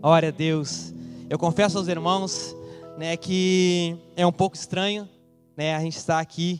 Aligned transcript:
Glória 0.00 0.30
a 0.30 0.32
Deus. 0.32 0.94
Eu 1.28 1.38
confesso 1.38 1.76
aos 1.76 1.86
irmãos, 1.86 2.56
né, 2.96 3.18
que 3.18 3.98
é 4.16 4.26
um 4.26 4.32
pouco 4.32 4.56
estranho, 4.56 5.06
né, 5.54 5.76
a 5.76 5.80
gente 5.80 5.98
estar 5.98 6.18
aqui, 6.18 6.58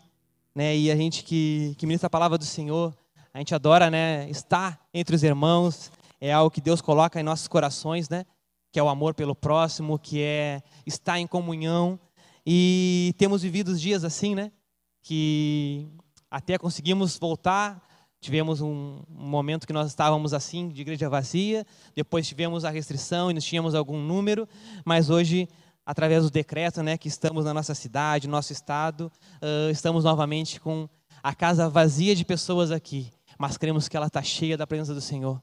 né, 0.54 0.76
e 0.76 0.90
a 0.90 0.94
gente 0.94 1.24
que, 1.24 1.74
que 1.78 1.86
ministra 1.86 2.06
a 2.06 2.10
palavra 2.10 2.36
do 2.36 2.44
Senhor, 2.44 2.94
a 3.32 3.38
gente 3.38 3.54
adora, 3.54 3.90
né, 3.90 4.28
estar 4.28 4.78
entre 4.92 5.16
os 5.16 5.22
irmãos, 5.22 5.90
é 6.20 6.30
algo 6.30 6.50
que 6.50 6.60
Deus 6.60 6.82
coloca 6.82 7.18
em 7.18 7.22
nossos 7.22 7.48
corações, 7.48 8.10
né, 8.10 8.26
que 8.70 8.78
é 8.78 8.82
o 8.82 8.90
amor 8.90 9.14
pelo 9.14 9.34
próximo, 9.34 9.98
que 9.98 10.20
é 10.20 10.60
estar 10.84 11.18
em 11.18 11.26
comunhão, 11.26 11.98
e 12.44 13.14
temos 13.16 13.40
vivido 13.40 13.74
dias 13.74 14.04
assim, 14.04 14.34
né, 14.34 14.52
que 15.00 15.88
até 16.30 16.58
conseguimos 16.58 17.16
voltar 17.16 17.82
Tivemos 18.20 18.60
um, 18.60 19.00
momento 19.08 19.66
que 19.66 19.72
nós 19.72 19.88
estávamos 19.88 20.34
assim, 20.34 20.68
de 20.68 20.82
igreja 20.82 21.08
vazia, 21.08 21.66
depois 21.94 22.26
tivemos 22.28 22.66
a 22.66 22.70
restrição 22.70 23.30
e 23.30 23.34
nós 23.34 23.44
tínhamos 23.44 23.74
algum 23.74 23.98
número, 23.98 24.46
mas 24.84 25.08
hoje, 25.08 25.48
através 25.86 26.22
do 26.24 26.30
decreto 26.30 26.82
né, 26.82 26.98
que 26.98 27.08
estamos 27.08 27.46
na 27.46 27.54
nossa 27.54 27.74
cidade, 27.74 28.28
nosso 28.28 28.52
estado, 28.52 29.10
uh, 29.40 29.70
estamos 29.70 30.04
novamente 30.04 30.60
com 30.60 30.86
a 31.22 31.34
casa 31.34 31.68
vazia 31.68 32.14
de 32.14 32.24
pessoas 32.24 32.70
aqui, 32.70 33.10
mas 33.38 33.56
cremos 33.56 33.88
que 33.88 33.96
ela 33.96 34.06
está 34.06 34.22
cheia 34.22 34.56
da 34.56 34.66
presença 34.66 34.92
do 34.92 35.00
Senhor. 35.00 35.40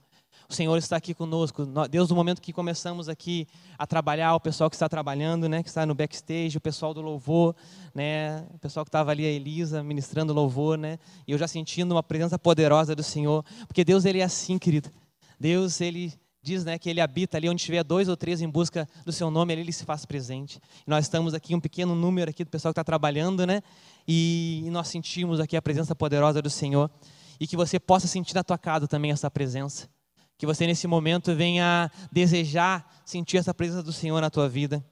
O 0.50 0.54
Senhor 0.54 0.78
está 0.78 0.96
aqui 0.96 1.14
conosco. 1.14 1.66
Deus, 1.92 2.10
no 2.10 2.16
momento 2.16 2.42
que 2.42 2.54
começamos 2.54 3.10
aqui 3.10 3.46
a 3.78 3.86
trabalhar, 3.86 4.34
o 4.34 4.40
pessoal 4.40 4.70
que 4.70 4.78
está 4.78 4.88
trabalhando, 4.88 5.50
né, 5.50 5.62
que 5.62 5.68
está 5.68 5.86
no 5.86 5.94
backstage, 5.94 6.58
o 6.58 6.62
pessoal 6.62 6.94
do 6.94 7.02
louvor, 7.02 7.54
né, 7.94 8.46
o 8.54 8.58
pessoal 8.58 8.86
que 8.86 8.88
estava 8.88 9.12
ali, 9.12 9.26
a 9.26 9.30
Elisa, 9.30 9.84
ministrando 9.84 10.34
louvor, 10.34 10.78
né, 10.78 11.00
e 11.28 11.34
eu 11.34 11.38
já 11.38 11.50
sentindo 11.50 11.94
uma 11.94 12.02
presença 12.02 12.40
poderosa 12.40 12.96
do 12.96 13.04
Senhor, 13.04 13.44
porque 13.68 13.84
Deus, 13.84 14.06
Ele 14.06 14.20
é 14.20 14.24
assim, 14.24 14.58
querido. 14.58 14.90
Deus, 15.38 15.82
Ele 15.82 16.14
diz 16.42 16.64
né, 16.64 16.80
que 16.80 16.90
Ele 16.90 17.02
habita 17.02 17.36
ali 17.36 17.50
onde 17.50 17.62
tiver 17.62 17.84
dois 17.84 18.08
ou 18.08 18.16
três 18.16 18.40
em 18.40 18.48
busca 18.48 18.88
do 19.06 19.12
Seu 19.12 19.30
nome, 19.30 19.52
Ele, 19.54 19.64
ele 19.64 19.74
se 19.74 19.84
faz 19.84 20.06
presente. 20.06 20.62
Nós 20.88 21.04
estamos 21.04 21.34
aqui, 21.34 21.56
um 21.56 21.60
pequeno 21.60 21.94
número 21.94 22.30
aqui 22.30 22.46
do 22.46 22.50
pessoal 22.50 22.74
que 22.74 22.80
está 22.80 22.86
trabalhando, 22.86 23.46
né, 23.46 23.62
e 24.08 24.66
nós 24.72 24.88
sentimos 24.88 25.42
aqui 25.42 25.58
a 25.58 25.62
presença 25.62 25.94
poderosa 25.94 26.42
do 26.42 26.50
Senhor, 26.50 26.90
e 27.38 27.46
que 27.46 27.58
você 27.58 27.78
possa 27.82 28.08
sentir 28.08 28.34
na 28.34 28.46
tua 28.46 28.58
casa 28.58 28.88
também 28.88 29.12
essa 29.12 29.30
presença 29.30 29.90
que 30.38 30.46
você 30.46 30.68
nesse 30.68 30.86
momento 30.88 31.36
venha 31.36 31.92
desejar 32.12 33.02
sentir 33.04 33.38
essa 33.38 33.54
presença 33.54 33.82
do 33.82 33.92
Senhor 33.92 34.22
na 34.22 34.30
tua 34.30 34.48
vida. 34.48 34.86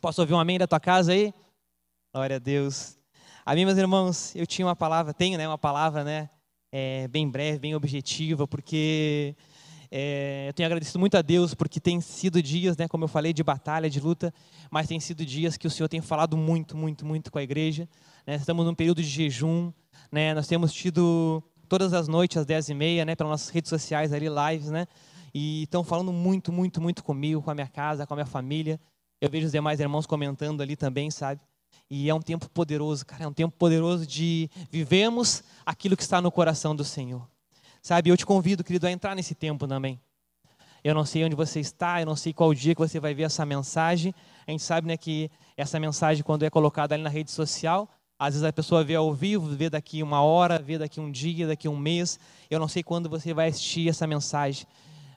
Posso 0.00 0.20
ouvir 0.20 0.34
um 0.34 0.38
amém 0.38 0.58
da 0.58 0.66
tua 0.66 0.78
casa 0.78 1.12
aí? 1.12 1.34
Glória 2.14 2.36
a 2.36 2.38
Deus. 2.38 2.96
A 3.44 3.54
mim, 3.54 3.64
meus 3.64 3.76
irmãos, 3.76 4.34
eu 4.36 4.46
tinha 4.46 4.66
uma 4.66 4.76
palavra, 4.76 5.12
tenho 5.12 5.36
né, 5.36 5.48
uma 5.48 5.58
palavra 5.58 6.04
né, 6.04 6.30
é, 6.70 7.08
bem 7.08 7.28
breve, 7.28 7.58
bem 7.58 7.74
objetiva, 7.74 8.46
porque 8.46 9.34
é, 9.90 10.46
eu 10.48 10.52
tenho 10.52 10.66
agradecido 10.66 11.00
muito 11.00 11.16
a 11.16 11.22
Deus, 11.22 11.52
porque 11.52 11.80
tem 11.80 12.00
sido 12.00 12.40
dias, 12.40 12.76
né, 12.76 12.86
como 12.86 13.04
eu 13.04 13.08
falei, 13.08 13.32
de 13.32 13.42
batalha, 13.42 13.90
de 13.90 13.98
luta, 13.98 14.32
mas 14.70 14.86
tem 14.86 15.00
sido 15.00 15.26
dias 15.26 15.56
que 15.56 15.66
o 15.66 15.70
Senhor 15.70 15.88
tem 15.88 16.00
falado 16.00 16.36
muito, 16.36 16.76
muito, 16.76 17.04
muito 17.04 17.32
com 17.32 17.38
a 17.38 17.42
igreja. 17.42 17.88
Né, 18.24 18.36
estamos 18.36 18.64
num 18.64 18.74
período 18.74 19.02
de 19.02 19.08
jejum, 19.08 19.72
né, 20.12 20.32
nós 20.32 20.46
temos 20.46 20.72
tido 20.72 21.42
todas 21.70 21.94
as 21.94 22.08
noites 22.08 22.36
às 22.36 22.44
10h30, 22.44 23.04
né, 23.04 23.14
pelas 23.14 23.30
nossas 23.30 23.48
redes 23.48 23.68
sociais 23.68 24.12
ali, 24.12 24.26
lives, 24.26 24.70
né? 24.70 24.88
E 25.32 25.62
estão 25.62 25.84
falando 25.84 26.12
muito, 26.12 26.52
muito, 26.52 26.82
muito 26.82 27.04
comigo, 27.04 27.40
com 27.40 27.50
a 27.52 27.54
minha 27.54 27.68
casa, 27.68 28.04
com 28.04 28.12
a 28.12 28.16
minha 28.16 28.26
família. 28.26 28.80
Eu 29.20 29.30
vejo 29.30 29.46
os 29.46 29.52
demais 29.52 29.78
irmãos 29.78 30.04
comentando 30.04 30.62
ali 30.62 30.74
também, 30.74 31.12
sabe? 31.12 31.40
E 31.88 32.10
é 32.10 32.14
um 32.14 32.20
tempo 32.20 32.50
poderoso, 32.50 33.06
cara, 33.06 33.22
é 33.22 33.28
um 33.28 33.32
tempo 33.32 33.56
poderoso 33.56 34.04
de 34.04 34.50
vivemos 34.68 35.44
aquilo 35.64 35.96
que 35.96 36.02
está 36.02 36.20
no 36.20 36.32
coração 36.32 36.74
do 36.74 36.84
Senhor. 36.84 37.24
Sabe, 37.80 38.10
eu 38.10 38.16
te 38.16 38.26
convido, 38.26 38.64
querido, 38.64 38.88
a 38.88 38.90
entrar 38.90 39.14
nesse 39.14 39.36
tempo 39.36 39.68
também. 39.68 40.00
Eu 40.82 40.92
não 40.92 41.04
sei 41.04 41.24
onde 41.24 41.36
você 41.36 41.60
está, 41.60 42.00
eu 42.00 42.06
não 42.06 42.16
sei 42.16 42.32
qual 42.32 42.52
dia 42.52 42.74
que 42.74 42.80
você 42.80 42.98
vai 42.98 43.14
ver 43.14 43.24
essa 43.24 43.46
mensagem. 43.46 44.12
A 44.44 44.50
gente 44.50 44.64
sabe 44.64 44.88
né, 44.88 44.96
que 44.96 45.30
essa 45.56 45.78
mensagem, 45.78 46.24
quando 46.24 46.42
é 46.42 46.50
colocada 46.50 46.96
ali 46.96 47.04
na 47.04 47.10
rede 47.10 47.30
social, 47.30 47.88
às 48.20 48.34
vezes 48.34 48.44
a 48.44 48.52
pessoa 48.52 48.84
vê 48.84 48.94
ao 48.94 49.14
vivo, 49.14 49.48
vê 49.56 49.70
daqui 49.70 50.02
uma 50.02 50.20
hora, 50.20 50.58
vê 50.58 50.76
daqui 50.76 51.00
um 51.00 51.10
dia, 51.10 51.46
daqui 51.46 51.66
um 51.66 51.76
mês. 51.76 52.20
Eu 52.50 52.60
não 52.60 52.68
sei 52.68 52.82
quando 52.82 53.08
você 53.08 53.32
vai 53.32 53.48
assistir 53.48 53.88
essa 53.88 54.06
mensagem, 54.06 54.66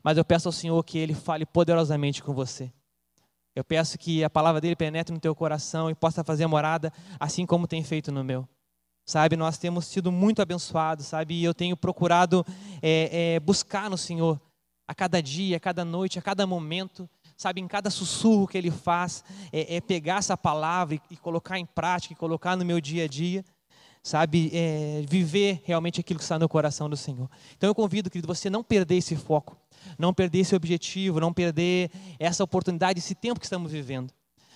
mas 0.02 0.18
eu 0.18 0.24
peço 0.24 0.48
ao 0.48 0.54
Senhor 0.54 0.82
que 0.86 0.98
Ele 0.98 1.14
fale 1.14 1.46
poderosamente 1.46 2.24
com 2.24 2.34
você. 2.34 2.72
Eu 3.54 3.62
peço 3.62 3.98
que 3.98 4.24
a 4.24 4.30
palavra 4.30 4.62
dele 4.62 4.78
penetre 4.78 5.14
no 5.14 5.20
teu 5.20 5.36
coração 5.36 5.90
e 5.90 5.94
possa 5.94 6.24
fazer 6.24 6.48
morada, 6.48 6.94
assim 7.20 7.46
como 7.46 7.68
tem 7.68 7.84
feito 7.84 8.10
no 8.10 8.24
meu. 8.24 8.48
Sabe, 9.06 9.36
nós 9.36 9.58
temos 9.58 9.86
sido 9.86 10.10
muito 10.10 10.42
abençoados, 10.42 11.08
sabe, 11.08 11.34
e 11.34 11.44
eu 11.44 11.54
tenho 11.54 11.76
procurado 11.76 12.46
é, 12.82 13.34
é, 13.34 13.40
buscar 13.42 13.90
no 13.90 13.98
Senhor 13.98 14.40
a 14.88 14.96
cada 14.96 15.22
dia, 15.22 15.58
a 15.58 15.60
cada 15.60 15.84
noite, 15.84 16.18
a 16.18 16.22
cada 16.22 16.48
momento, 16.48 17.10
sabe, 17.38 17.62
em 17.62 17.68
cada 17.68 17.90
sussurro 17.90 18.48
que 18.48 18.58
ele 18.58 18.72
faz, 18.72 19.24
é, 19.52 19.78
é 19.78 19.82
pegar 19.82 20.18
essa 20.18 20.38
palavra 20.38 20.96
e, 20.96 21.02
e, 21.12 21.18
colocar 21.18 21.60
em 21.60 21.66
prática, 21.66 22.14
e 22.14 22.18
colocar 22.18 22.56
no 22.56 22.66
meu 22.66 22.80
dia 22.80 23.06
a 23.06 23.08
dia, 23.08 23.44
sabe, 24.04 24.52
é, 24.54 25.04
viver 25.08 25.62
realmente 25.64 26.02
aquilo 26.02 26.20
que 26.20 26.24
está 26.24 26.38
no 26.38 26.50
coração 26.50 26.90
do 26.90 26.98
Senhor. 26.98 27.30
Então 27.58 27.70
eu 27.70 27.76
convido, 27.76 28.10
querido, 28.10 28.28
você 28.28 28.50
não 28.50 28.64
perder 28.64 28.98
esse 28.98 29.16
foco, 29.16 29.58
não 29.98 30.14
perder 30.14 30.40
esse 30.40 30.56
objetivo, 30.56 31.20
não 31.20 31.34
perder 31.34 31.90
essa 32.20 32.44
oportunidade, 32.44 33.00
esse 33.00 33.16
tempo 33.16 33.40
que 33.40 33.46
estamos 33.46 33.72
vivendo. 33.72 34.12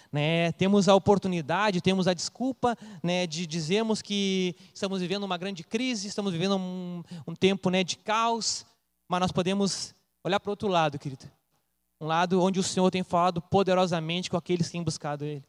Né, 0.09 0.53
temos 0.53 0.87
a 0.87 0.95
oportunidade, 0.95 1.81
temos 1.81 2.07
a 2.07 2.13
desculpa 2.13 2.77
né, 3.03 3.27
de 3.27 3.45
dizermos 3.45 4.01
que 4.01 4.55
estamos 4.73 5.01
vivendo 5.01 5.25
uma 5.25 5.37
grande 5.37 5.65
crise, 5.65 6.07
estamos 6.07 6.31
vivendo 6.31 6.55
um, 6.55 7.03
um 7.27 7.35
tempo 7.35 7.69
né, 7.69 7.83
de 7.83 7.97
caos, 7.97 8.65
mas 9.05 9.19
nós 9.19 9.33
podemos 9.33 9.93
olhar 10.23 10.39
para 10.39 10.49
o 10.49 10.51
outro 10.51 10.69
lado, 10.69 10.97
querido, 10.97 11.25
um 11.99 12.05
lado 12.05 12.41
onde 12.41 12.59
o 12.59 12.63
Senhor 12.63 12.89
tem 12.91 13.03
falado 13.03 13.41
poderosamente 13.41 14.29
com 14.29 14.37
aqueles 14.37 14.67
que 14.67 14.73
têm 14.73 14.83
buscado 14.83 15.25
Ele. 15.25 15.43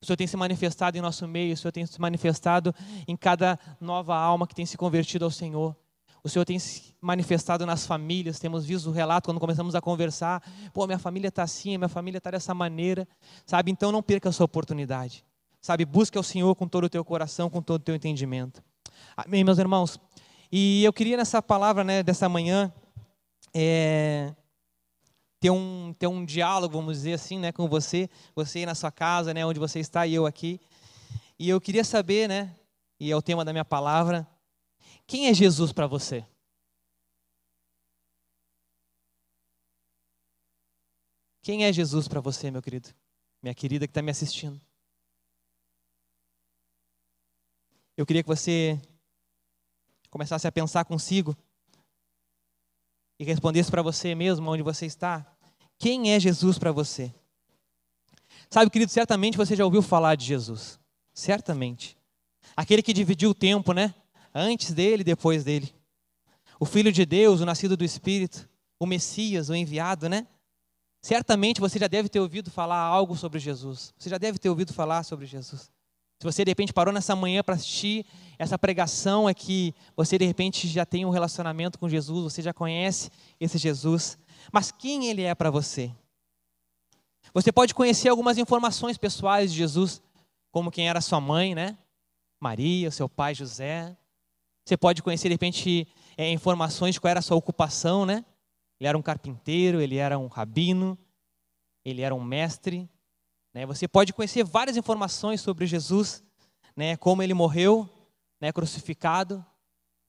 O 0.00 0.06
Senhor 0.06 0.16
tem 0.16 0.26
se 0.26 0.36
manifestado 0.36 0.98
em 0.98 1.00
nosso 1.00 1.28
meio, 1.28 1.54
o 1.54 1.56
Senhor 1.56 1.72
tem 1.72 1.86
se 1.86 2.00
manifestado 2.00 2.74
em 3.06 3.16
cada 3.16 3.58
nova 3.80 4.16
alma 4.16 4.46
que 4.46 4.54
tem 4.54 4.66
se 4.66 4.76
convertido 4.76 5.24
ao 5.24 5.30
Senhor. 5.30 5.76
O 6.24 6.28
Senhor 6.28 6.44
tem 6.44 6.58
se 6.58 6.94
manifestado 7.00 7.66
nas 7.66 7.84
famílias, 7.86 8.38
temos 8.38 8.64
visto 8.64 8.90
o 8.90 8.92
relato 8.92 9.28
quando 9.28 9.40
começamos 9.40 9.74
a 9.74 9.80
conversar. 9.80 10.42
Pô, 10.72 10.86
minha 10.86 10.98
família 10.98 11.28
está 11.28 11.42
assim, 11.42 11.76
minha 11.76 11.88
família 11.88 12.18
está 12.18 12.30
dessa 12.30 12.54
maneira. 12.54 13.06
Sabe, 13.44 13.70
então 13.70 13.90
não 13.90 14.02
perca 14.02 14.28
a 14.28 14.32
sua 14.32 14.44
oportunidade. 14.44 15.24
Sabe, 15.60 15.84
busque 15.84 16.16
ao 16.16 16.24
Senhor 16.24 16.54
com 16.54 16.66
todo 16.66 16.84
o 16.84 16.88
teu 16.88 17.04
coração, 17.04 17.48
com 17.48 17.62
todo 17.62 17.80
o 17.80 17.84
teu 17.84 17.94
entendimento. 17.94 18.62
Amém, 19.16 19.42
meus 19.44 19.58
irmãos? 19.58 20.00
E 20.50 20.84
eu 20.84 20.92
queria 20.92 21.16
nessa 21.16 21.40
palavra 21.40 21.82
né, 21.82 22.02
dessa 22.02 22.28
manhã, 22.28 22.72
é, 23.54 24.34
ter 25.42 25.50
um, 25.50 25.92
ter 25.98 26.06
um 26.06 26.24
diálogo, 26.24 26.78
vamos 26.78 26.98
dizer 26.98 27.14
assim, 27.14 27.36
né, 27.36 27.50
com 27.50 27.68
você, 27.68 28.08
você 28.32 28.60
aí 28.60 28.66
na 28.66 28.76
sua 28.76 28.92
casa, 28.92 29.34
né, 29.34 29.44
onde 29.44 29.58
você 29.58 29.80
está 29.80 30.06
e 30.06 30.14
eu 30.14 30.24
aqui. 30.24 30.60
E 31.36 31.48
eu 31.48 31.60
queria 31.60 31.82
saber, 31.82 32.28
né, 32.28 32.56
e 33.00 33.10
é 33.10 33.16
o 33.16 33.20
tema 33.20 33.44
da 33.44 33.52
minha 33.52 33.64
palavra, 33.64 34.24
quem 35.04 35.26
é 35.26 35.34
Jesus 35.34 35.72
para 35.72 35.88
você? 35.88 36.24
Quem 41.42 41.64
é 41.64 41.72
Jesus 41.72 42.06
para 42.06 42.20
você, 42.20 42.48
meu 42.48 42.62
querido? 42.62 42.90
Minha 43.42 43.52
querida 43.52 43.84
que 43.84 43.90
está 43.90 44.00
me 44.00 44.12
assistindo. 44.12 44.60
Eu 47.96 48.06
queria 48.06 48.22
que 48.22 48.28
você 48.28 48.80
começasse 50.08 50.46
a 50.46 50.52
pensar 50.52 50.84
consigo 50.84 51.36
e 53.18 53.24
respondesse 53.24 53.72
para 53.72 53.82
você 53.82 54.14
mesmo 54.14 54.48
onde 54.48 54.62
você 54.62 54.86
está. 54.86 55.31
Quem 55.82 56.12
é 56.12 56.20
Jesus 56.20 56.60
para 56.60 56.70
você? 56.70 57.12
Sabe, 58.48 58.70
querido, 58.70 58.92
certamente 58.92 59.36
você 59.36 59.56
já 59.56 59.64
ouviu 59.64 59.82
falar 59.82 60.14
de 60.14 60.24
Jesus. 60.24 60.78
Certamente. 61.12 61.98
Aquele 62.56 62.84
que 62.84 62.92
dividiu 62.92 63.30
o 63.30 63.34
tempo, 63.34 63.72
né? 63.72 63.92
Antes 64.32 64.72
dele 64.72 65.00
e 65.00 65.04
depois 65.04 65.42
dele. 65.42 65.74
O 66.60 66.64
Filho 66.64 66.92
de 66.92 67.04
Deus, 67.04 67.40
o 67.40 67.44
nascido 67.44 67.76
do 67.76 67.84
Espírito, 67.84 68.48
o 68.78 68.86
Messias, 68.86 69.50
o 69.50 69.56
enviado, 69.56 70.08
né? 70.08 70.28
Certamente 71.00 71.60
você 71.60 71.80
já 71.80 71.88
deve 71.88 72.08
ter 72.08 72.20
ouvido 72.20 72.48
falar 72.48 72.78
algo 72.78 73.16
sobre 73.16 73.40
Jesus. 73.40 73.92
Você 73.98 74.08
já 74.08 74.18
deve 74.18 74.38
ter 74.38 74.50
ouvido 74.50 74.72
falar 74.72 75.02
sobre 75.02 75.26
Jesus. 75.26 75.68
Se 76.20 76.24
você 76.24 76.44
de 76.44 76.52
repente 76.52 76.72
parou 76.72 76.94
nessa 76.94 77.16
manhã 77.16 77.42
para 77.42 77.56
assistir 77.56 78.06
essa 78.38 78.56
pregação, 78.56 79.28
é 79.28 79.34
que 79.34 79.74
você 79.96 80.16
de 80.16 80.24
repente 80.24 80.68
já 80.68 80.86
tem 80.86 81.04
um 81.04 81.10
relacionamento 81.10 81.76
com 81.76 81.88
Jesus, 81.88 82.32
você 82.32 82.40
já 82.40 82.52
conhece 82.52 83.10
esse 83.40 83.58
Jesus. 83.58 84.16
Mas 84.50 84.72
quem 84.72 85.08
ele 85.08 85.22
é 85.22 85.34
para 85.34 85.50
você? 85.50 85.92
Você 87.34 87.52
pode 87.52 87.74
conhecer 87.74 88.08
algumas 88.08 88.38
informações 88.38 88.98
pessoais 88.98 89.52
de 89.52 89.58
Jesus, 89.58 90.02
como 90.50 90.70
quem 90.70 90.88
era 90.88 91.00
sua 91.00 91.20
mãe, 91.20 91.54
né? 91.54 91.78
Maria, 92.40 92.90
seu 92.90 93.08
pai 93.08 93.34
José. 93.34 93.96
Você 94.64 94.76
pode 94.76 95.02
conhecer, 95.02 95.28
de 95.28 95.34
repente, 95.34 95.86
é, 96.16 96.30
informações 96.30 96.94
de 96.94 97.00
qual 97.00 97.10
era 97.10 97.20
a 97.20 97.22
sua 97.22 97.36
ocupação, 97.36 98.04
né? 98.04 98.24
Ele 98.78 98.88
era 98.88 98.98
um 98.98 99.02
carpinteiro, 99.02 99.80
ele 99.80 99.96
era 99.96 100.18
um 100.18 100.26
rabino, 100.26 100.98
ele 101.84 102.02
era 102.02 102.14
um 102.14 102.22
mestre. 102.22 102.88
Né? 103.54 103.64
Você 103.66 103.86
pode 103.86 104.12
conhecer 104.12 104.44
várias 104.44 104.76
informações 104.76 105.40
sobre 105.40 105.66
Jesus, 105.66 106.22
né? 106.76 106.96
como 106.96 107.22
ele 107.22 107.34
morreu, 107.34 107.88
né? 108.40 108.52
crucificado, 108.52 109.44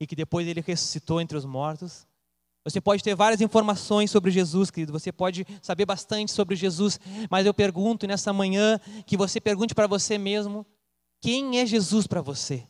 e 0.00 0.06
que 0.06 0.16
depois 0.16 0.46
ele 0.48 0.60
ressuscitou 0.60 1.20
entre 1.20 1.36
os 1.36 1.44
mortos. 1.44 2.06
Você 2.64 2.80
pode 2.80 3.02
ter 3.02 3.14
várias 3.14 3.42
informações 3.42 4.10
sobre 4.10 4.30
Jesus, 4.30 4.70
querido. 4.70 4.92
Você 4.92 5.12
pode 5.12 5.46
saber 5.60 5.84
bastante 5.84 6.32
sobre 6.32 6.56
Jesus. 6.56 6.98
Mas 7.30 7.44
eu 7.44 7.52
pergunto 7.52 8.06
nessa 8.06 8.32
manhã 8.32 8.80
que 9.06 9.18
você 9.18 9.38
pergunte 9.38 9.74
para 9.74 9.86
você 9.86 10.16
mesmo: 10.16 10.66
quem 11.20 11.58
é 11.58 11.66
Jesus 11.66 12.06
para 12.06 12.22
você? 12.22 12.66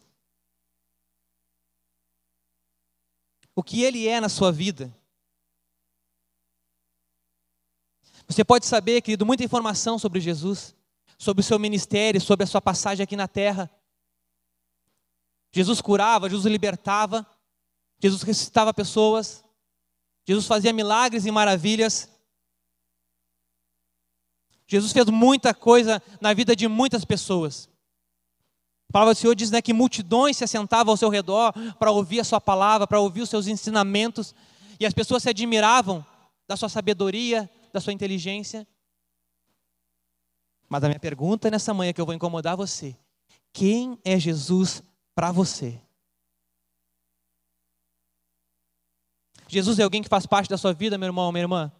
O 3.55 3.63
que 3.63 3.85
ele 3.85 4.09
é 4.09 4.21
na 4.21 4.29
sua 4.29 4.51
vida? 4.51 4.93
Você 8.27 8.45
pode 8.45 8.67
saber, 8.67 9.01
querido, 9.01 9.25
muita 9.25 9.45
informação 9.45 9.97
sobre 9.97 10.19
Jesus, 10.19 10.75
sobre 11.17 11.41
o 11.41 11.45
seu 11.45 11.59
ministério, 11.59 12.21
sobre 12.21 12.43
a 12.43 12.47
sua 12.49 12.61
passagem 12.61 13.05
aqui 13.05 13.15
na 13.15 13.29
terra. 13.29 13.71
Jesus 15.53 15.81
curava, 15.81 16.29
Jesus 16.29 16.51
libertava, 16.51 17.25
Jesus 18.03 18.23
ressuscitava 18.23 18.75
pessoas, 18.75 19.45
Jesus 20.27 20.47
fazia 20.47 20.73
milagres 20.73 21.27
e 21.27 21.31
maravilhas. 21.31 22.09
Jesus 24.67 24.93
fez 24.93 25.07
muita 25.07 25.53
coisa 25.53 26.03
na 26.21 26.33
vida 26.33 26.57
de 26.57 26.67
muitas 26.67 27.05
pessoas. 27.05 27.69
A 28.89 28.93
palavra 28.93 29.15
do 29.15 29.19
Senhor 29.19 29.35
diz 29.35 29.51
né, 29.51 29.61
que 29.61 29.73
multidões 29.73 30.37
se 30.37 30.45
assentavam 30.45 30.93
ao 30.93 30.97
seu 30.97 31.09
redor 31.09 31.53
para 31.79 31.91
ouvir 31.91 32.21
a 32.21 32.25
sua 32.25 32.41
palavra, 32.41 32.87
para 32.87 33.01
ouvir 33.01 33.23
os 33.23 33.29
seus 33.29 33.47
ensinamentos, 33.47 34.35
e 34.79 34.87
as 34.87 34.95
pessoas 34.95 35.23
se 35.23 35.29
admiravam 35.29 36.05
da 36.47 36.57
sua 36.57 36.69
sabedoria, 36.69 37.51
da 37.73 37.81
sua 37.81 37.93
inteligência. 37.93 38.67
Mas 40.69 40.83
a 40.83 40.89
minha 40.89 41.01
pergunta 41.01 41.51
nessa 41.51 41.75
manhã 41.75 41.93
que 41.93 42.01
eu 42.01 42.07
vou 42.07 42.15
incomodar 42.15 42.57
você: 42.57 42.97
quem 43.53 43.99
é 44.05 44.19
Jesus 44.19 44.83
para 45.15 45.31
você? 45.31 45.81
Jesus 49.49 49.79
é 49.79 49.83
alguém 49.83 50.03
que 50.03 50.09
faz 50.09 50.27
parte 50.27 50.49
da 50.49 50.59
sua 50.59 50.73
vida, 50.73 50.99
meu 50.99 51.07
irmão, 51.07 51.31
minha 51.31 51.43
irmã? 51.43 51.73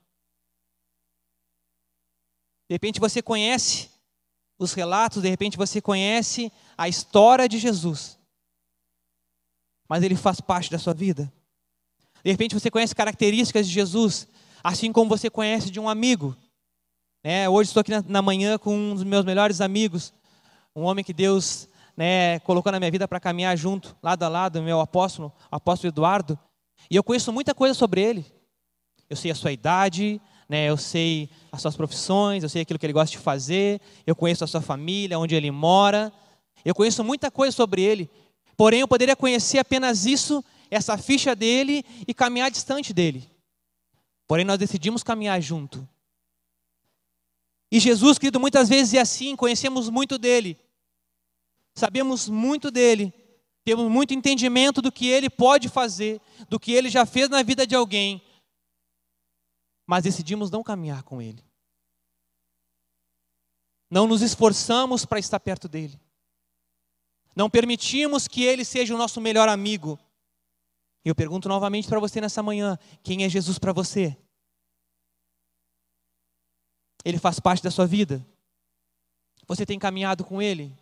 De 2.69 2.75
repente 2.75 3.01
você 3.01 3.21
conhece 3.21 3.91
os 4.59 4.73
relatos, 4.73 5.23
de 5.23 5.29
repente 5.29 5.57
você 5.57 5.81
conhece 5.81 6.53
a 6.77 6.89
história 6.89 7.49
de 7.49 7.59
Jesus, 7.59 8.19
mas 9.89 10.03
ele 10.03 10.17
faz 10.17 10.41
parte 10.41 10.71
da 10.71 10.79
sua 10.79 10.95
vida. 10.95 11.33
De 12.23 12.31
repente 12.31 12.55
você 12.55 12.71
conhece 12.71 12.95
características 12.95 13.67
de 13.67 13.73
Jesus, 13.73 14.27
assim 14.63 14.93
como 14.93 15.11
você 15.11 15.29
conhece 15.29 15.71
de 15.71 15.79
um 15.79 15.89
amigo. 15.89 16.35
Né? 17.23 17.49
Hoje 17.49 17.69
estou 17.69 17.81
aqui 17.81 17.91
na, 17.91 18.03
na 18.03 18.23
manhã 18.23 18.57
com 18.59 18.75
um 18.75 18.95
dos 18.95 19.05
meus 19.05 19.25
melhores 19.25 19.61
amigos, 19.61 20.13
um 20.75 20.83
homem 20.83 21.05
que 21.05 21.13
Deus 21.13 21.69
né, 21.97 22.39
colocou 22.41 22.73
na 22.73 22.79
minha 22.79 22.91
vida 22.91 23.07
para 23.07 23.21
caminhar 23.21 23.57
junto, 23.57 23.97
lado 24.03 24.23
a 24.23 24.29
lado, 24.29 24.63
meu 24.63 24.81
apóstolo, 24.81 25.33
apóstolo 25.51 25.93
Eduardo. 25.93 26.39
E 26.91 26.97
eu 26.97 27.03
conheço 27.03 27.33
muita 27.33 27.55
coisa 27.55 27.75
sobre 27.75 28.01
ele. 28.01 28.27
Eu 29.09 29.17
sei 29.17 29.31
a 29.31 29.35
sua 29.35 29.53
idade, 29.53 30.21
né, 30.49 30.69
eu 30.69 30.77
sei 30.77 31.29
as 31.51 31.61
suas 31.63 31.77
profissões, 31.77 32.43
eu 32.43 32.49
sei 32.49 32.63
aquilo 32.63 32.79
que 32.79 32.87
ele 32.87 32.93
gosta 32.93 33.11
de 33.11 33.19
fazer, 33.19 33.81
eu 34.07 34.15
conheço 34.15 34.45
a 34.45 34.47
sua 34.47 34.61
família, 34.61 35.19
onde 35.19 35.35
ele 35.35 35.51
mora. 35.51 36.13
Eu 36.65 36.75
conheço 36.75 37.05
muita 37.05 37.31
coisa 37.31 37.55
sobre 37.55 37.83
ele. 37.83 38.11
Porém, 38.57 38.81
eu 38.81 38.89
poderia 38.89 39.17
conhecer 39.17 39.59
apenas 39.59 40.07
isso, 40.07 40.43
essa 40.71 40.97
ficha 40.97 41.35
dele 41.35 41.85
e 42.07 42.15
caminhar 42.15 42.51
distante 42.51 42.93
dele. 42.93 43.29
Porém, 44.27 44.45
nós 44.45 44.59
decidimos 44.59 45.03
caminhar 45.03 45.41
junto. 45.41 45.87
E 47.71 47.81
Jesus, 47.81 48.19
querido, 48.19 48.39
muitas 48.39 48.69
vezes 48.69 48.95
é 48.95 49.01
assim, 49.01 49.35
conhecemos 49.35 49.91
muito 49.91 50.17
dele, 50.17 50.57
sabemos 51.75 52.29
muito 52.29 52.71
dele, 52.71 53.13
temos 53.65 53.91
muito 53.91 54.13
entendimento 54.13 54.83
do 54.83 54.93
que 54.93 55.09
ele 55.09 55.31
pode 55.31 55.69
fazer, 55.69 56.21
do 56.49 56.61
que 56.61 56.73
ele 56.73 56.91
já 56.91 57.07
fez 57.07 57.29
na 57.29 57.43
vida 57.43 57.67
de 57.67 57.75
alguém, 57.75 58.23
mas 59.87 60.05
decidimos 60.05 60.51
não 60.51 60.63
caminhar 60.63 61.03
com 61.03 61.21
ele. 61.21 61.43
Não 63.91 64.07
nos 64.07 64.23
esforçamos 64.23 65.05
para 65.05 65.19
estar 65.19 65.41
perto 65.41 65.69
dele. 65.69 65.99
Não 67.35 67.49
permitimos 67.49 68.29
que 68.29 68.43
ele 68.43 68.65
seja 68.65 68.95
o 68.95 68.99
nosso 68.99 69.21
melhor 69.21 69.49
amigo. 69.49 69.99
E 71.05 71.09
eu 71.09 71.15
pergunto 71.15 71.49
novamente 71.49 71.89
para 71.89 72.01
você 72.01 72.21
nessa 72.21 72.43
manhã: 72.43 72.79
quem 73.03 73.25
é 73.25 73.29
Jesus 73.29 73.59
para 73.59 73.73
você? 73.73 74.17
Ele 77.05 77.19
faz 77.19 77.39
parte 77.39 77.63
da 77.63 77.71
sua 77.71 77.87
vida? 77.87 78.25
Você 79.47 79.67
tem 79.67 79.79
caminhado 79.79 80.25
com 80.25 80.41
Ele? 80.41 80.75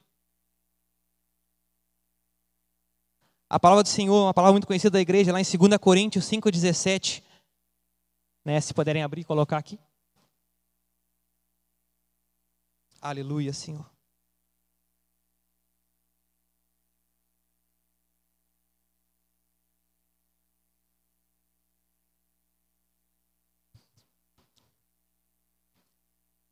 A 3.52 3.60
palavra 3.60 3.82
do 3.82 3.88
Senhor, 3.90 4.24
uma 4.24 4.32
palavra 4.32 4.54
muito 4.54 4.66
conhecida 4.66 4.92
da 4.92 5.00
igreja, 5.02 5.30
lá 5.30 5.38
em 5.38 5.44
2 5.44 5.76
Coríntios 5.76 6.24
5,17. 6.24 7.22
Né, 8.42 8.58
se 8.58 8.72
puderem 8.72 9.02
abrir 9.02 9.20
e 9.20 9.24
colocar 9.24 9.58
aqui. 9.58 9.78
Aleluia, 12.98 13.52
Senhor. 13.52 13.84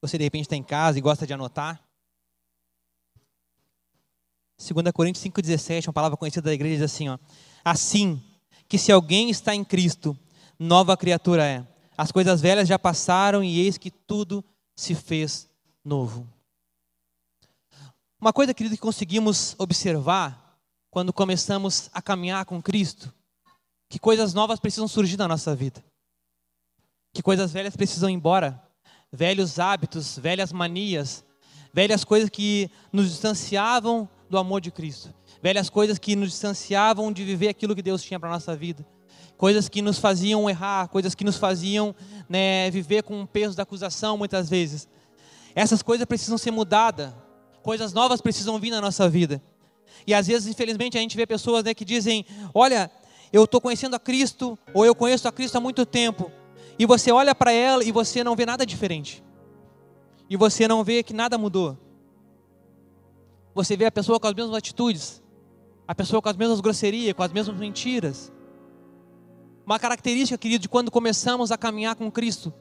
Você 0.02 0.18
de 0.18 0.24
repente 0.24 0.42
está 0.42 0.56
em 0.56 0.62
casa 0.62 0.98
e 0.98 1.00
gosta 1.00 1.26
de 1.26 1.32
anotar. 1.32 1.82
2 4.60 4.92
Coríntios 4.92 5.24
5,17, 5.24 5.88
uma 5.88 5.92
palavra 5.92 6.18
conhecida 6.18 6.50
da 6.50 6.52
igreja, 6.52 6.76
diz 6.76 6.84
assim: 6.84 7.08
ó, 7.08 7.18
Assim 7.64 8.22
que 8.68 8.76
se 8.76 8.92
alguém 8.92 9.30
está 9.30 9.54
em 9.54 9.64
Cristo, 9.64 10.16
nova 10.58 10.96
criatura 10.96 11.44
é. 11.44 11.66
As 11.96 12.12
coisas 12.12 12.40
velhas 12.40 12.68
já 12.68 12.78
passaram 12.78 13.42
e 13.42 13.58
eis 13.58 13.78
que 13.78 13.90
tudo 13.90 14.44
se 14.76 14.94
fez 14.94 15.48
novo. 15.84 16.28
Uma 18.20 18.32
coisa, 18.32 18.52
querido, 18.52 18.76
que 18.76 18.82
conseguimos 18.82 19.56
observar 19.58 20.58
quando 20.90 21.12
começamos 21.12 21.88
a 21.92 22.02
caminhar 22.02 22.44
com 22.44 22.62
Cristo, 22.62 23.12
que 23.88 23.98
coisas 23.98 24.34
novas 24.34 24.60
precisam 24.60 24.86
surgir 24.86 25.16
na 25.16 25.26
nossa 25.26 25.54
vida, 25.54 25.82
que 27.14 27.22
coisas 27.22 27.50
velhas 27.50 27.74
precisam 27.74 28.10
ir 28.10 28.14
embora, 28.14 28.62
velhos 29.10 29.58
hábitos, 29.58 30.18
velhas 30.18 30.52
manias, 30.52 31.24
velhas 31.72 32.04
coisas 32.04 32.28
que 32.28 32.70
nos 32.92 33.10
distanciavam 33.10 34.08
do 34.30 34.38
amor 34.38 34.60
de 34.60 34.70
Cristo, 34.70 35.12
velhas 35.42 35.68
coisas 35.68 35.98
que 35.98 36.14
nos 36.14 36.30
distanciavam 36.30 37.12
de 37.12 37.24
viver 37.24 37.48
aquilo 37.48 37.74
que 37.74 37.82
Deus 37.82 38.00
tinha 38.00 38.18
para 38.18 38.30
nossa 38.30 38.54
vida, 38.54 38.86
coisas 39.36 39.68
que 39.68 39.82
nos 39.82 39.98
faziam 39.98 40.48
errar, 40.48 40.88
coisas 40.88 41.16
que 41.16 41.24
nos 41.24 41.36
faziam 41.36 41.94
né, 42.28 42.70
viver 42.70 43.02
com 43.02 43.20
o 43.22 43.26
peso 43.26 43.56
da 43.56 43.64
acusação 43.64 44.16
muitas 44.16 44.48
vezes. 44.48 44.88
Essas 45.52 45.82
coisas 45.82 46.06
precisam 46.06 46.38
ser 46.38 46.52
mudadas, 46.52 47.12
coisas 47.60 47.92
novas 47.92 48.20
precisam 48.20 48.58
vir 48.60 48.70
na 48.70 48.80
nossa 48.80 49.08
vida. 49.08 49.42
E 50.06 50.14
às 50.14 50.28
vezes, 50.28 50.46
infelizmente, 50.46 50.96
a 50.96 51.00
gente 51.00 51.16
vê 51.16 51.26
pessoas 51.26 51.64
né, 51.64 51.74
que 51.74 51.84
dizem: 51.84 52.24
Olha, 52.54 52.88
eu 53.32 53.44
estou 53.44 53.60
conhecendo 53.60 53.96
a 53.96 53.98
Cristo, 53.98 54.56
ou 54.72 54.86
eu 54.86 54.94
conheço 54.94 55.26
a 55.26 55.32
Cristo 55.32 55.56
há 55.56 55.60
muito 55.60 55.84
tempo, 55.84 56.30
e 56.78 56.86
você 56.86 57.10
olha 57.10 57.34
para 57.34 57.52
ela 57.52 57.82
e 57.82 57.90
você 57.90 58.22
não 58.22 58.36
vê 58.36 58.46
nada 58.46 58.64
diferente. 58.64 59.22
E 60.28 60.36
você 60.36 60.68
não 60.68 60.84
vê 60.84 61.02
que 61.02 61.12
nada 61.12 61.36
mudou. 61.36 61.76
Você 63.54 63.76
vê 63.76 63.86
a 63.86 63.92
pessoa 63.92 64.20
com 64.20 64.26
as 64.26 64.34
mesmas 64.34 64.56
atitudes, 64.56 65.22
a 65.86 65.94
pessoa 65.94 66.22
com 66.22 66.28
as 66.28 66.36
mesmas 66.36 66.60
grosserias, 66.60 67.14
com 67.14 67.22
as 67.22 67.32
mesmas 67.32 67.56
mentiras. 67.56 68.32
Uma 69.66 69.78
característica, 69.78 70.38
querido, 70.38 70.62
de 70.62 70.68
quando 70.68 70.90
começamos 70.90 71.50
a 71.50 71.58
caminhar 71.58 71.94
com 71.96 72.10
Cristo, 72.10 72.52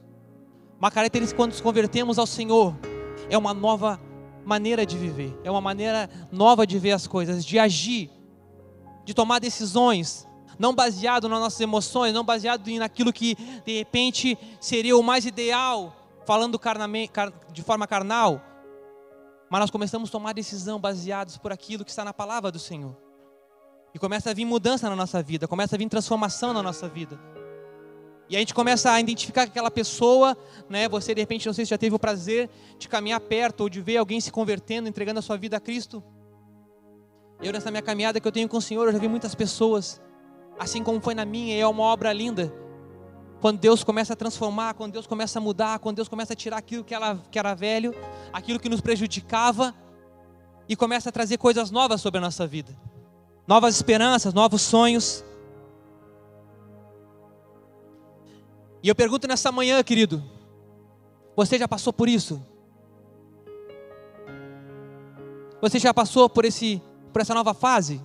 uma 0.78 0.90
característica 0.90 1.36
quando 1.36 1.52
nos 1.52 1.60
convertemos 1.60 2.18
ao 2.18 2.26
Senhor, 2.26 2.74
é 3.28 3.38
uma 3.38 3.54
nova 3.54 4.00
maneira 4.44 4.84
de 4.84 4.96
viver, 4.96 5.38
é 5.44 5.50
uma 5.50 5.60
maneira 5.60 6.08
nova 6.32 6.66
de 6.66 6.78
ver 6.78 6.92
as 6.92 7.06
coisas, 7.06 7.44
de 7.44 7.58
agir, 7.58 8.10
de 9.04 9.14
tomar 9.14 9.38
decisões, 9.38 10.26
não 10.58 10.74
baseado 10.74 11.28
nas 11.28 11.38
nossas 11.38 11.60
emoções, 11.60 12.12
não 12.12 12.24
baseado 12.24 12.68
naquilo 12.78 13.12
que 13.12 13.36
de 13.64 13.78
repente 13.78 14.36
seria 14.60 14.96
o 14.96 15.02
mais 15.02 15.24
ideal, 15.24 15.94
falando 16.26 16.60
de 17.52 17.62
forma 17.62 17.86
carnal, 17.86 18.40
mas 19.50 19.60
nós 19.60 19.70
começamos 19.70 20.08
a 20.08 20.12
tomar 20.12 20.32
decisão 20.32 20.78
baseados 20.78 21.36
por 21.36 21.50
aquilo 21.50 21.84
que 21.84 21.90
está 21.90 22.04
na 22.04 22.14
palavra 22.14 22.52
do 22.52 22.58
Senhor. 22.60 22.96
E 23.92 23.98
começa 23.98 24.30
a 24.30 24.32
vir 24.32 24.44
mudança 24.44 24.88
na 24.88 24.94
nossa 24.94 25.20
vida, 25.20 25.48
começa 25.48 25.74
a 25.74 25.78
vir 25.78 25.88
transformação 25.88 26.54
na 26.54 26.62
nossa 26.62 26.88
vida. 26.88 27.18
E 28.28 28.36
a 28.36 28.38
gente 28.38 28.54
começa 28.54 28.92
a 28.92 29.00
identificar 29.00 29.44
que 29.44 29.50
aquela 29.50 29.72
pessoa, 29.72 30.38
né, 30.68 30.88
você 30.88 31.12
de 31.12 31.20
repente 31.20 31.46
não 31.46 31.52
sei 31.52 31.64
se 31.66 31.70
já 31.70 31.76
teve 31.76 31.96
o 31.96 31.98
prazer 31.98 32.48
de 32.78 32.88
caminhar 32.88 33.18
perto 33.18 33.62
ou 33.62 33.68
de 33.68 33.80
ver 33.80 33.96
alguém 33.96 34.20
se 34.20 34.30
convertendo, 34.30 34.88
entregando 34.88 35.18
a 35.18 35.22
sua 35.22 35.36
vida 35.36 35.56
a 35.56 35.60
Cristo. 35.60 36.00
Eu 37.42 37.52
nessa 37.52 37.72
minha 37.72 37.82
caminhada 37.82 38.20
que 38.20 38.28
eu 38.28 38.30
tenho 38.30 38.48
com 38.48 38.58
o 38.58 38.62
Senhor, 38.62 38.86
eu 38.86 38.92
já 38.92 38.98
vi 39.00 39.08
muitas 39.08 39.34
pessoas 39.34 40.00
assim 40.60 40.84
como 40.84 41.00
foi 41.00 41.14
na 41.14 41.24
minha, 41.24 41.58
é 41.58 41.66
uma 41.66 41.82
obra 41.82 42.12
linda. 42.12 42.52
Quando 43.40 43.58
Deus 43.58 43.82
começa 43.82 44.12
a 44.12 44.16
transformar, 44.16 44.74
quando 44.74 44.92
Deus 44.92 45.06
começa 45.06 45.38
a 45.38 45.42
mudar, 45.42 45.78
quando 45.78 45.96
Deus 45.96 46.08
começa 46.08 46.34
a 46.34 46.36
tirar 46.36 46.58
aquilo 46.58 46.84
que, 46.84 46.94
ela, 46.94 47.18
que 47.30 47.38
era 47.38 47.54
velho, 47.54 47.94
aquilo 48.32 48.60
que 48.60 48.68
nos 48.68 48.80
prejudicava, 48.80 49.74
e 50.68 50.76
começa 50.76 51.08
a 51.08 51.12
trazer 51.12 51.36
coisas 51.36 51.70
novas 51.70 52.00
sobre 52.00 52.18
a 52.18 52.20
nossa 52.20 52.46
vida, 52.46 52.76
novas 53.44 53.74
esperanças, 53.74 54.32
novos 54.32 54.62
sonhos. 54.62 55.24
E 58.80 58.88
eu 58.88 58.94
pergunto 58.94 59.26
nessa 59.26 59.50
manhã, 59.50 59.82
querido, 59.82 60.22
você 61.34 61.58
já 61.58 61.66
passou 61.66 61.92
por 61.92 62.08
isso? 62.08 62.40
Você 65.60 65.78
já 65.78 65.92
passou 65.92 66.28
por 66.28 66.44
esse 66.44 66.80
por 67.12 67.20
essa 67.20 67.34
nova 67.34 67.52
fase? 67.52 68.00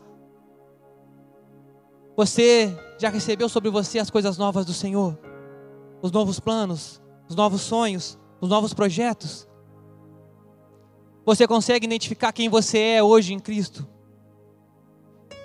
Você 2.17 2.75
já 2.97 3.09
recebeu 3.09 3.49
sobre 3.49 3.69
você 3.69 3.99
as 3.99 4.09
coisas 4.09 4.37
novas 4.37 4.65
do 4.65 4.73
Senhor? 4.73 5.17
Os 6.01 6.11
novos 6.11 6.39
planos, 6.39 7.01
os 7.27 7.35
novos 7.35 7.61
sonhos, 7.61 8.17
os 8.39 8.49
novos 8.49 8.73
projetos? 8.73 9.47
Você 11.25 11.47
consegue 11.47 11.85
identificar 11.85 12.31
quem 12.31 12.47
você 12.47 12.79
é 12.79 13.03
hoje 13.03 13.33
em 13.33 13.39
Cristo? 13.39 13.87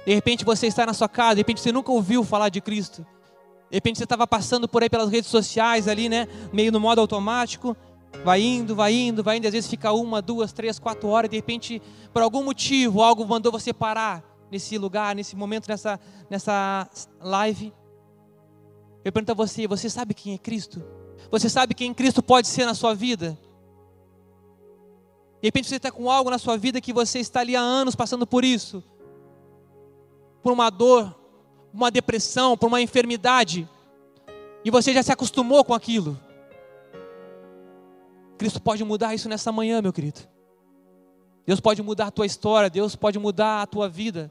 De 0.06 0.14
repente 0.14 0.44
você 0.44 0.66
está 0.66 0.86
na 0.86 0.94
sua 0.94 1.08
casa, 1.08 1.36
de 1.36 1.40
repente 1.40 1.60
você 1.60 1.72
nunca 1.72 1.90
ouviu 1.90 2.22
falar 2.24 2.48
de 2.48 2.60
Cristo. 2.60 3.06
De 3.70 3.76
repente 3.76 3.98
você 3.98 4.04
estava 4.04 4.26
passando 4.26 4.68
por 4.68 4.82
aí 4.82 4.90
pelas 4.90 5.10
redes 5.10 5.30
sociais 5.30 5.88
ali, 5.88 6.08
né? 6.08 6.26
Meio 6.52 6.72
no 6.72 6.80
modo 6.80 7.00
automático. 7.00 7.76
Vai 8.24 8.42
indo, 8.42 8.74
vai 8.74 8.92
indo, 8.92 9.22
vai 9.22 9.36
indo. 9.36 9.46
Às 9.46 9.52
vezes 9.52 9.70
fica 9.70 9.92
uma, 9.92 10.20
duas, 10.20 10.52
três, 10.52 10.78
quatro 10.78 11.08
horas. 11.08 11.30
De 11.30 11.36
repente, 11.36 11.80
por 12.12 12.22
algum 12.22 12.42
motivo, 12.42 13.02
algo 13.02 13.24
mandou 13.24 13.52
você 13.52 13.72
parar 13.72 14.29
nesse 14.50 14.76
lugar, 14.78 15.14
nesse 15.14 15.36
momento, 15.36 15.68
nessa, 15.68 15.98
nessa 16.28 16.88
live. 17.20 17.72
Eu 19.04 19.12
pergunto 19.12 19.32
a 19.32 19.34
você: 19.34 19.66
você 19.66 19.88
sabe 19.88 20.14
quem 20.14 20.34
é 20.34 20.38
Cristo? 20.38 20.82
Você 21.30 21.48
sabe 21.48 21.74
quem 21.74 21.94
Cristo 21.94 22.22
pode 22.22 22.48
ser 22.48 22.66
na 22.66 22.74
sua 22.74 22.94
vida? 22.94 23.38
De 25.40 25.46
repente 25.46 25.68
você 25.68 25.76
está 25.76 25.90
com 25.90 26.10
algo 26.10 26.30
na 26.30 26.38
sua 26.38 26.56
vida 26.56 26.80
que 26.80 26.92
você 26.92 27.18
está 27.18 27.40
ali 27.40 27.56
há 27.56 27.60
anos 27.60 27.94
passando 27.94 28.26
por 28.26 28.44
isso, 28.44 28.84
por 30.42 30.52
uma 30.52 30.68
dor, 30.68 31.14
uma 31.72 31.90
depressão, 31.90 32.56
por 32.56 32.66
uma 32.66 32.80
enfermidade, 32.80 33.68
e 34.64 34.70
você 34.70 34.92
já 34.92 35.02
se 35.02 35.12
acostumou 35.12 35.64
com 35.64 35.72
aquilo. 35.72 36.18
Cristo 38.36 38.60
pode 38.60 38.84
mudar 38.84 39.14
isso 39.14 39.28
nessa 39.28 39.50
manhã, 39.50 39.80
meu 39.80 39.92
querido. 39.92 40.20
Deus 41.46 41.60
pode 41.60 41.82
mudar 41.82 42.08
a 42.08 42.10
tua 42.10 42.26
história, 42.26 42.68
Deus 42.68 42.94
pode 42.94 43.18
mudar 43.18 43.62
a 43.62 43.66
tua 43.66 43.88
vida. 43.88 44.30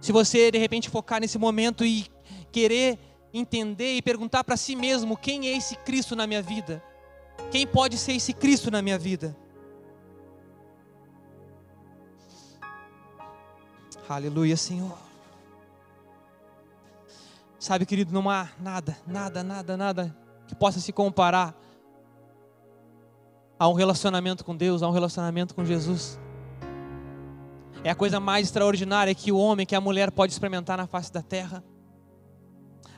Se 0.00 0.12
você 0.12 0.50
de 0.50 0.58
repente 0.58 0.88
focar 0.88 1.20
nesse 1.20 1.38
momento 1.38 1.84
e 1.84 2.06
querer 2.50 2.98
entender 3.32 3.96
e 3.96 4.02
perguntar 4.02 4.42
para 4.44 4.56
si 4.56 4.74
mesmo: 4.74 5.16
quem 5.16 5.48
é 5.48 5.56
esse 5.56 5.76
Cristo 5.76 6.16
na 6.16 6.26
minha 6.26 6.42
vida? 6.42 6.82
Quem 7.50 7.66
pode 7.66 7.98
ser 7.98 8.12
esse 8.12 8.32
Cristo 8.32 8.70
na 8.70 8.80
minha 8.80 8.98
vida? 8.98 9.36
Aleluia, 14.08 14.56
Senhor. 14.56 14.98
Sabe, 17.58 17.86
querido, 17.86 18.12
não 18.12 18.28
há 18.28 18.48
nada, 18.58 18.98
nada, 19.06 19.44
nada, 19.44 19.76
nada 19.76 20.16
que 20.48 20.54
possa 20.54 20.80
se 20.80 20.92
comparar 20.92 21.54
a 23.58 23.68
um 23.68 23.74
relacionamento 23.74 24.44
com 24.44 24.56
Deus, 24.56 24.82
a 24.82 24.88
um 24.88 24.92
relacionamento 24.92 25.54
com 25.54 25.64
Jesus. 25.64 26.18
É 27.82 27.90
a 27.90 27.94
coisa 27.94 28.20
mais 28.20 28.46
extraordinária 28.46 29.14
que 29.14 29.32
o 29.32 29.38
homem, 29.38 29.64
que 29.64 29.74
a 29.74 29.80
mulher 29.80 30.10
pode 30.10 30.32
experimentar 30.32 30.76
na 30.76 30.86
face 30.86 31.12
da 31.12 31.22
terra. 31.22 31.64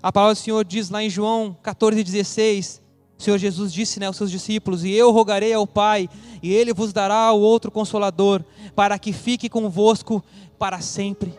A 0.02 0.10
palavra 0.10 0.34
do 0.34 0.38
Senhor 0.38 0.64
diz 0.64 0.90
lá 0.90 1.02
em 1.02 1.08
João 1.08 1.56
14,16: 1.62 2.82
o 3.22 3.22
Senhor 3.22 3.38
Jesus 3.38 3.72
disse 3.72 4.00
né, 4.00 4.06
aos 4.06 4.16
seus 4.16 4.32
discípulos: 4.32 4.82
E 4.82 4.90
eu 4.90 5.12
rogarei 5.12 5.52
ao 5.52 5.64
Pai, 5.64 6.08
e 6.42 6.52
Ele 6.52 6.74
vos 6.74 6.92
dará 6.92 7.30
o 7.32 7.40
outro 7.40 7.70
consolador, 7.70 8.42
para 8.74 8.98
que 8.98 9.12
fique 9.12 9.48
convosco 9.48 10.24
para 10.58 10.80
sempre. 10.80 11.32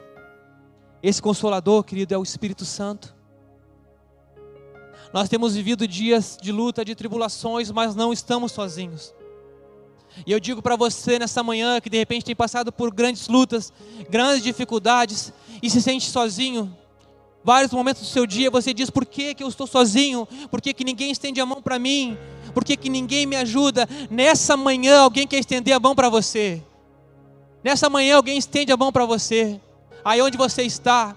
Esse 1.02 1.22
consolador, 1.22 1.84
querido, 1.84 2.14
é 2.14 2.18
o 2.18 2.24
Espírito 2.24 2.64
Santo. 2.64 3.14
Nós 5.14 5.28
temos 5.28 5.56
vivido 5.56 5.86
dias 5.86 6.38
de 6.42 6.54
luta, 6.54 6.86
de 6.86 6.96
tribulações, 6.96 7.70
mas 7.70 7.94
não 7.94 8.14
estamos 8.14 8.54
sozinhos. 8.54 9.14
E 10.26 10.32
eu 10.32 10.40
digo 10.40 10.62
para 10.62 10.76
você 10.76 11.18
nessa 11.18 11.44
manhã 11.44 11.80
que 11.82 11.90
de 11.90 11.98
repente 11.98 12.26
tem 12.26 12.36
passado 12.36 12.72
por 12.72 12.94
grandes 12.94 13.28
lutas, 13.28 13.74
grandes 14.10 14.44
dificuldades 14.44 15.34
e 15.62 15.70
se 15.70 15.82
sente 15.82 16.10
sozinho. 16.10 16.76
Vários 17.44 17.72
momentos 17.72 18.02
do 18.02 18.08
seu 18.08 18.26
dia 18.26 18.50
você 18.50 18.74
diz: 18.74 18.90
por 18.90 19.06
que, 19.06 19.34
que 19.34 19.44
eu 19.44 19.48
estou 19.48 19.68
sozinho? 19.68 20.28
Por 20.50 20.62
que, 20.62 20.74
que 20.74 20.84
ninguém 20.84 21.12
estende 21.12 21.42
a 21.42 21.46
mão 21.46 21.62
para 21.62 21.80
mim? 21.80 22.18
Por 22.54 22.64
que, 22.64 22.78
que 22.78 22.90
ninguém 22.90 23.26
me 23.26 23.36
ajuda? 23.36 23.88
Nessa 24.10 24.56
manhã 24.56 25.00
alguém 25.00 25.28
quer 25.28 25.40
estender 25.40 25.74
a 25.74 25.80
mão 25.80 25.96
para 25.96 26.10
você. 26.10 26.62
Nessa 27.64 27.90
manhã 27.90 28.18
alguém 28.18 28.38
estende 28.38 28.72
a 28.72 28.78
mão 28.78 28.92
para 28.92 29.06
você 29.06 29.60
aí 30.04 30.22
onde 30.22 30.38
você 30.38 30.64
está. 30.64 31.16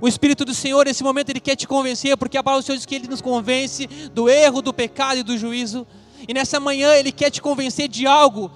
O 0.00 0.06
Espírito 0.06 0.44
do 0.44 0.54
Senhor, 0.54 0.84
nesse 0.84 1.02
momento, 1.02 1.30
Ele 1.30 1.40
quer 1.40 1.56
te 1.56 1.66
convencer, 1.66 2.16
porque 2.16 2.36
a 2.36 2.42
palavra 2.42 2.62
do 2.62 2.66
Senhor 2.66 2.76
diz 2.76 2.86
que 2.86 2.94
Ele 2.94 3.08
nos 3.08 3.22
convence 3.22 3.86
do 4.12 4.28
erro, 4.28 4.60
do 4.60 4.72
pecado 4.72 5.18
e 5.18 5.22
do 5.22 5.38
juízo. 5.38 5.86
E 6.28 6.34
nessa 6.34 6.58
manhã 6.60 6.94
Ele 6.94 7.12
quer 7.12 7.30
te 7.30 7.40
convencer 7.42 7.88
de 7.88 8.06
algo, 8.06 8.50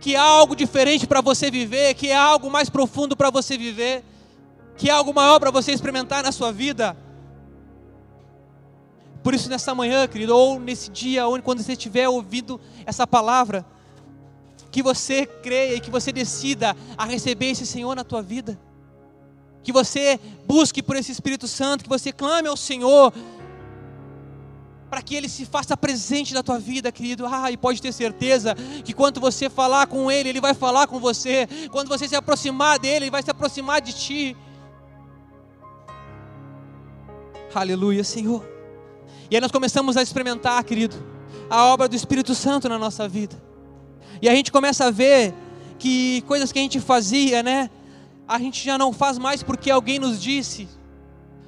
que 0.00 0.14
é 0.14 0.18
algo 0.18 0.56
diferente 0.56 1.06
para 1.06 1.20
você 1.20 1.50
viver, 1.50 1.94
que 1.94 2.08
é 2.08 2.16
algo 2.16 2.50
mais 2.50 2.68
profundo 2.68 3.16
para 3.16 3.30
você 3.30 3.56
viver, 3.56 4.04
que 4.76 4.90
é 4.90 4.92
algo 4.92 5.14
maior 5.14 5.38
para 5.38 5.50
você 5.50 5.72
experimentar 5.72 6.22
na 6.22 6.32
sua 6.32 6.52
vida. 6.52 6.96
Por 9.22 9.34
isso, 9.34 9.48
nessa 9.48 9.74
manhã, 9.74 10.06
querido, 10.08 10.36
ou 10.36 10.58
nesse 10.58 10.90
dia, 10.90 11.26
ou 11.26 11.40
quando 11.40 11.62
você 11.62 11.72
estiver 11.72 12.08
ouvindo 12.08 12.60
essa 12.84 13.06
palavra, 13.06 13.64
que 14.72 14.82
você 14.82 15.26
creia 15.26 15.76
e 15.76 15.80
que 15.80 15.90
você 15.90 16.10
decida 16.10 16.74
a 16.96 17.04
receber 17.04 17.50
esse 17.50 17.66
Senhor 17.66 17.94
na 17.94 18.02
tua 18.02 18.22
vida. 18.22 18.58
Que 19.62 19.70
você 19.70 20.18
busque 20.46 20.82
por 20.82 20.96
esse 20.96 21.12
Espírito 21.12 21.46
Santo, 21.46 21.84
que 21.84 21.88
você 21.88 22.10
clame 22.10 22.48
ao 22.48 22.56
Senhor 22.56 23.12
para 24.92 25.00
que 25.00 25.14
ele 25.14 25.26
se 25.26 25.46
faça 25.46 25.74
presente 25.74 26.34
na 26.34 26.42
tua 26.42 26.58
vida, 26.58 26.92
querido. 26.92 27.24
Ah, 27.26 27.50
e 27.50 27.56
pode 27.56 27.80
ter 27.80 27.92
certeza 27.92 28.54
que 28.84 28.92
quando 28.92 29.22
você 29.22 29.48
falar 29.48 29.86
com 29.86 30.10
ele, 30.10 30.28
ele 30.28 30.40
vai 30.40 30.52
falar 30.52 30.86
com 30.86 31.00
você. 31.00 31.48
Quando 31.70 31.88
você 31.88 32.06
se 32.06 32.14
aproximar 32.14 32.78
dele, 32.78 33.06
ele 33.06 33.10
vai 33.10 33.22
se 33.22 33.30
aproximar 33.30 33.80
de 33.80 33.94
ti. 33.94 34.36
Aleluia, 37.54 38.04
Senhor. 38.04 38.46
E 39.30 39.34
aí 39.34 39.40
nós 39.40 39.50
começamos 39.50 39.96
a 39.96 40.02
experimentar, 40.02 40.62
querido, 40.62 40.94
a 41.48 41.64
obra 41.64 41.88
do 41.88 41.96
Espírito 41.96 42.34
Santo 42.34 42.68
na 42.68 42.78
nossa 42.78 43.08
vida. 43.08 43.42
E 44.20 44.28
a 44.28 44.34
gente 44.34 44.52
começa 44.52 44.84
a 44.84 44.90
ver 44.90 45.32
que 45.78 46.20
coisas 46.26 46.52
que 46.52 46.58
a 46.58 46.62
gente 46.62 46.78
fazia, 46.80 47.42
né? 47.42 47.70
A 48.28 48.38
gente 48.38 48.62
já 48.62 48.76
não 48.76 48.92
faz 48.92 49.16
mais 49.16 49.42
porque 49.42 49.70
alguém 49.70 49.98
nos 49.98 50.20
disse. 50.20 50.68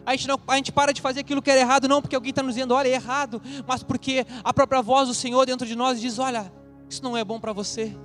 A 0.07 0.13
gente, 0.13 0.29
não, 0.29 0.39
a 0.47 0.57
gente 0.57 0.71
para 0.71 0.93
de 0.93 1.01
fazer 1.01 1.21
aquilo 1.21 1.41
que 1.41 1.51
era 1.51 1.61
errado, 1.61 1.89
não 1.89 2.03
porque 2.03 2.15
alguém 2.15 2.31
está 2.31 2.43
nos 2.43 2.55
dizendo, 2.55 2.75
olha, 2.75 2.89
é 2.89 2.93
errado, 2.93 3.41
mas 3.67 3.83
porque 3.83 4.27
a 4.43 4.53
própria 4.53 4.83
voz 4.83 5.09
do 5.09 5.15
Senhor 5.15 5.47
dentro 5.47 5.67
de 5.67 5.75
nós 5.75 6.01
diz: 6.01 6.19
olha, 6.19 6.53
isso 6.89 7.03
não 7.03 7.17
é 7.17 7.25
bom 7.25 7.41
para 7.41 7.53
você. 7.53 7.97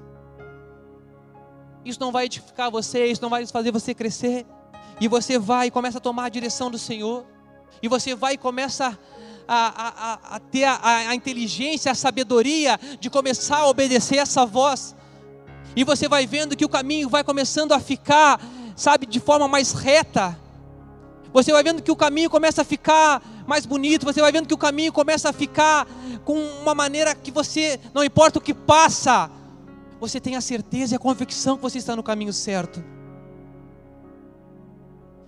Isso 1.84 2.00
não 2.00 2.12
vai 2.12 2.26
edificar 2.26 2.70
você, 2.70 3.06
isso 3.06 3.22
não 3.22 3.30
vai 3.30 3.46
fazer 3.46 3.72
você 3.72 3.94
crescer. 3.94 4.46
E 5.02 5.08
você 5.08 5.40
vai 5.40 5.68
e 5.68 5.72
começa 5.72 5.98
a 5.98 6.02
tomar 6.02 6.26
a 6.26 6.30
direção 6.30 6.70
do 6.70 6.78
Senhor. 6.78 7.26
E 7.82 7.88
você 7.88 8.14
vai 8.16 8.34
e 8.34 8.38
começa 8.38 8.98
a, 9.48 10.18
a, 10.28 10.36
a 10.36 10.40
ter 10.40 10.66
a, 10.66 10.80
a 11.10 11.16
inteligência, 11.16 11.92
a 11.92 11.96
sabedoria 11.96 12.80
de 13.00 13.10
começar 13.10 13.60
a 13.60 13.68
obedecer 13.68 14.18
essa 14.18 14.46
voz. 14.46 14.96
E 15.76 15.84
você 15.84 16.08
vai 16.08 16.28
vendo 16.28 16.56
que 16.56 16.66
o 16.66 16.70
caminho 16.70 17.10
vai 17.10 17.24
começando 17.24 17.72
a 17.72 17.80
ficar, 17.80 18.42
sabe, 18.76 19.06
de 19.06 19.20
forma 19.20 19.48
mais 19.48 19.72
reta. 19.72 20.38
Você 21.34 21.52
vai 21.52 21.64
vendo 21.64 21.82
que 21.82 21.92
o 21.92 21.96
caminho 21.96 22.30
começa 22.30 22.62
a 22.62 22.66
ficar 22.66 23.22
mais 23.46 23.66
bonito, 23.66 24.06
você 24.06 24.22
vai 24.22 24.32
vendo 24.32 24.48
que 24.48 24.54
o 24.54 24.58
caminho 24.58 24.92
começa 24.92 25.30
a 25.30 25.34
ficar 25.34 25.88
com 26.26 26.38
uma 26.62 26.76
maneira 26.76 27.14
que 27.16 27.32
você, 27.32 27.80
não 27.94 28.04
importa 28.04 28.40
o 28.40 28.42
que 28.42 28.54
passa, 28.54 29.30
você 30.00 30.20
tem 30.20 30.36
a 30.36 30.42
certeza 30.42 30.94
e 30.94 30.98
a 30.98 31.00
convicção 31.00 31.56
que 31.56 31.62
você 31.62 31.78
está 31.78 31.96
no 31.96 32.04
caminho 32.04 32.32
certo. 32.32 32.84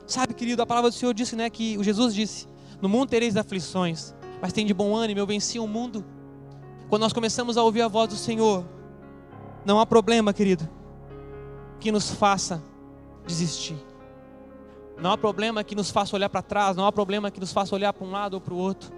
Sabe, 0.07 0.33
querido, 0.33 0.61
a 0.61 0.65
palavra 0.65 0.89
do 0.89 0.95
Senhor 0.95 1.13
disse, 1.13 1.35
né, 1.35 1.49
que 1.49 1.77
o 1.77 1.83
Jesus 1.83 2.13
disse: 2.13 2.47
no 2.81 2.89
mundo 2.89 3.09
tereis 3.09 3.37
aflições, 3.37 4.13
mas 4.41 4.51
tem 4.51 4.65
de 4.65 4.73
bom 4.73 4.95
ânimo, 4.95 5.19
eu 5.19 5.27
venci 5.27 5.59
o 5.59 5.67
mundo. 5.67 6.03
Quando 6.89 7.03
nós 7.03 7.13
começamos 7.13 7.57
a 7.57 7.63
ouvir 7.63 7.81
a 7.81 7.87
voz 7.87 8.09
do 8.09 8.15
Senhor, 8.15 8.65
não 9.63 9.79
há 9.79 9.85
problema, 9.85 10.33
querido, 10.33 10.67
que 11.79 11.91
nos 11.91 12.09
faça 12.11 12.61
desistir. 13.25 13.77
Não 15.01 15.11
há 15.11 15.17
problema 15.17 15.63
que 15.63 15.75
nos 15.75 15.89
faça 15.89 16.15
olhar 16.15 16.29
para 16.29 16.41
trás, 16.41 16.77
não 16.77 16.85
há 16.85 16.91
problema 16.91 17.31
que 17.31 17.39
nos 17.39 17.51
faça 17.51 17.73
olhar 17.73 17.91
para 17.91 18.05
um 18.05 18.11
lado 18.11 18.35
ou 18.35 18.41
para 18.41 18.53
o 18.53 18.57
outro. 18.57 18.91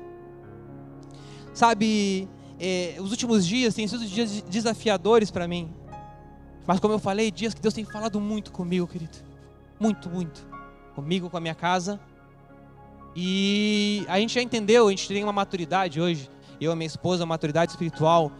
Sabe, 1.53 2.27
é, 2.59 2.97
os 2.99 3.11
últimos 3.11 3.45
dias 3.45 3.73
têm 3.73 3.87
sido 3.87 4.05
dias 4.05 4.41
desafiadores 4.41 5.31
para 5.31 5.47
mim. 5.47 5.73
Mas 6.67 6.79
como 6.79 6.93
eu 6.93 6.99
falei, 6.99 7.31
dias 7.31 7.53
que 7.53 7.61
Deus 7.61 7.73
tem 7.73 7.85
falado 7.85 8.19
muito 8.19 8.51
comigo, 8.51 8.85
querido. 8.85 9.17
Muito, 9.79 10.09
muito. 10.09 10.45
Comigo, 10.93 11.29
com 11.29 11.37
a 11.37 11.39
minha 11.39 11.55
casa 11.55 11.99
e 13.15 14.05
a 14.07 14.19
gente 14.19 14.33
já 14.33 14.41
entendeu, 14.41 14.87
a 14.87 14.89
gente 14.89 15.07
tem 15.07 15.23
uma 15.23 15.33
maturidade 15.33 16.01
hoje, 16.01 16.29
eu 16.59 16.71
e 16.71 16.75
minha 16.75 16.87
esposa, 16.87 17.23
uma 17.23 17.29
maturidade 17.29 17.71
espiritual, 17.71 18.31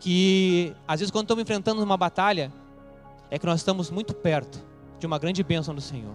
que 0.00 0.74
às 0.86 1.00
vezes 1.00 1.10
quando 1.10 1.24
estamos 1.24 1.42
enfrentando 1.42 1.82
uma 1.82 1.96
batalha, 1.96 2.52
é 3.30 3.38
que 3.38 3.46
nós 3.46 3.60
estamos 3.60 3.90
muito 3.90 4.14
perto 4.14 4.64
de 4.98 5.06
uma 5.06 5.18
grande 5.18 5.42
bênção 5.42 5.74
do 5.74 5.80
Senhor. 5.80 6.14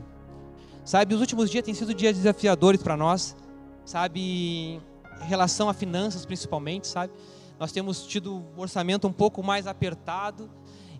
Sabe, 0.85 1.15
os 1.15 1.21
últimos 1.21 1.49
dias 1.49 1.63
têm 1.63 1.73
sido 1.73 1.93
dias 1.93 2.17
desafiadores 2.17 2.83
para 2.83 2.97
nós, 2.97 3.35
sabe, 3.85 4.19
em 4.19 4.81
relação 5.21 5.69
a 5.69 5.73
finanças 5.73 6.25
principalmente, 6.25 6.87
sabe? 6.87 7.13
Nós 7.57 7.71
temos 7.71 8.05
tido 8.05 8.43
um 8.57 8.59
orçamento 8.59 9.07
um 9.07 9.13
pouco 9.13 9.41
mais 9.41 9.65
apertado. 9.65 10.49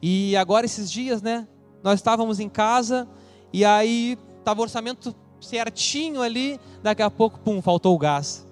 E 0.01 0.35
agora 0.37 0.65
esses 0.65 0.89
dias, 0.89 1.21
né, 1.21 1.47
nós 1.83 1.99
estávamos 1.99 2.39
em 2.39 2.47
casa 2.47 3.07
e 3.51 3.65
aí 3.65 4.17
estava 4.39 4.61
o 4.61 4.63
orçamento 4.63 5.13
certinho 5.41 6.21
ali, 6.21 6.59
daqui 6.81 7.01
a 7.01 7.11
pouco, 7.11 7.39
pum, 7.39 7.61
faltou 7.61 7.93
o 7.93 7.97
gás. 7.97 8.47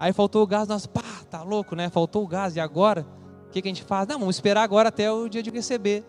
Aí 0.00 0.12
faltou 0.12 0.42
o 0.42 0.46
gás, 0.46 0.66
nós, 0.66 0.86
pá, 0.86 1.02
tá 1.30 1.42
louco, 1.42 1.76
né? 1.76 1.90
Faltou 1.90 2.24
o 2.24 2.26
gás, 2.26 2.56
e 2.56 2.60
agora? 2.60 3.06
O 3.46 3.50
que, 3.50 3.60
que 3.60 3.68
a 3.68 3.70
gente 3.70 3.84
faz? 3.84 4.08
Não, 4.08 4.18
vamos 4.18 4.36
esperar 4.36 4.62
agora 4.62 4.88
até 4.88 5.12
o 5.12 5.28
dia 5.28 5.42
de 5.42 5.50
receber. 5.50 6.02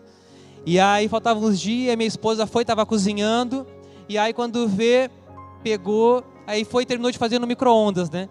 E 0.64 0.80
aí 0.80 1.06
faltavam 1.08 1.44
uns 1.44 1.60
dias, 1.60 1.94
minha 1.94 2.08
esposa 2.08 2.46
foi, 2.46 2.62
estava 2.62 2.86
cozinhando, 2.86 3.66
e 4.08 4.18
aí 4.18 4.32
quando 4.32 4.68
vê, 4.68 5.10
pegou, 5.62 6.24
aí 6.46 6.64
foi 6.64 6.84
terminou 6.84 7.10
de 7.10 7.18
fazer 7.18 7.38
no 7.38 7.46
micro-ondas, 7.46 8.10
né? 8.10 8.28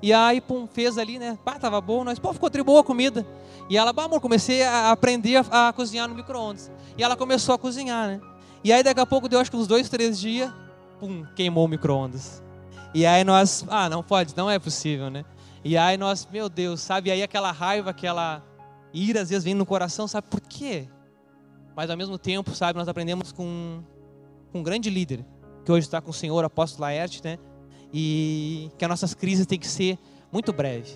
E 0.00 0.12
aí, 0.12 0.40
pum, 0.40 0.66
fez 0.66 0.96
ali, 0.96 1.18
né? 1.18 1.36
Pá, 1.44 1.58
tava 1.58 1.80
bom, 1.80 2.04
nós, 2.04 2.18
pô, 2.18 2.32
ficou 2.32 2.48
boa 2.64 2.80
a 2.80 2.84
comida. 2.84 3.26
E 3.68 3.76
ela, 3.76 3.92
bah, 3.92 4.04
amor, 4.04 4.20
comecei 4.20 4.62
a 4.62 4.92
aprender 4.92 5.44
a, 5.50 5.68
a 5.68 5.72
cozinhar 5.72 6.08
no 6.08 6.14
micro-ondas. 6.14 6.70
E 6.96 7.02
ela 7.02 7.16
começou 7.16 7.54
a 7.54 7.58
cozinhar, 7.58 8.06
né? 8.06 8.20
E 8.62 8.72
aí 8.72 8.82
daqui 8.82 9.00
a 9.00 9.06
pouco 9.06 9.28
deu 9.28 9.40
acho 9.40 9.50
que 9.50 9.56
uns 9.56 9.66
dois, 9.66 9.88
três 9.88 10.18
dias, 10.18 10.52
pum, 11.00 11.24
queimou 11.34 11.64
o 11.64 11.68
micro-ondas. 11.68 12.42
E 12.94 13.04
aí 13.04 13.24
nós, 13.24 13.64
ah, 13.68 13.88
não 13.88 14.02
pode, 14.02 14.36
não 14.36 14.50
é 14.50 14.58
possível, 14.58 15.10
né? 15.10 15.24
E 15.64 15.76
aí 15.76 15.96
nós, 15.96 16.26
meu 16.30 16.48
Deus, 16.48 16.80
sabe? 16.80 17.08
E 17.08 17.12
aí 17.12 17.22
aquela 17.22 17.50
raiva, 17.50 17.90
aquela 17.90 18.42
ira 18.92 19.20
às 19.20 19.28
vezes 19.28 19.44
vem 19.44 19.54
no 19.54 19.66
coração, 19.66 20.08
sabe 20.08 20.28
por 20.28 20.40
quê? 20.40 20.88
Mas 21.76 21.90
ao 21.90 21.96
mesmo 21.96 22.18
tempo, 22.18 22.54
sabe, 22.54 22.78
nós 22.78 22.88
aprendemos 22.88 23.32
com, 23.32 23.82
com 24.52 24.60
um 24.60 24.62
grande 24.62 24.90
líder, 24.90 25.24
que 25.64 25.72
hoje 25.72 25.86
está 25.86 26.00
com 26.00 26.10
o 26.10 26.14
Senhor, 26.14 26.44
apóstolo 26.44 26.82
Laerte, 26.82 27.20
né? 27.22 27.38
E 27.92 28.70
que 28.76 28.84
as 28.84 28.88
nossas 28.88 29.14
crises 29.14 29.46
têm 29.46 29.58
que 29.58 29.66
ser 29.66 29.98
muito 30.30 30.52
breve. 30.52 30.92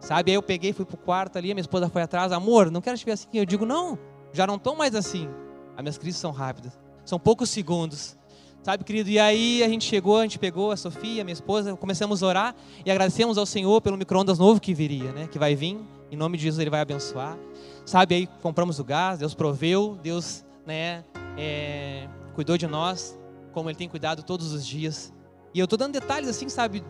Sabe? 0.00 0.30
Aí 0.30 0.36
eu 0.36 0.42
peguei, 0.42 0.72
fui 0.72 0.84
pro 0.84 0.96
quarto 0.96 1.36
ali, 1.36 1.50
a 1.50 1.54
minha 1.54 1.62
esposa 1.62 1.88
foi 1.88 2.02
atrás, 2.02 2.32
amor, 2.32 2.70
não 2.70 2.80
quero 2.80 2.96
te 2.96 3.04
ver 3.04 3.12
assim. 3.12 3.28
Eu 3.34 3.44
digo, 3.44 3.66
não, 3.66 3.98
já 4.32 4.46
não 4.46 4.56
estou 4.56 4.76
mais 4.76 4.94
assim. 4.94 5.28
As 5.76 5.82
minhas 5.82 5.98
crises 5.98 6.20
são 6.20 6.30
rápidas, 6.30 6.78
são 7.04 7.18
poucos 7.18 7.50
segundos. 7.50 8.16
Sabe, 8.62 8.84
querido? 8.84 9.08
E 9.08 9.18
aí 9.18 9.62
a 9.62 9.68
gente 9.68 9.84
chegou, 9.84 10.18
a 10.18 10.22
gente 10.22 10.38
pegou 10.38 10.70
a 10.72 10.76
Sofia, 10.76 11.24
minha 11.24 11.32
esposa, 11.32 11.76
começamos 11.76 12.22
a 12.22 12.26
orar 12.26 12.56
e 12.84 12.90
agradecemos 12.90 13.38
ao 13.38 13.46
Senhor 13.46 13.80
pelo 13.80 13.96
micro-ondas 13.96 14.38
novo 14.38 14.60
que 14.60 14.74
viria, 14.74 15.12
né? 15.12 15.28
Que 15.28 15.38
vai 15.38 15.54
vir, 15.54 15.78
em 16.10 16.16
nome 16.16 16.36
de 16.36 16.44
Jesus 16.44 16.60
ele 16.60 16.70
vai 16.70 16.80
abençoar. 16.80 17.38
Sabe, 17.86 18.14
aí 18.14 18.28
compramos 18.42 18.78
o 18.78 18.84
gás, 18.84 19.20
Deus 19.20 19.34
proveu, 19.34 19.98
Deus, 20.02 20.44
né, 20.66 21.02
é, 21.38 22.06
cuidou 22.38 22.56
de 22.56 22.68
nós, 22.68 23.18
como 23.52 23.68
Ele 23.68 23.76
tem 23.76 23.88
cuidado 23.88 24.22
todos 24.22 24.52
os 24.52 24.64
dias. 24.64 25.12
E 25.52 25.58
eu 25.58 25.64
estou 25.64 25.76
dando 25.76 25.94
detalhes 25.94 26.28
assim, 26.28 26.48
sabe, 26.48 26.84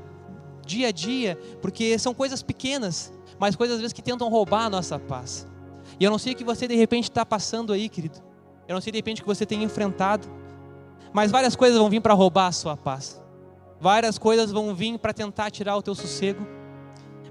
dia 0.66 0.88
a 0.88 0.92
dia, 0.92 1.38
porque 1.62 1.98
são 1.98 2.12
coisas 2.12 2.42
pequenas, 2.42 3.10
mas 3.38 3.56
coisas 3.56 3.76
às 3.76 3.80
vezes 3.80 3.94
que 3.94 4.02
tentam 4.02 4.28
roubar 4.28 4.66
a 4.66 4.68
nossa 4.68 4.98
paz. 4.98 5.48
E 5.98 6.04
eu 6.04 6.10
não 6.10 6.18
sei 6.18 6.34
o 6.34 6.36
que 6.36 6.44
você 6.44 6.68
de 6.68 6.74
repente 6.74 7.04
está 7.04 7.24
passando 7.24 7.72
aí, 7.72 7.88
querido. 7.88 8.18
Eu 8.68 8.74
não 8.74 8.80
sei 8.82 8.92
de 8.92 8.98
repente 8.98 9.22
o 9.22 9.24
que 9.24 9.26
você 9.26 9.46
tem 9.46 9.64
enfrentado, 9.64 10.28
mas 11.14 11.30
várias 11.30 11.56
coisas 11.56 11.78
vão 11.78 11.88
vir 11.88 12.02
para 12.02 12.12
roubar 12.12 12.48
a 12.48 12.52
sua 12.52 12.76
paz. 12.76 13.18
Várias 13.80 14.18
coisas 14.18 14.52
vão 14.52 14.74
vir 14.74 14.98
para 14.98 15.14
tentar 15.14 15.50
tirar 15.50 15.78
o 15.78 15.82
teu 15.82 15.94
sossego. 15.94 16.46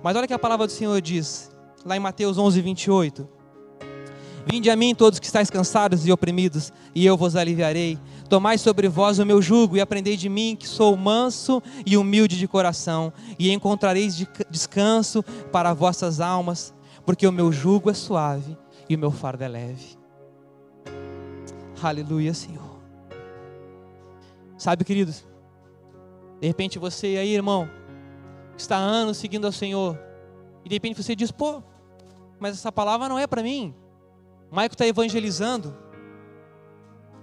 Mas 0.01 0.15
olha 0.15 0.25
o 0.25 0.27
que 0.27 0.33
a 0.33 0.39
palavra 0.39 0.65
do 0.65 0.71
Senhor 0.71 0.99
diz, 0.99 1.55
lá 1.85 1.95
em 1.95 1.99
Mateus 1.99 2.39
11, 2.39 2.61
28. 2.61 3.36
Vinde 4.49 4.69
a 4.69 4.77
mim 4.77 4.95
todos 4.95 5.19
que 5.19 5.25
estáis 5.25 5.49
cansados 5.49 6.07
e 6.07 6.11
oprimidos, 6.11 6.71
e 6.95 7.05
eu 7.05 7.17
vos 7.17 7.35
aliviarei. 7.35 7.99
Tomai 8.29 8.57
sobre 8.57 8.87
vós 8.87 9.19
o 9.19 9.25
meu 9.25 9.41
jugo 9.41 9.75
e 9.75 9.81
aprendei 9.81 10.15
de 10.15 10.29
mim, 10.29 10.55
que 10.57 10.65
sou 10.65 10.95
manso 10.95 11.61
e 11.85 11.97
humilde 11.97 12.37
de 12.37 12.47
coração, 12.47 13.11
e 13.37 13.51
encontrareis 13.51 14.25
descanso 14.49 15.21
para 15.51 15.73
vossas 15.73 16.21
almas, 16.21 16.73
porque 17.05 17.27
o 17.27 17.31
meu 17.31 17.51
jugo 17.51 17.89
é 17.89 17.93
suave 17.93 18.57
e 18.87 18.95
o 18.95 18.99
meu 18.99 19.11
fardo 19.11 19.43
é 19.43 19.49
leve. 19.49 19.97
Aleluia, 21.81 22.33
Senhor. 22.33 22.77
Sabe, 24.57 24.85
queridos, 24.85 25.25
de 26.39 26.47
repente 26.47 26.79
você 26.79 27.17
aí, 27.17 27.35
irmão, 27.35 27.69
está 28.57 28.77
há 28.77 28.79
anos 28.79 29.17
seguindo 29.17 29.45
ao 29.45 29.51
Senhor, 29.51 29.99
e 30.63 30.69
de 30.69 30.75
repente 30.75 31.03
você 31.03 31.15
diz, 31.17 31.31
pô, 31.31 31.61
mas 32.39 32.53
essa 32.53 32.71
palavra 32.71 33.09
não 33.09 33.19
é 33.19 33.27
para 33.27 33.43
mim. 33.43 33.75
O 34.51 34.55
Maico 34.55 34.75
está 34.75 34.85
evangelizando. 34.87 35.75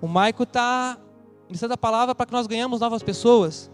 O 0.00 0.06
Maico 0.06 0.42
está 0.42 0.98
ministrando 1.46 1.74
a 1.74 1.78
palavra 1.78 2.14
para 2.14 2.26
que 2.26 2.32
nós 2.32 2.46
ganhamos 2.46 2.80
novas 2.80 3.02
pessoas. 3.02 3.70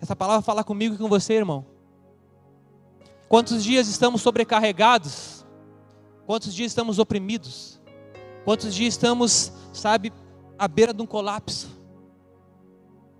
Essa 0.00 0.16
palavra 0.16 0.42
fala 0.42 0.64
comigo 0.64 0.94
e 0.94 0.98
com 0.98 1.08
você, 1.08 1.34
irmão. 1.34 1.64
Quantos 3.28 3.62
dias 3.62 3.88
estamos 3.88 4.22
sobrecarregados? 4.22 5.44
Quantos 6.26 6.54
dias 6.54 6.70
estamos 6.70 6.98
oprimidos? 6.98 7.80
Quantos 8.44 8.74
dias 8.74 8.94
estamos, 8.94 9.52
sabe, 9.72 10.12
à 10.58 10.68
beira 10.68 10.92
de 10.92 11.02
um 11.02 11.06
colapso? 11.06 11.68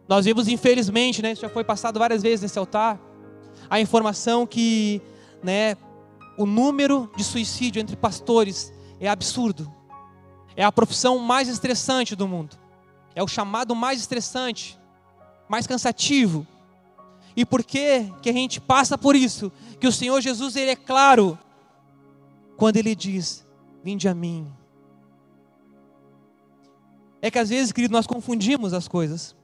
Nós 0.09 0.25
vimos, 0.25 0.47
infelizmente, 0.47 1.21
né, 1.21 1.33
isso 1.33 1.43
já 1.43 1.49
foi 1.49 1.65
passado 1.65 1.99
várias 1.99 2.23
vezes 2.23 2.43
nesse 2.43 2.59
altar, 2.59 3.01
a 3.69 3.81
informação 3.81 4.47
que, 4.47 5.03
né, 5.43 5.77
o 6.37 6.47
número 6.47 7.11
de 7.17 7.25
suicídio 7.25 7.81
entre 7.81 7.97
pastores 7.97 8.73
é 9.01 9.09
absurdo. 9.09 9.73
É 10.55 10.65
a 10.65 10.73
profissão 10.73 11.19
mais 11.19 11.49
estressante 11.49 12.15
do 12.15 12.27
mundo. 12.27 12.57
É 13.15 13.23
o 13.23 13.29
chamado 13.29 13.75
mais 13.75 14.01
estressante, 14.01 14.79
mais 15.49 15.67
cansativo. 15.67 16.47
E 17.35 17.45
por 17.45 17.63
que 17.63 18.13
que 18.23 18.31
a 18.31 18.33
gente 18.33 18.61
passa 18.61 18.97
por 18.97 19.15
isso? 19.15 19.53
Que 19.79 19.87
o 19.87 19.93
Senhor 19.93 20.21
Jesus 20.21 20.57
ele 20.57 20.71
é 20.71 20.77
claro 20.77 21.39
quando 22.57 22.77
ele 22.77 22.95
diz: 22.95 23.47
"Vinde 23.83 24.09
a 24.09 24.15
mim". 24.15 24.47
É 27.21 27.31
que 27.31 27.39
às 27.39 27.49
vezes, 27.49 27.73
querido, 27.73 27.93
nós 27.93 28.07
confundimos 28.07 28.73
as 28.73 28.87
coisas. 28.87 29.35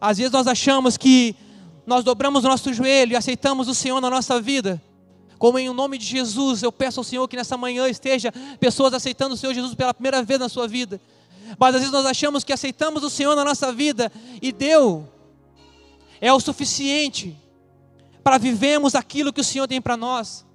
Às 0.00 0.18
vezes 0.18 0.32
nós 0.32 0.46
achamos 0.46 0.96
que 0.96 1.36
nós 1.86 2.04
dobramos 2.04 2.44
o 2.44 2.48
nosso 2.48 2.72
joelho 2.72 3.12
e 3.12 3.16
aceitamos 3.16 3.68
o 3.68 3.74
Senhor 3.74 4.00
na 4.00 4.08
nossa 4.08 4.40
vida 4.40 4.80
como 5.42 5.58
em 5.58 5.68
nome 5.70 5.98
de 5.98 6.06
Jesus, 6.06 6.62
eu 6.62 6.70
peço 6.70 7.00
ao 7.00 7.04
Senhor 7.04 7.26
que 7.26 7.34
nessa 7.34 7.56
manhã 7.56 7.88
esteja 7.88 8.32
pessoas 8.60 8.94
aceitando 8.94 9.34
o 9.34 9.36
Senhor 9.36 9.52
Jesus 9.52 9.74
pela 9.74 9.92
primeira 9.92 10.22
vez 10.22 10.38
na 10.38 10.48
sua 10.48 10.68
vida. 10.68 11.00
Mas 11.58 11.74
às 11.74 11.80
vezes 11.80 11.92
nós 11.92 12.06
achamos 12.06 12.44
que 12.44 12.52
aceitamos 12.52 13.02
o 13.02 13.10
Senhor 13.10 13.34
na 13.34 13.44
nossa 13.44 13.72
vida 13.72 14.12
e 14.40 14.52
deu. 14.52 15.04
É 16.20 16.32
o 16.32 16.38
suficiente 16.38 17.36
para 18.22 18.38
vivermos 18.38 18.94
aquilo 18.94 19.32
que 19.32 19.40
o 19.40 19.44
Senhor 19.44 19.66
tem 19.66 19.80
para 19.80 19.96
nós. 19.96 20.46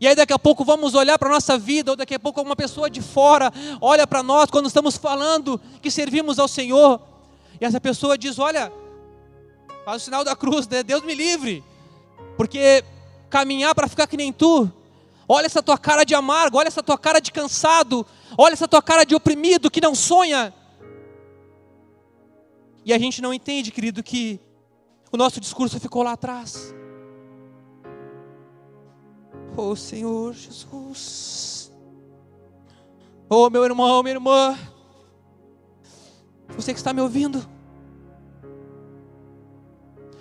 E 0.00 0.06
aí 0.06 0.14
daqui 0.14 0.32
a 0.32 0.38
pouco 0.38 0.64
vamos 0.64 0.94
olhar 0.94 1.18
para 1.18 1.28
a 1.28 1.32
nossa 1.32 1.58
vida, 1.58 1.90
ou 1.90 1.96
daqui 1.96 2.14
a 2.14 2.20
pouco 2.20 2.40
uma 2.40 2.54
pessoa 2.54 2.88
de 2.88 3.02
fora 3.02 3.52
olha 3.80 4.06
para 4.06 4.22
nós 4.22 4.48
quando 4.48 4.66
estamos 4.66 4.96
falando 4.96 5.60
que 5.82 5.90
servimos 5.90 6.38
ao 6.38 6.46
Senhor. 6.46 7.00
E 7.60 7.64
essa 7.64 7.80
pessoa 7.80 8.16
diz: 8.16 8.38
Olha, 8.38 8.72
faz 9.84 10.02
o 10.02 10.04
sinal 10.04 10.22
da 10.22 10.36
cruz, 10.36 10.68
né? 10.68 10.84
Deus 10.84 11.02
me 11.02 11.16
livre. 11.16 11.64
Porque 12.36 12.84
caminhar 13.34 13.74
para 13.74 13.88
ficar 13.88 14.06
que 14.06 14.16
nem 14.16 14.32
tu. 14.32 14.70
Olha 15.28 15.46
essa 15.46 15.60
tua 15.60 15.76
cara 15.76 16.04
de 16.04 16.14
amargo, 16.14 16.56
olha 16.56 16.68
essa 16.68 16.84
tua 16.84 16.96
cara 16.96 17.18
de 17.18 17.32
cansado, 17.32 18.06
olha 18.38 18.52
essa 18.52 18.68
tua 18.68 18.80
cara 18.80 19.02
de 19.02 19.12
oprimido 19.12 19.68
que 19.68 19.80
não 19.80 19.92
sonha. 19.92 20.54
E 22.84 22.92
a 22.92 22.98
gente 22.98 23.20
não 23.20 23.34
entende, 23.34 23.72
querido, 23.72 24.04
que 24.04 24.38
o 25.10 25.16
nosso 25.16 25.40
discurso 25.40 25.80
ficou 25.80 26.04
lá 26.04 26.12
atrás. 26.12 26.72
Oh 29.56 29.74
Senhor 29.74 30.32
Jesus. 30.32 31.72
Oh 33.28 33.50
meu 33.50 33.64
irmão, 33.64 34.00
minha 34.04 34.14
irmã. 34.14 34.56
Você 36.50 36.72
que 36.72 36.78
está 36.78 36.92
me 36.92 37.00
ouvindo. 37.00 37.44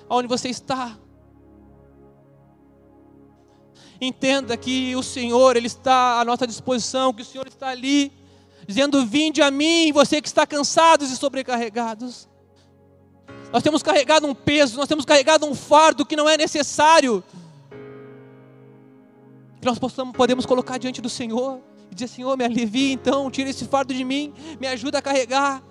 Aonde 0.10 0.28
você 0.28 0.50
está? 0.50 0.98
Entenda 4.06 4.58
que 4.58 4.94
o 4.98 5.02
Senhor, 5.02 5.56
Ele 5.56 5.68
está 5.68 6.20
à 6.20 6.26
nossa 6.26 6.46
disposição, 6.46 7.14
que 7.14 7.22
o 7.22 7.26
Senhor 7.26 7.48
está 7.48 7.70
ali, 7.70 8.12
dizendo: 8.68 9.06
Vinde 9.06 9.42
a 9.42 9.50
mim, 9.50 9.94
você 9.94 10.22
que 10.22 10.28
está 10.28 10.46
cansados 10.46 11.10
e 11.10 11.16
sobrecarregados. 11.16 12.28
Nós 13.54 13.64
temos 13.64 13.82
carregado 13.82 14.28
um 14.28 14.36
peso, 14.36 14.76
nós 14.76 14.90
temos 14.90 15.06
carregado 15.06 15.46
um 15.46 15.56
fardo 15.56 16.06
que 16.06 16.18
não 16.18 16.28
é 16.28 16.36
necessário. 16.36 17.24
Que 19.62 19.66
nós 19.66 19.80
possamos, 19.80 20.14
podemos 20.18 20.46
colocar 20.46 20.78
diante 20.78 21.00
do 21.00 21.10
Senhor 21.10 21.62
e 21.90 21.96
dizer: 21.96 22.10
Senhor, 22.10 22.36
me 22.36 22.44
alivie 22.44 22.92
então, 22.92 23.32
tira 23.32 23.50
esse 23.50 23.64
fardo 23.64 23.94
de 23.94 24.04
mim, 24.04 24.34
me 24.60 24.68
ajuda 24.68 24.98
a 24.98 25.02
carregar. 25.02 25.64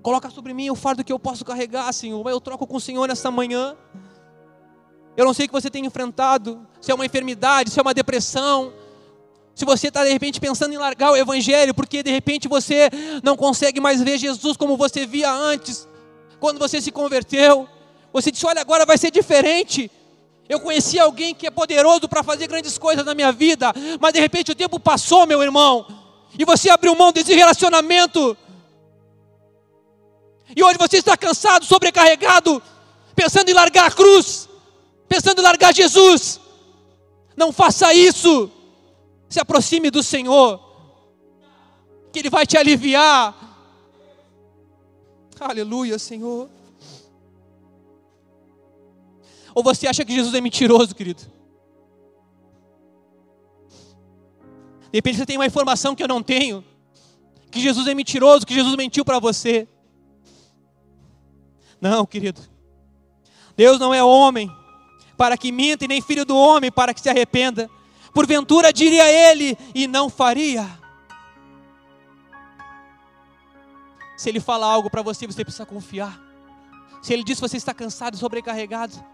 Coloca 0.00 0.30
sobre 0.30 0.54
mim 0.54 0.70
o 0.70 0.76
fardo 0.76 1.02
que 1.02 1.12
eu 1.12 1.18
posso 1.18 1.44
carregar, 1.44 1.92
Senhor. 1.92 2.24
Eu 2.28 2.40
troco 2.40 2.68
com 2.68 2.76
o 2.76 2.80
Senhor 2.80 3.08
nessa 3.08 3.32
manhã. 3.32 3.76
Eu 5.16 5.24
não 5.24 5.34
sei 5.34 5.46
o 5.46 5.48
que 5.48 5.52
você 5.54 5.70
tem 5.70 5.84
enfrentado, 5.86 6.66
se 6.80 6.90
é 6.90 6.94
uma 6.94 7.06
enfermidade, 7.06 7.70
se 7.70 7.78
é 7.78 7.82
uma 7.82 7.94
depressão, 7.94 8.72
se 9.54 9.64
você 9.64 9.88
está 9.88 10.04
de 10.04 10.12
repente 10.12 10.40
pensando 10.40 10.74
em 10.74 10.78
largar 10.78 11.12
o 11.12 11.16
Evangelho, 11.16 11.72
porque 11.72 12.02
de 12.02 12.10
repente 12.10 12.48
você 12.48 12.90
não 13.22 13.36
consegue 13.36 13.80
mais 13.80 14.02
ver 14.02 14.18
Jesus 14.18 14.56
como 14.56 14.76
você 14.76 15.06
via 15.06 15.30
antes, 15.30 15.86
quando 16.40 16.58
você 16.58 16.80
se 16.80 16.90
converteu, 16.90 17.68
você 18.12 18.30
disse: 18.30 18.44
Olha, 18.46 18.60
agora 18.60 18.84
vai 18.84 18.98
ser 18.98 19.10
diferente. 19.10 19.90
Eu 20.48 20.60
conheci 20.60 20.98
alguém 20.98 21.34
que 21.34 21.46
é 21.46 21.50
poderoso 21.50 22.06
para 22.08 22.22
fazer 22.22 22.46
grandes 22.46 22.76
coisas 22.76 23.04
na 23.04 23.14
minha 23.14 23.32
vida, 23.32 23.72
mas 23.98 24.12
de 24.12 24.20
repente 24.20 24.52
o 24.52 24.54
tempo 24.54 24.78
passou, 24.78 25.26
meu 25.26 25.42
irmão, 25.42 25.86
e 26.38 26.44
você 26.44 26.68
abriu 26.68 26.94
mão 26.94 27.12
desse 27.12 27.32
relacionamento. 27.32 28.36
E 30.54 30.62
hoje 30.62 30.76
você 30.78 30.98
está 30.98 31.16
cansado, 31.16 31.64
sobrecarregado, 31.64 32.62
pensando 33.14 33.48
em 33.48 33.54
largar 33.54 33.86
a 33.86 33.90
cruz, 33.90 34.48
pensando 35.14 35.38
em 35.38 35.44
largar 35.44 35.72
Jesus. 35.72 36.40
Não 37.36 37.52
faça 37.52 37.94
isso. 37.94 38.50
Se 39.28 39.38
aproxime 39.38 39.90
do 39.90 40.02
Senhor, 40.02 40.60
que 42.12 42.18
Ele 42.18 42.30
vai 42.30 42.44
te 42.46 42.56
aliviar. 42.56 43.34
Aleluia, 45.38 45.98
Senhor. 45.98 46.48
Ou 49.54 49.62
você 49.62 49.86
acha 49.86 50.04
que 50.04 50.14
Jesus 50.14 50.34
é 50.34 50.40
mentiroso, 50.40 50.94
querido? 50.94 51.22
De 54.90 54.98
repente 54.98 55.18
você 55.18 55.26
tem 55.26 55.36
uma 55.36 55.46
informação 55.46 55.94
que 55.94 56.02
eu 56.02 56.08
não 56.08 56.22
tenho, 56.22 56.64
que 57.50 57.60
Jesus 57.60 57.86
é 57.86 57.94
mentiroso, 57.94 58.46
que 58.46 58.54
Jesus 58.54 58.74
mentiu 58.76 59.04
para 59.04 59.20
você. 59.20 59.68
Não, 61.80 62.04
querido. 62.04 62.40
Deus 63.56 63.78
não 63.78 63.92
é 63.94 64.02
homem 64.02 64.50
para 65.16 65.36
que 65.36 65.52
minta, 65.52 65.84
e 65.84 65.88
nem 65.88 66.00
filho 66.00 66.24
do 66.24 66.36
homem 66.36 66.70
para 66.70 66.92
que 66.92 67.00
se 67.00 67.08
arrependa. 67.08 67.70
Porventura 68.12 68.72
diria 68.72 69.10
ele 69.10 69.56
e 69.74 69.86
não 69.86 70.08
faria. 70.08 70.68
Se 74.16 74.28
ele 74.28 74.40
fala 74.40 74.66
algo 74.66 74.88
para 74.88 75.02
você, 75.02 75.26
você 75.26 75.44
precisa 75.44 75.66
confiar. 75.66 76.20
Se 77.02 77.12
ele 77.12 77.24
diz 77.24 77.36
que 77.36 77.48
você 77.48 77.56
está 77.56 77.74
cansado 77.74 78.16
sobrecarregado, 78.16 79.04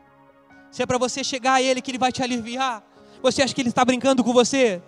se 0.70 0.82
é 0.82 0.86
para 0.86 0.98
você 0.98 1.24
chegar 1.24 1.54
a 1.54 1.62
Ele 1.62 1.82
que 1.82 1.90
Ele 1.90 1.98
vai 1.98 2.12
te 2.12 2.22
aliviar, 2.22 2.82
você 3.22 3.42
acha 3.42 3.52
que 3.52 3.60
Ele 3.60 3.70
está 3.70 3.84
brincando 3.84 4.22
com 4.22 4.32
você? 4.32 4.80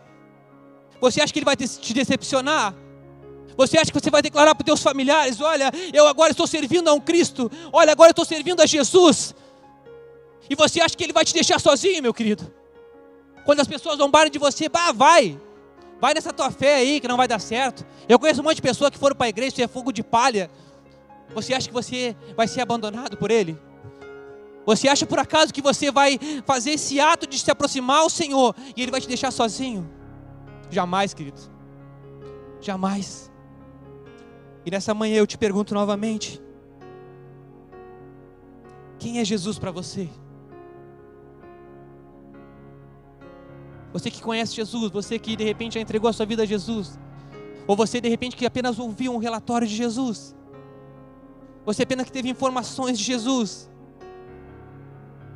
Você 1.00 1.20
acha 1.20 1.32
que 1.32 1.40
Ele 1.40 1.44
vai 1.44 1.56
te 1.56 1.92
decepcionar? 1.92 2.74
Você 3.56 3.76
acha 3.76 3.90
que 3.90 4.00
você 4.00 4.10
vai 4.10 4.22
declarar 4.22 4.54
para 4.54 4.62
os 4.62 4.66
teus 4.66 4.82
familiares: 4.82 5.40
Olha, 5.40 5.72
eu 5.92 6.06
agora 6.06 6.30
estou 6.30 6.46
servindo 6.46 6.88
a 6.88 6.92
um 6.94 7.00
Cristo, 7.00 7.50
olha, 7.72 7.92
agora 7.92 8.10
eu 8.10 8.12
estou 8.12 8.24
servindo 8.24 8.62
a 8.62 8.66
Jesus. 8.66 9.34
E 10.48 10.54
você 10.54 10.80
acha 10.80 10.96
que 10.96 11.04
Ele 11.04 11.12
vai 11.12 11.24
te 11.24 11.34
deixar 11.34 11.60
sozinho, 11.60 12.02
meu 12.02 12.12
querido? 12.14 12.52
Quando 13.44 13.60
as 13.60 13.66
pessoas 13.66 13.98
zombarem 13.98 14.30
de 14.30 14.38
você, 14.38 14.68
bah, 14.68 14.92
vai, 14.92 15.38
vai 16.00 16.14
nessa 16.14 16.32
tua 16.32 16.50
fé 16.50 16.76
aí 16.76 17.00
que 17.00 17.08
não 17.08 17.16
vai 17.16 17.26
dar 17.26 17.40
certo. 17.40 17.84
Eu 18.08 18.18
conheço 18.18 18.40
um 18.40 18.44
monte 18.44 18.56
de 18.56 18.62
pessoas 18.62 18.90
que 18.90 18.98
foram 18.98 19.16
para 19.16 19.26
a 19.26 19.28
igreja, 19.28 19.48
isso 19.48 19.62
é 19.62 19.68
fogo 19.68 19.92
de 19.92 20.02
palha. 20.02 20.50
Você 21.34 21.54
acha 21.54 21.66
que 21.68 21.74
você 21.74 22.16
vai 22.36 22.46
ser 22.46 22.60
abandonado 22.60 23.16
por 23.16 23.30
Ele? 23.30 23.58
Você 24.64 24.88
acha 24.88 25.04
por 25.04 25.18
acaso 25.18 25.52
que 25.52 25.62
você 25.62 25.90
vai 25.90 26.18
fazer 26.46 26.72
esse 26.72 27.00
ato 27.00 27.26
de 27.26 27.38
se 27.38 27.50
aproximar 27.50 28.00
ao 28.00 28.10
Senhor 28.10 28.54
e 28.76 28.82
Ele 28.82 28.92
vai 28.92 29.00
te 29.00 29.08
deixar 29.08 29.30
sozinho? 29.30 29.90
Jamais, 30.70 31.12
querido. 31.12 31.40
Jamais. 32.60 33.30
E 34.64 34.70
nessa 34.70 34.94
manhã 34.94 35.16
eu 35.16 35.26
te 35.26 35.36
pergunto 35.36 35.74
novamente: 35.74 36.40
quem 38.98 39.18
é 39.18 39.24
Jesus 39.24 39.58
para 39.58 39.72
você? 39.72 40.08
Você 43.92 44.10
que 44.10 44.22
conhece 44.22 44.54
Jesus, 44.54 44.90
você 44.90 45.18
que 45.18 45.36
de 45.36 45.44
repente 45.44 45.74
já 45.74 45.80
entregou 45.80 46.08
a 46.08 46.12
sua 46.12 46.24
vida 46.24 46.42
a 46.42 46.46
Jesus, 46.46 46.98
ou 47.66 47.76
você 47.76 48.00
de 48.00 48.08
repente 48.08 48.36
que 48.36 48.46
apenas 48.46 48.78
ouviu 48.78 49.12
um 49.12 49.18
relatório 49.18 49.66
de 49.66 49.74
Jesus, 49.74 50.34
você 51.64 51.82
apenas 51.82 52.06
que 52.06 52.12
teve 52.12 52.28
informações 52.28 52.98
de 52.98 53.04
Jesus, 53.04 53.70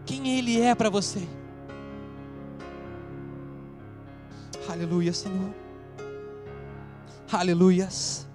quem 0.05 0.39
Ele 0.39 0.61
é 0.61 0.75
para 0.75 0.89
você. 0.89 1.27
Aleluia, 4.69 5.13
Senhor. 5.13 5.55
Aleluias. 7.31 8.27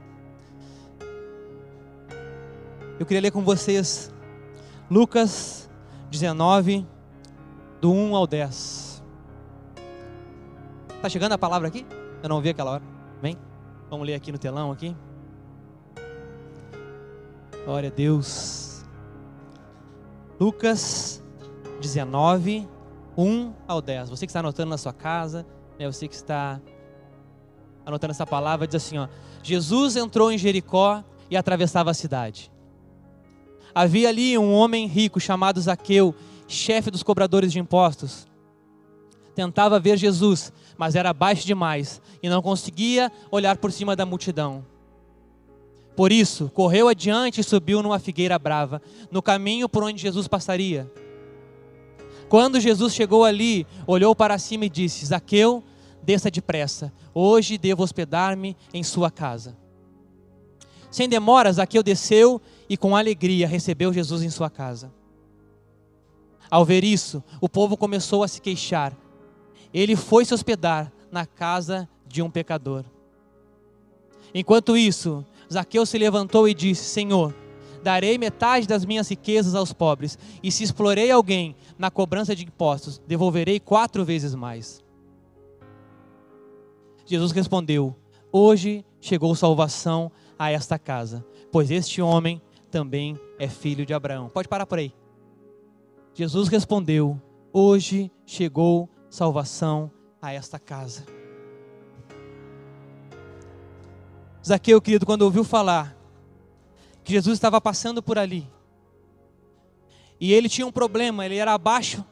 Eu 3.00 3.06
queria 3.06 3.22
ler 3.22 3.32
com 3.32 3.42
vocês 3.42 4.12
Lucas 4.90 5.70
19, 6.10 6.86
do 7.80 7.92
1 7.92 8.16
ao 8.16 8.28
10. 8.28 8.91
Está 11.02 11.10
chegando 11.10 11.32
a 11.32 11.38
palavra 11.38 11.68
aqui? 11.68 11.84
Eu 12.22 12.30
não 12.30 12.40
vi 12.42 12.50
aquela 12.50 12.74
hora. 12.74 12.84
Vem. 13.24 13.36
Vamos 13.90 14.06
ler 14.06 14.14
aqui 14.14 14.32
no 14.32 14.38
telão 14.38 14.72
aqui. 14.72 14.96
Glória 17.66 17.90
a 17.90 17.92
Deus. 17.92 18.86
Lucas 20.40 21.24
19, 21.82 22.70
1 23.18 23.54
ao 23.68 23.82
10. 23.82 24.12
Você 24.12 24.28
que 24.28 24.30
está 24.30 24.42
anotando 24.42 24.70
na 24.70 24.78
sua 24.78 24.94
casa, 24.94 25.44
né, 25.80 25.92
você 25.92 26.08
que 26.08 26.14
está 26.14 26.62
anotando 27.84 28.12
essa 28.12 28.28
palavra, 28.28 28.68
diz 28.68 28.76
assim: 28.76 29.00
ó, 29.00 29.08
Jesus 29.42 29.96
entrou 29.96 30.32
em 30.32 30.38
Jericó 30.38 31.04
e 31.32 31.36
atravessava 31.36 31.90
a 31.90 31.96
cidade. 31.96 32.52
Havia 33.74 34.10
ali 34.10 34.38
um 34.38 34.54
homem 34.54 34.86
rico 34.86 35.20
chamado 35.20 35.60
Zaqueu, 35.60 36.14
chefe 36.48 36.92
dos 36.92 37.02
cobradores 37.02 37.52
de 37.52 37.58
impostos. 37.58 38.30
Tentava 39.42 39.80
ver 39.80 39.98
Jesus, 39.98 40.54
mas 40.78 40.94
era 40.94 41.12
baixo 41.12 41.48
demais 41.48 42.00
e 42.22 42.30
não 42.30 42.44
conseguia 42.44 43.12
olhar 43.32 43.58
por 43.58 43.72
cima 43.72 43.96
da 43.96 44.06
multidão. 44.06 44.64
Por 45.96 46.12
isso, 46.12 46.52
correu 46.54 46.88
adiante 46.88 47.42
e 47.42 47.44
subiu 47.44 47.82
numa 47.82 47.98
figueira 47.98 48.38
brava, 48.38 48.80
no 49.10 49.20
caminho 49.20 49.68
por 49.68 49.84
onde 49.84 50.00
Jesus 50.00 50.28
passaria. 50.28 50.92
Quando 52.30 52.60
Jesus 52.60 52.94
chegou 52.94 53.26
ali, 53.26 53.66
olhou 53.88 54.16
para 54.16 54.38
cima 54.38 54.66
e 54.66 54.70
disse: 54.70 55.08
Zaqueu, 55.08 55.64
desça 56.04 56.30
depressa, 56.30 56.94
hoje 57.12 57.58
devo 57.58 57.82
hospedar-me 57.82 58.56
em 58.72 58.84
sua 58.84 59.10
casa. 59.10 59.58
Sem 60.92 61.10
demora, 61.10 61.52
Zaqueu 61.52 61.82
desceu 61.82 62.40
e 62.70 62.78
com 62.78 62.96
alegria 62.96 63.48
recebeu 63.48 63.92
Jesus 63.92 64.22
em 64.22 64.30
sua 64.30 64.52
casa. 64.52 64.94
Ao 66.48 66.64
ver 66.64 66.84
isso, 66.84 67.24
o 67.42 67.50
povo 67.50 67.76
começou 67.76 68.24
a 68.24 68.28
se 68.28 68.40
queixar. 68.40 68.96
Ele 69.74 69.96
foi 69.96 70.26
se 70.26 70.34
hospedar 70.34 70.92
na 71.12 71.26
casa 71.26 71.88
de 72.08 72.22
um 72.22 72.30
pecador. 72.30 72.84
Enquanto 74.34 74.78
isso, 74.78 75.26
Zaqueu 75.52 75.86
se 75.86 75.98
levantou 75.98 76.48
e 76.48 76.54
disse: 76.54 76.84
Senhor, 76.86 77.34
darei 77.84 78.18
metade 78.18 78.68
das 78.68 78.86
minhas 78.86 79.10
riquezas 79.10 79.56
aos 79.56 79.74
pobres, 79.74 80.18
e 80.42 80.52
se 80.52 80.64
explorei 80.64 81.12
alguém 81.12 81.56
na 81.78 81.92
cobrança 81.92 82.36
de 82.36 82.46
impostos, 82.46 83.02
devolverei 83.08 83.60
quatro 83.60 84.06
vezes 84.06 84.36
mais. 84.36 84.84
Jesus 87.06 87.32
respondeu: 87.32 87.96
Hoje 88.32 88.86
chegou 89.00 89.36
salvação 89.36 90.12
a 90.38 90.52
esta 90.52 90.80
casa, 90.80 91.26
pois 91.52 91.70
este 91.70 92.02
homem 92.02 92.42
também 92.70 93.20
é 93.38 93.50
filho 93.50 93.86
de 93.86 93.94
Abraão. 93.94 94.30
Pode 94.30 94.48
parar 94.48 94.66
por 94.66 94.80
aí. 94.80 94.94
Jesus 96.14 96.48
respondeu: 96.48 97.20
Hoje 97.52 98.10
chegou 98.26 98.90
salvação 99.12 99.92
a 100.22 100.32
esta 100.32 100.58
casa. 100.58 101.06
Zaqueu, 104.44 104.82
querido, 104.82 105.06
quando 105.06 105.22
ouviu 105.22 105.44
falar 105.44 105.96
que 107.04 107.12
Jesus 107.12 107.38
estava 107.38 107.60
passando 107.60 108.02
por 108.02 108.18
ali. 108.18 108.50
E 110.20 110.34
ele 110.34 110.48
tinha 110.48 110.66
um 110.66 110.72
problema, 110.72 111.26
ele 111.26 111.36
era 111.36 111.54
abaixo. 111.54 112.06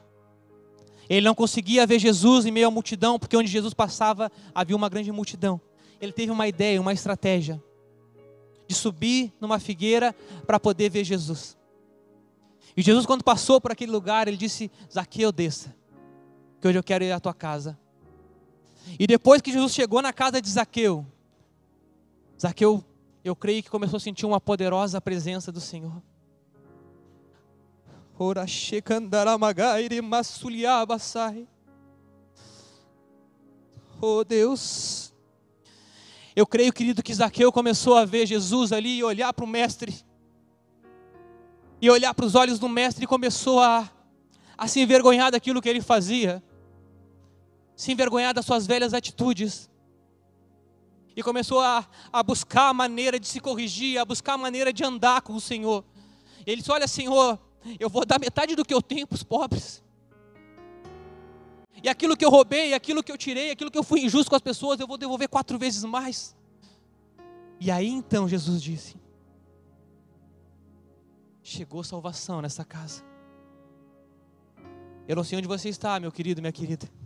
Ele 1.10 1.26
não 1.26 1.34
conseguia 1.34 1.88
ver 1.88 2.00
Jesus 2.00 2.46
em 2.46 2.52
meio 2.52 2.68
à 2.68 2.72
multidão, 2.72 3.18
porque 3.18 3.38
onde 3.38 3.50
Jesus 3.50 3.74
passava 3.74 4.32
havia 4.54 4.76
uma 4.76 4.90
grande 4.90 5.12
multidão. 5.12 5.60
Ele 6.02 6.12
teve 6.12 6.32
uma 6.32 6.48
ideia, 6.48 6.82
uma 6.82 6.94
estratégia 6.94 7.64
de 8.68 8.76
subir 8.76 9.34
numa 9.40 9.58
figueira 9.58 10.14
para 10.46 10.60
poder 10.60 10.90
ver 10.90 11.04
Jesus. 11.04 11.58
E 12.76 12.82
Jesus, 12.82 13.06
quando 13.06 13.24
passou 13.24 13.60
por 13.60 13.72
aquele 13.72 13.92
lugar, 13.92 14.28
ele 14.28 14.38
disse: 14.38 14.70
Zaqueu, 14.92 15.32
desça, 15.32 15.76
que 16.60 16.68
hoje 16.68 16.78
eu 16.78 16.84
quero 16.84 17.04
ir 17.04 17.12
à 17.12 17.20
tua 17.20 17.34
casa. 17.34 17.78
E 19.00 19.06
depois 19.06 19.42
que 19.42 19.52
Jesus 19.52 19.74
chegou 19.74 20.02
na 20.02 20.12
casa 20.12 20.42
de 20.42 20.50
Zaqueu, 20.50 21.06
Zaqueu 22.40 22.84
eu 23.24 23.36
creio 23.36 23.62
que 23.62 23.70
começou 23.70 23.98
a 23.98 24.00
sentir 24.00 24.26
uma 24.26 24.40
poderosa 24.40 25.02
presença 25.02 25.52
do 25.52 25.60
Senhor. 25.60 26.02
Oh 34.02 34.24
Deus, 34.24 35.14
eu 36.36 36.48
creio, 36.48 36.72
querido, 36.72 37.04
que 37.04 37.14
Zaqueu 37.14 37.52
começou 37.52 37.98
a 37.98 38.06
ver 38.06 38.26
Jesus 38.26 38.72
ali 38.72 38.98
e 38.98 39.04
olhar 39.04 39.34
para 39.34 39.44
o 39.44 39.48
Mestre, 39.48 39.94
e 41.82 41.90
olhar 41.90 42.14
para 42.14 42.26
os 42.26 42.36
olhos 42.36 42.60
do 42.60 42.68
Mestre 42.70 43.04
e 43.04 43.08
começou 43.08 43.60
a, 43.60 43.90
a 44.58 44.68
se 44.68 44.80
envergonhar 44.80 45.32
daquilo 45.32 45.62
que 45.62 45.70
ele 45.70 45.82
fazia, 45.82 46.42
se 47.80 47.94
envergonhar 47.94 48.34
das 48.34 48.46
suas 48.46 48.68
velhas 48.68 48.94
atitudes 48.94 49.70
e 51.16 51.24
começou 51.24 51.62
a, 51.62 51.88
a 52.12 52.22
buscar 52.22 52.68
a 52.68 52.74
maneira 52.74 53.18
de 53.18 53.26
se 53.26 53.40
corrigir, 53.40 53.98
a 53.98 54.04
buscar 54.04 54.34
a 54.34 54.38
maneira 54.38 54.74
de 54.74 54.84
andar 54.84 55.22
com 55.22 55.34
o 55.34 55.40
Senhor. 55.40 55.86
Ele 56.46 56.58
disse: 56.58 56.70
Olha, 56.74 56.90
Senhor, 56.90 57.40
eu 57.80 57.90
vou 57.90 58.06
dar 58.06 58.20
metade 58.20 58.54
do 58.54 58.66
que 58.66 58.74
eu 58.74 58.82
tenho 58.82 59.08
para 59.08 59.16
os 59.16 59.24
pobres. 59.24 59.82
E 61.82 61.88
aquilo 61.88 62.18
que 62.18 62.26
eu 62.26 62.30
roubei, 62.30 62.74
aquilo 62.74 63.02
que 63.02 63.14
eu 63.14 63.18
tirei, 63.18 63.50
aquilo 63.52 63.72
que 63.72 63.78
eu 63.78 63.84
fui 63.84 64.02
injusto 64.02 64.30
com 64.30 64.36
as 64.36 64.42
pessoas, 64.42 64.78
eu 64.82 64.86
vou 64.86 64.98
devolver 64.98 65.30
quatro 65.30 65.58
vezes 65.58 65.82
mais. 65.86 66.36
E 67.62 67.72
aí 67.72 67.88
então 67.88 68.28
Jesus 68.28 68.62
disse: 68.62 68.98
Chegou 71.42 71.82
salvação 71.82 72.42
nessa 72.42 72.66
casa. 72.66 73.06
Eu 75.08 75.16
não 75.16 75.24
sei 75.24 75.38
onde 75.38 75.48
você 75.48 75.70
está, 75.70 75.98
meu 75.98 76.12
querido, 76.12 76.42
minha 76.42 76.52
querida. 76.52 76.99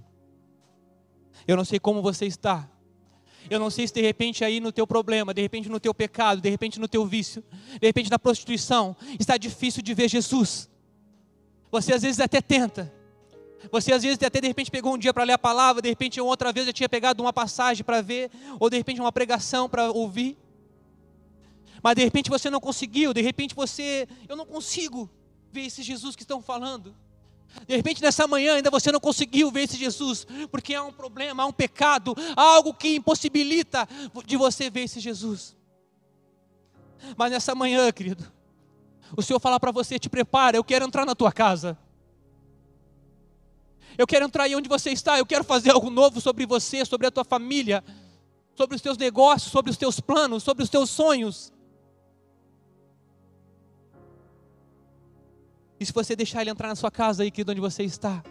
Eu 1.48 1.58
não 1.58 1.66
sei 1.66 1.80
como 1.80 2.02
você 2.02 2.26
está. 2.26 2.70
Eu 3.50 3.60
não 3.60 3.70
sei 3.70 3.88
se 3.88 3.94
de 3.94 4.02
repente 4.02 4.44
aí 4.44 4.60
no 4.60 4.72
teu 4.72 4.88
problema, 4.88 5.34
de 5.34 5.42
repente 5.42 5.70
no 5.70 5.80
teu 5.80 5.94
pecado, 5.94 6.42
de 6.42 6.50
repente 6.50 6.80
no 6.80 6.88
teu 6.88 7.06
vício, 7.06 7.44
de 7.80 7.86
repente 7.86 8.10
na 8.10 8.18
prostituição, 8.18 8.96
está 9.20 9.38
difícil 9.38 9.82
de 9.82 9.94
ver 9.94 10.10
Jesus. 10.10 10.70
Você 11.72 11.94
às 11.94 12.02
vezes 12.02 12.20
até 12.20 12.42
tenta. 12.42 12.94
Você 13.72 13.94
às 13.94 14.04
vezes 14.04 14.22
até 14.22 14.40
de 14.40 14.48
repente 14.48 14.72
pegou 14.72 14.94
um 14.94 14.98
dia 14.98 15.14
para 15.14 15.24
ler 15.24 15.34
a 15.34 15.38
palavra, 15.38 15.82
de 15.82 15.90
repente 15.90 16.20
outra 16.22 16.52
vez 16.52 16.66
já 16.66 16.74
tinha 16.74 16.90
pegado 16.90 17.22
uma 17.22 17.34
passagem 17.34 17.84
para 17.84 18.02
ver, 18.02 18.30
ou 18.60 18.70
de 18.70 18.78
repente 18.78 19.02
uma 19.02 19.12
pregação 19.12 19.68
para 19.70 19.92
ouvir. 19.92 20.38
Mas 21.82 21.96
de 21.96 22.04
repente 22.04 22.30
você 22.30 22.50
não 22.50 22.62
conseguiu, 22.62 23.14
de 23.14 23.22
repente 23.22 23.54
você, 23.54 24.08
eu 24.30 24.36
não 24.38 24.46
consigo 24.46 25.10
ver 25.52 25.66
esse 25.66 25.84
Jesus 25.84 26.16
que 26.16 26.24
estão 26.24 26.42
falando. 26.42 26.96
De 27.68 27.76
repente 27.76 28.02
nessa 28.02 28.28
manhã 28.28 28.56
ainda 28.56 28.70
você 28.70 28.92
não 28.92 29.00
conseguiu 29.00 29.52
ver 29.52 29.64
esse 29.64 29.78
Jesus, 29.78 30.28
porque 30.52 30.74
há 30.74 30.84
um 30.84 30.92
problema, 30.92 31.44
há 31.44 31.46
um 31.46 31.52
pecado, 31.52 32.16
há 32.36 32.42
algo 32.42 32.74
que 32.74 32.96
impossibilita 32.96 33.88
de 34.26 34.36
você 34.38 34.70
ver 34.70 34.84
esse 34.84 35.00
Jesus. 35.00 35.56
Mas 37.18 37.32
nessa 37.32 37.54
manhã, 37.54 37.92
querido, 37.92 38.32
o 39.16 39.22
Senhor 39.22 39.40
falar 39.40 39.60
para 39.60 39.72
você: 39.72 40.00
te 40.00 40.10
prepara, 40.10 40.58
eu 40.58 40.64
quero 40.64 40.86
entrar 40.86 41.06
na 41.06 41.16
tua 41.16 41.32
casa. 41.32 41.78
Eu 43.98 44.08
quero 44.08 44.26
entrar 44.26 44.46
aí 44.46 44.56
onde 44.56 44.68
você 44.68 44.90
está, 44.90 45.20
eu 45.20 45.26
quero 45.26 45.44
fazer 45.44 45.72
algo 45.72 45.90
novo 45.90 46.20
sobre 46.20 46.46
você, 46.46 46.84
sobre 46.84 47.06
a 47.06 47.12
tua 47.12 47.24
família, 47.24 47.84
sobre 48.56 48.76
os 48.76 48.82
teus 48.82 48.98
negócios, 48.98 49.52
sobre 49.52 49.70
os 49.70 49.78
teus 49.78 50.00
planos, 50.00 50.42
sobre 50.42 50.64
os 50.64 50.70
teus 50.70 50.90
sonhos. 50.90 51.54
E 55.80 55.86
se 55.86 55.92
você 55.92 56.16
deixar 56.16 56.42
ele 56.42 56.50
entrar 56.50 56.68
na 56.68 56.76
sua 56.76 56.92
casa 56.92 57.24
aí, 57.24 57.32
querido, 57.32 57.52
onde 57.52 57.62
você 57.62 57.84
está, 57.84 58.24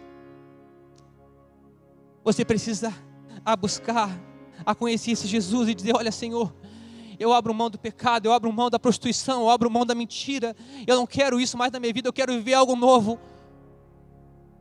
você 2.23 2.45
precisa 2.45 2.93
a 3.45 3.55
buscar, 3.55 4.09
a 4.65 4.73
conhecer 4.73 5.11
esse 5.11 5.27
Jesus 5.27 5.69
e 5.69 5.75
dizer: 5.75 5.95
Olha, 5.95 6.11
Senhor, 6.11 6.53
eu 7.19 7.33
abro 7.33 7.53
mão 7.53 7.69
do 7.69 7.77
pecado, 7.77 8.25
eu 8.25 8.33
abro 8.33 8.51
mão 8.51 8.69
da 8.69 8.79
prostituição, 8.79 9.41
eu 9.41 9.49
abro 9.49 9.69
mão 9.69 9.85
da 9.85 9.93
mentira, 9.93 10.55
eu 10.87 10.95
não 10.95 11.05
quero 11.05 11.39
isso 11.39 11.57
mais 11.57 11.71
na 11.71 11.79
minha 11.79 11.93
vida, 11.93 12.07
eu 12.07 12.13
quero 12.13 12.33
viver 12.33 12.53
algo 12.53 12.75
novo. 12.75 13.19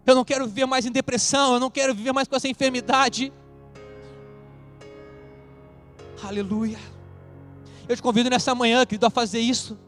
Eu 0.04 0.16
não 0.16 0.24
quero 0.24 0.46
viver 0.46 0.66
mais 0.66 0.84
em 0.84 0.90
depressão, 0.90 1.54
eu 1.54 1.60
não 1.60 1.70
quero 1.70 1.94
viver 1.94 2.12
mais 2.12 2.26
com 2.26 2.34
essa 2.34 2.48
enfermidade. 2.48 3.32
Aleluia. 6.24 6.78
Eu 7.88 7.94
te 7.94 8.02
convido 8.02 8.28
nessa 8.28 8.54
manhã, 8.54 8.84
querido, 8.84 9.06
a 9.06 9.10
fazer 9.10 9.38
isso 9.38 9.78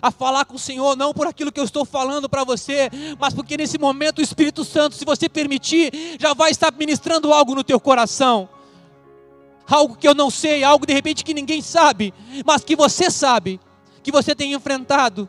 a 0.00 0.10
falar 0.10 0.44
com 0.44 0.56
o 0.56 0.58
Senhor, 0.58 0.96
não 0.96 1.12
por 1.12 1.26
aquilo 1.26 1.52
que 1.52 1.60
eu 1.60 1.64
estou 1.64 1.84
falando 1.84 2.28
para 2.28 2.44
você, 2.44 2.90
mas 3.18 3.34
porque 3.34 3.56
nesse 3.56 3.78
momento 3.78 4.18
o 4.18 4.22
Espírito 4.22 4.64
Santo, 4.64 4.96
se 4.96 5.04
você 5.04 5.28
permitir, 5.28 5.92
já 6.18 6.34
vai 6.34 6.50
estar 6.50 6.72
ministrando 6.72 7.32
algo 7.32 7.54
no 7.54 7.64
teu 7.64 7.78
coração. 7.80 8.48
Algo 9.66 9.96
que 9.96 10.06
eu 10.06 10.14
não 10.14 10.30
sei, 10.30 10.62
algo 10.62 10.86
de 10.86 10.92
repente 10.92 11.24
que 11.24 11.32
ninguém 11.32 11.62
sabe, 11.62 12.12
mas 12.44 12.62
que 12.62 12.76
você 12.76 13.10
sabe, 13.10 13.58
que 14.02 14.12
você 14.12 14.34
tem 14.34 14.52
enfrentado. 14.52 15.28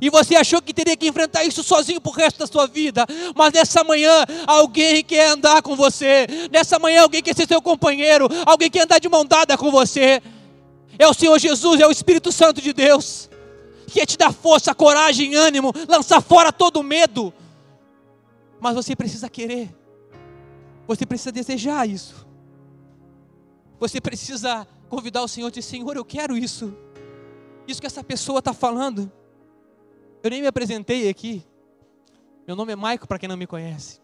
E 0.00 0.08
você 0.08 0.36
achou 0.36 0.62
que 0.62 0.72
teria 0.72 0.96
que 0.96 1.06
enfrentar 1.06 1.44
isso 1.44 1.62
sozinho 1.62 2.00
o 2.02 2.10
resto 2.10 2.38
da 2.38 2.46
sua 2.46 2.66
vida. 2.66 3.04
Mas 3.36 3.52
nessa 3.52 3.84
manhã, 3.84 4.24
alguém 4.46 5.04
quer 5.04 5.28
andar 5.28 5.60
com 5.60 5.76
você. 5.76 6.26
Nessa 6.50 6.78
manhã, 6.78 7.02
alguém 7.02 7.22
quer 7.22 7.36
ser 7.36 7.46
seu 7.46 7.60
companheiro. 7.60 8.26
Alguém 8.46 8.70
quer 8.70 8.84
andar 8.84 8.98
de 8.98 9.08
mão 9.10 9.22
dada 9.22 9.58
com 9.58 9.70
você. 9.70 10.22
É 10.98 11.06
o 11.06 11.12
Senhor 11.12 11.38
Jesus, 11.38 11.78
é 11.78 11.86
o 11.86 11.90
Espírito 11.90 12.32
Santo 12.32 12.62
de 12.62 12.72
Deus 12.72 13.28
que 13.92 14.00
é 14.00 14.06
te 14.06 14.16
dar 14.16 14.32
força, 14.32 14.74
coragem, 14.74 15.34
ânimo, 15.34 15.70
lançar 15.86 16.22
fora 16.22 16.50
todo 16.50 16.82
medo. 16.82 17.32
Mas 18.58 18.74
você 18.74 18.96
precisa 18.96 19.28
querer, 19.28 19.76
você 20.86 21.04
precisa 21.04 21.30
desejar 21.30 21.86
isso. 21.86 22.26
Você 23.78 24.00
precisa 24.00 24.66
convidar 24.88 25.22
o 25.22 25.28
Senhor 25.28 25.48
e 25.48 25.50
dizer: 25.50 25.62
Senhor, 25.62 25.94
eu 25.94 26.04
quero 26.04 26.38
isso. 26.38 26.74
Isso 27.66 27.80
que 27.80 27.86
essa 27.86 28.02
pessoa 28.02 28.38
está 28.38 28.54
falando. 28.54 29.12
Eu 30.22 30.30
nem 30.30 30.40
me 30.40 30.46
apresentei 30.46 31.08
aqui. 31.08 31.44
Meu 32.46 32.56
nome 32.56 32.72
é 32.72 32.76
Maico, 32.76 33.06
para 33.06 33.18
quem 33.18 33.28
não 33.28 33.36
me 33.36 33.46
conhece. 33.46 34.00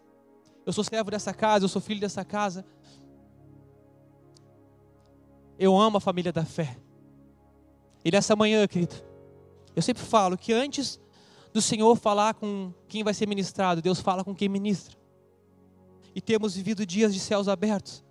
Eu 0.66 0.72
sou 0.72 0.84
servo 0.84 1.10
dessa 1.10 1.32
casa, 1.32 1.64
eu 1.64 1.68
sou 1.68 1.80
filho 1.80 2.00
dessa 2.00 2.24
casa. 2.24 2.64
Eu 5.58 5.76
amo 5.78 5.96
a 5.96 6.00
família 6.00 6.32
da 6.32 6.44
fé. 6.44 6.76
E 8.04 8.10
nessa 8.10 8.36
manhã, 8.36 8.66
querido, 8.66 9.07
eu 9.78 9.82
sempre 9.82 10.02
falo 10.02 10.36
que 10.36 10.52
antes 10.52 11.00
do 11.52 11.62
Senhor 11.62 11.94
falar 11.94 12.34
com 12.34 12.74
quem 12.88 13.04
vai 13.04 13.14
ser 13.14 13.28
ministrado, 13.28 13.80
Deus 13.80 14.00
fala 14.00 14.24
com 14.24 14.34
quem 14.34 14.48
ministra. 14.48 14.98
E 16.12 16.20
temos 16.20 16.56
vivido 16.56 16.84
dias 16.84 17.14
de 17.14 17.20
céus 17.20 17.46
abertos. 17.46 18.04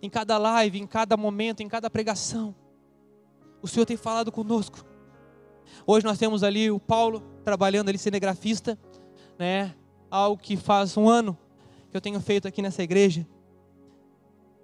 Em 0.00 0.08
cada 0.08 0.38
live, 0.38 0.78
em 0.78 0.86
cada 0.86 1.16
momento, 1.16 1.60
em 1.60 1.68
cada 1.68 1.90
pregação. 1.90 2.54
O 3.60 3.66
Senhor 3.66 3.84
tem 3.84 3.96
falado 3.96 4.30
conosco. 4.30 4.86
Hoje 5.84 6.06
nós 6.06 6.18
temos 6.18 6.44
ali 6.44 6.70
o 6.70 6.78
Paulo 6.78 7.20
trabalhando 7.42 7.88
ali 7.88 7.98
cinegrafista, 7.98 8.78
né? 9.36 9.74
Algo 10.08 10.40
que 10.40 10.56
faz 10.56 10.96
um 10.96 11.08
ano 11.08 11.36
que 11.90 11.96
eu 11.96 12.00
tenho 12.00 12.20
feito 12.20 12.46
aqui 12.46 12.62
nessa 12.62 12.84
igreja. 12.84 13.26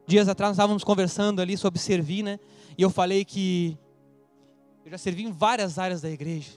Dias 0.06 0.28
atrás 0.28 0.50
nós 0.50 0.56
estávamos 0.56 0.84
conversando 0.84 1.42
ali 1.42 1.56
sobre 1.56 1.80
servir, 1.80 2.22
né? 2.22 2.38
E 2.78 2.82
eu 2.82 2.90
falei 2.90 3.24
que 3.24 3.76
eu 4.84 4.90
já 4.90 4.98
servi 4.98 5.24
em 5.24 5.32
várias 5.32 5.78
áreas 5.78 6.02
da 6.02 6.10
igreja. 6.10 6.52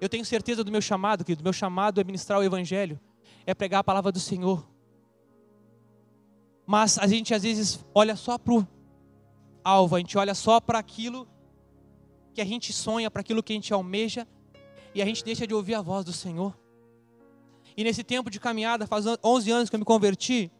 Eu 0.00 0.08
tenho 0.08 0.24
certeza 0.24 0.62
do 0.62 0.70
meu 0.70 0.80
chamado, 0.80 1.24
querido. 1.24 1.42
Meu 1.42 1.52
chamado 1.52 2.00
é 2.00 2.04
ministrar 2.04 2.38
o 2.38 2.44
Evangelho, 2.44 3.00
é 3.44 3.54
pregar 3.54 3.80
a 3.80 3.84
palavra 3.84 4.12
do 4.12 4.20
Senhor. 4.20 4.68
Mas 6.64 6.98
a 6.98 7.06
gente 7.06 7.34
às 7.34 7.42
vezes 7.42 7.84
olha 7.94 8.14
só 8.14 8.38
para 8.38 8.54
o 8.54 8.66
alvo, 9.64 9.96
a 9.96 9.98
gente 9.98 10.16
olha 10.16 10.34
só 10.34 10.60
para 10.60 10.78
aquilo 10.78 11.26
que 12.32 12.40
a 12.40 12.44
gente 12.44 12.72
sonha, 12.72 13.10
para 13.10 13.20
aquilo 13.20 13.42
que 13.42 13.52
a 13.52 13.56
gente 13.56 13.72
almeja, 13.72 14.26
e 14.94 15.02
a 15.02 15.04
gente 15.04 15.24
deixa 15.24 15.46
de 15.46 15.54
ouvir 15.54 15.74
a 15.74 15.82
voz 15.82 16.04
do 16.04 16.12
Senhor. 16.12 16.56
E 17.76 17.82
nesse 17.82 18.04
tempo 18.04 18.30
de 18.30 18.38
caminhada, 18.38 18.86
faz 18.86 19.04
11 19.22 19.50
anos 19.50 19.70
que 19.70 19.76
eu 19.76 19.80
me 19.80 19.84
converti, 19.84 20.50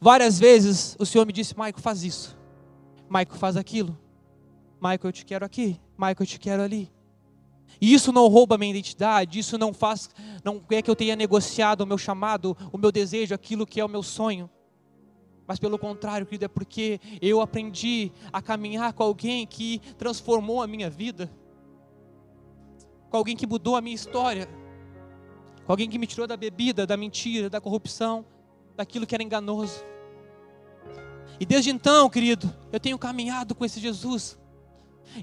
várias 0.00 0.38
vezes 0.38 0.96
o 0.98 1.04
Senhor 1.04 1.26
me 1.26 1.32
disse: 1.32 1.56
Maico, 1.56 1.80
faz 1.80 2.02
isso. 2.04 2.38
Maico, 3.08 3.36
faz 3.36 3.56
aquilo. 3.56 3.98
Michael, 4.82 5.00
eu 5.04 5.12
te 5.12 5.24
quero 5.24 5.44
aqui, 5.44 5.80
Michael, 5.96 6.16
eu 6.18 6.26
te 6.26 6.40
quero 6.40 6.60
ali. 6.60 6.90
E 7.80 7.94
isso 7.94 8.12
não 8.12 8.26
rouba 8.26 8.56
a 8.56 8.58
minha 8.58 8.72
identidade, 8.72 9.38
isso 9.38 9.56
não 9.56 9.72
faz, 9.72 10.10
não 10.42 10.60
é 10.70 10.82
que 10.82 10.90
eu 10.90 10.96
tenha 10.96 11.14
negociado 11.14 11.82
o 11.82 11.86
meu 11.86 11.96
chamado, 11.96 12.56
o 12.72 12.76
meu 12.76 12.90
desejo, 12.90 13.32
aquilo 13.32 13.64
que 13.64 13.80
é 13.80 13.84
o 13.84 13.88
meu 13.88 14.02
sonho. 14.02 14.50
Mas 15.46 15.60
pelo 15.60 15.78
contrário, 15.78 16.26
querido, 16.26 16.46
é 16.46 16.48
porque 16.48 16.98
eu 17.20 17.40
aprendi 17.40 18.10
a 18.32 18.42
caminhar 18.42 18.92
com 18.92 19.04
alguém 19.04 19.46
que 19.46 19.80
transformou 19.96 20.60
a 20.60 20.66
minha 20.66 20.90
vida, 20.90 21.30
com 23.08 23.16
alguém 23.16 23.36
que 23.36 23.46
mudou 23.46 23.76
a 23.76 23.80
minha 23.80 23.94
história, 23.94 24.48
com 25.64 25.72
alguém 25.72 25.88
que 25.88 25.98
me 25.98 26.08
tirou 26.08 26.26
da 26.26 26.36
bebida, 26.36 26.84
da 26.84 26.96
mentira, 26.96 27.48
da 27.48 27.60
corrupção, 27.60 28.26
daquilo 28.76 29.06
que 29.06 29.14
era 29.14 29.22
enganoso. 29.22 29.84
E 31.38 31.46
desde 31.46 31.70
então, 31.70 32.10
querido, 32.10 32.52
eu 32.72 32.80
tenho 32.80 32.98
caminhado 32.98 33.54
com 33.54 33.64
esse 33.64 33.78
Jesus. 33.78 34.41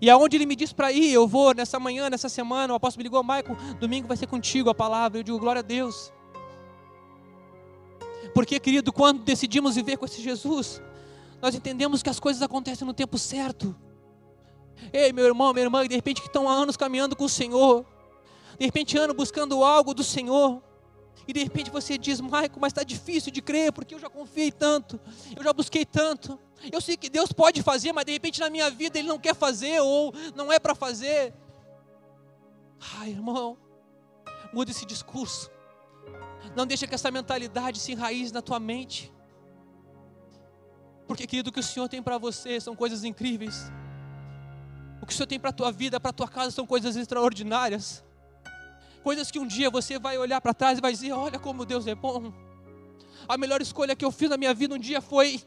E 0.01 0.09
aonde 0.09 0.37
ele 0.37 0.45
me 0.45 0.55
diz 0.55 0.71
para 0.71 0.91
ir, 0.91 1.11
eu 1.11 1.27
vou 1.27 1.53
nessa 1.53 1.79
manhã, 1.79 2.09
nessa 2.09 2.29
semana, 2.29 2.73
o 2.73 2.75
apóstolo 2.75 2.99
me 2.99 3.03
ligou, 3.03 3.23
Michael, 3.23 3.57
domingo 3.79 4.07
vai 4.07 4.17
ser 4.17 4.27
contigo 4.27 4.69
a 4.69 4.75
palavra. 4.75 5.19
Eu 5.19 5.23
digo, 5.23 5.39
glória 5.39 5.59
a 5.59 5.63
Deus. 5.63 6.13
Porque, 8.33 8.59
querido, 8.59 8.93
quando 8.93 9.23
decidimos 9.23 9.75
viver 9.75 9.97
com 9.97 10.05
esse 10.05 10.21
Jesus, 10.21 10.81
nós 11.41 11.55
entendemos 11.55 12.03
que 12.03 12.09
as 12.09 12.19
coisas 12.19 12.41
acontecem 12.41 12.85
no 12.85 12.93
tempo 12.93 13.17
certo. 13.17 13.75
Ei, 14.93 15.11
meu 15.11 15.25
irmão, 15.25 15.53
minha 15.53 15.65
irmã, 15.65 15.87
de 15.87 15.95
repente 15.95 16.21
que 16.21 16.27
estão 16.27 16.47
há 16.47 16.53
anos 16.53 16.77
caminhando 16.77 17.15
com 17.15 17.25
o 17.25 17.29
Senhor, 17.29 17.85
de 18.57 18.65
repente 18.65 18.97
anos 18.97 19.15
buscando 19.15 19.63
algo 19.63 19.93
do 19.93 20.03
Senhor, 20.03 20.61
e 21.27 21.33
de 21.33 21.43
repente 21.43 21.69
você 21.69 21.97
diz, 21.97 22.21
Michael, 22.21 22.51
mas 22.59 22.71
está 22.71 22.83
difícil 22.83 23.31
de 23.31 23.41
crer, 23.41 23.71
porque 23.71 23.93
eu 23.93 23.99
já 23.99 24.09
confiei 24.09 24.51
tanto, 24.51 24.99
eu 25.35 25.43
já 25.43 25.53
busquei 25.53 25.85
tanto. 25.85 26.39
Eu 26.71 26.81
sei 26.81 26.97
que 26.97 27.09
Deus 27.09 27.31
pode 27.31 27.61
fazer, 27.63 27.93
mas 27.93 28.05
de 28.05 28.11
repente 28.11 28.39
na 28.39 28.49
minha 28.49 28.69
vida 28.69 28.99
Ele 28.99 29.07
não 29.07 29.19
quer 29.19 29.35
fazer, 29.35 29.79
ou 29.81 30.13
não 30.35 30.51
é 30.51 30.59
para 30.59 30.75
fazer. 30.75 31.33
Ai, 32.97 33.09
irmão, 33.11 33.57
muda 34.53 34.71
esse 34.71 34.85
discurso. 34.85 35.49
Não 36.55 36.65
deixa 36.65 36.87
que 36.87 36.95
essa 36.95 37.11
mentalidade 37.11 37.79
se 37.79 37.91
enraize 37.91 38.33
na 38.33 38.41
tua 38.41 38.59
mente. 38.59 39.11
Porque, 41.07 41.25
querido, 41.25 41.49
o 41.49 41.53
que 41.53 41.59
o 41.59 41.63
Senhor 41.63 41.87
tem 41.87 42.03
para 42.03 42.17
você 42.17 42.59
são 42.59 42.75
coisas 42.75 43.03
incríveis. 43.03 43.71
O 45.01 45.05
que 45.05 45.13
o 45.13 45.15
Senhor 45.15 45.27
tem 45.27 45.39
para 45.39 45.49
a 45.49 45.53
tua 45.53 45.71
vida, 45.71 45.99
para 45.99 46.09
a 46.09 46.13
tua 46.13 46.27
casa, 46.27 46.51
são 46.51 46.67
coisas 46.67 46.95
extraordinárias. 46.95 48.03
Coisas 49.01 49.31
que 49.31 49.39
um 49.39 49.47
dia 49.47 49.69
você 49.69 49.97
vai 49.97 50.17
olhar 50.17 50.41
para 50.41 50.53
trás 50.53 50.77
e 50.77 50.81
vai 50.81 50.91
dizer: 50.91 51.11
Olha 51.11 51.39
como 51.39 51.65
Deus 51.65 51.87
é 51.87 51.95
bom. 51.95 52.33
A 53.27 53.37
melhor 53.37 53.61
escolha 53.61 53.95
que 53.95 54.05
eu 54.05 54.11
fiz 54.11 54.29
na 54.29 54.37
minha 54.37 54.53
vida 54.53 54.75
um 54.75 54.77
dia 54.77 55.01
foi 55.01 55.41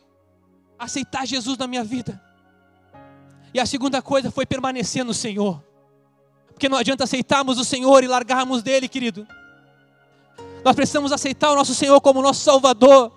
aceitar 0.78 1.26
Jesus 1.26 1.56
na 1.58 1.66
minha 1.66 1.84
vida. 1.84 2.20
E 3.54 3.60
a 3.60 3.66
segunda 3.66 4.00
coisa 4.00 4.30
foi 4.30 4.46
permanecer 4.46 5.04
no 5.04 5.12
Senhor. 5.12 5.62
Porque 6.48 6.68
não 6.68 6.78
adianta 6.78 7.04
aceitarmos 7.04 7.58
o 7.58 7.64
Senhor 7.64 8.02
e 8.02 8.06
largarmos 8.06 8.62
dele, 8.62 8.88
querido. 8.88 9.26
Nós 10.64 10.74
precisamos 10.74 11.12
aceitar 11.12 11.50
o 11.50 11.56
nosso 11.56 11.74
Senhor 11.74 12.00
como 12.00 12.22
nosso 12.22 12.40
Salvador. 12.40 13.12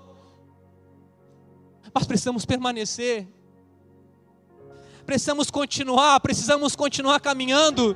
Mas 1.93 2.05
precisamos 2.05 2.45
permanecer. 2.45 3.27
Precisamos 5.05 5.51
continuar, 5.51 6.19
precisamos 6.19 6.75
continuar 6.75 7.19
caminhando. 7.19 7.95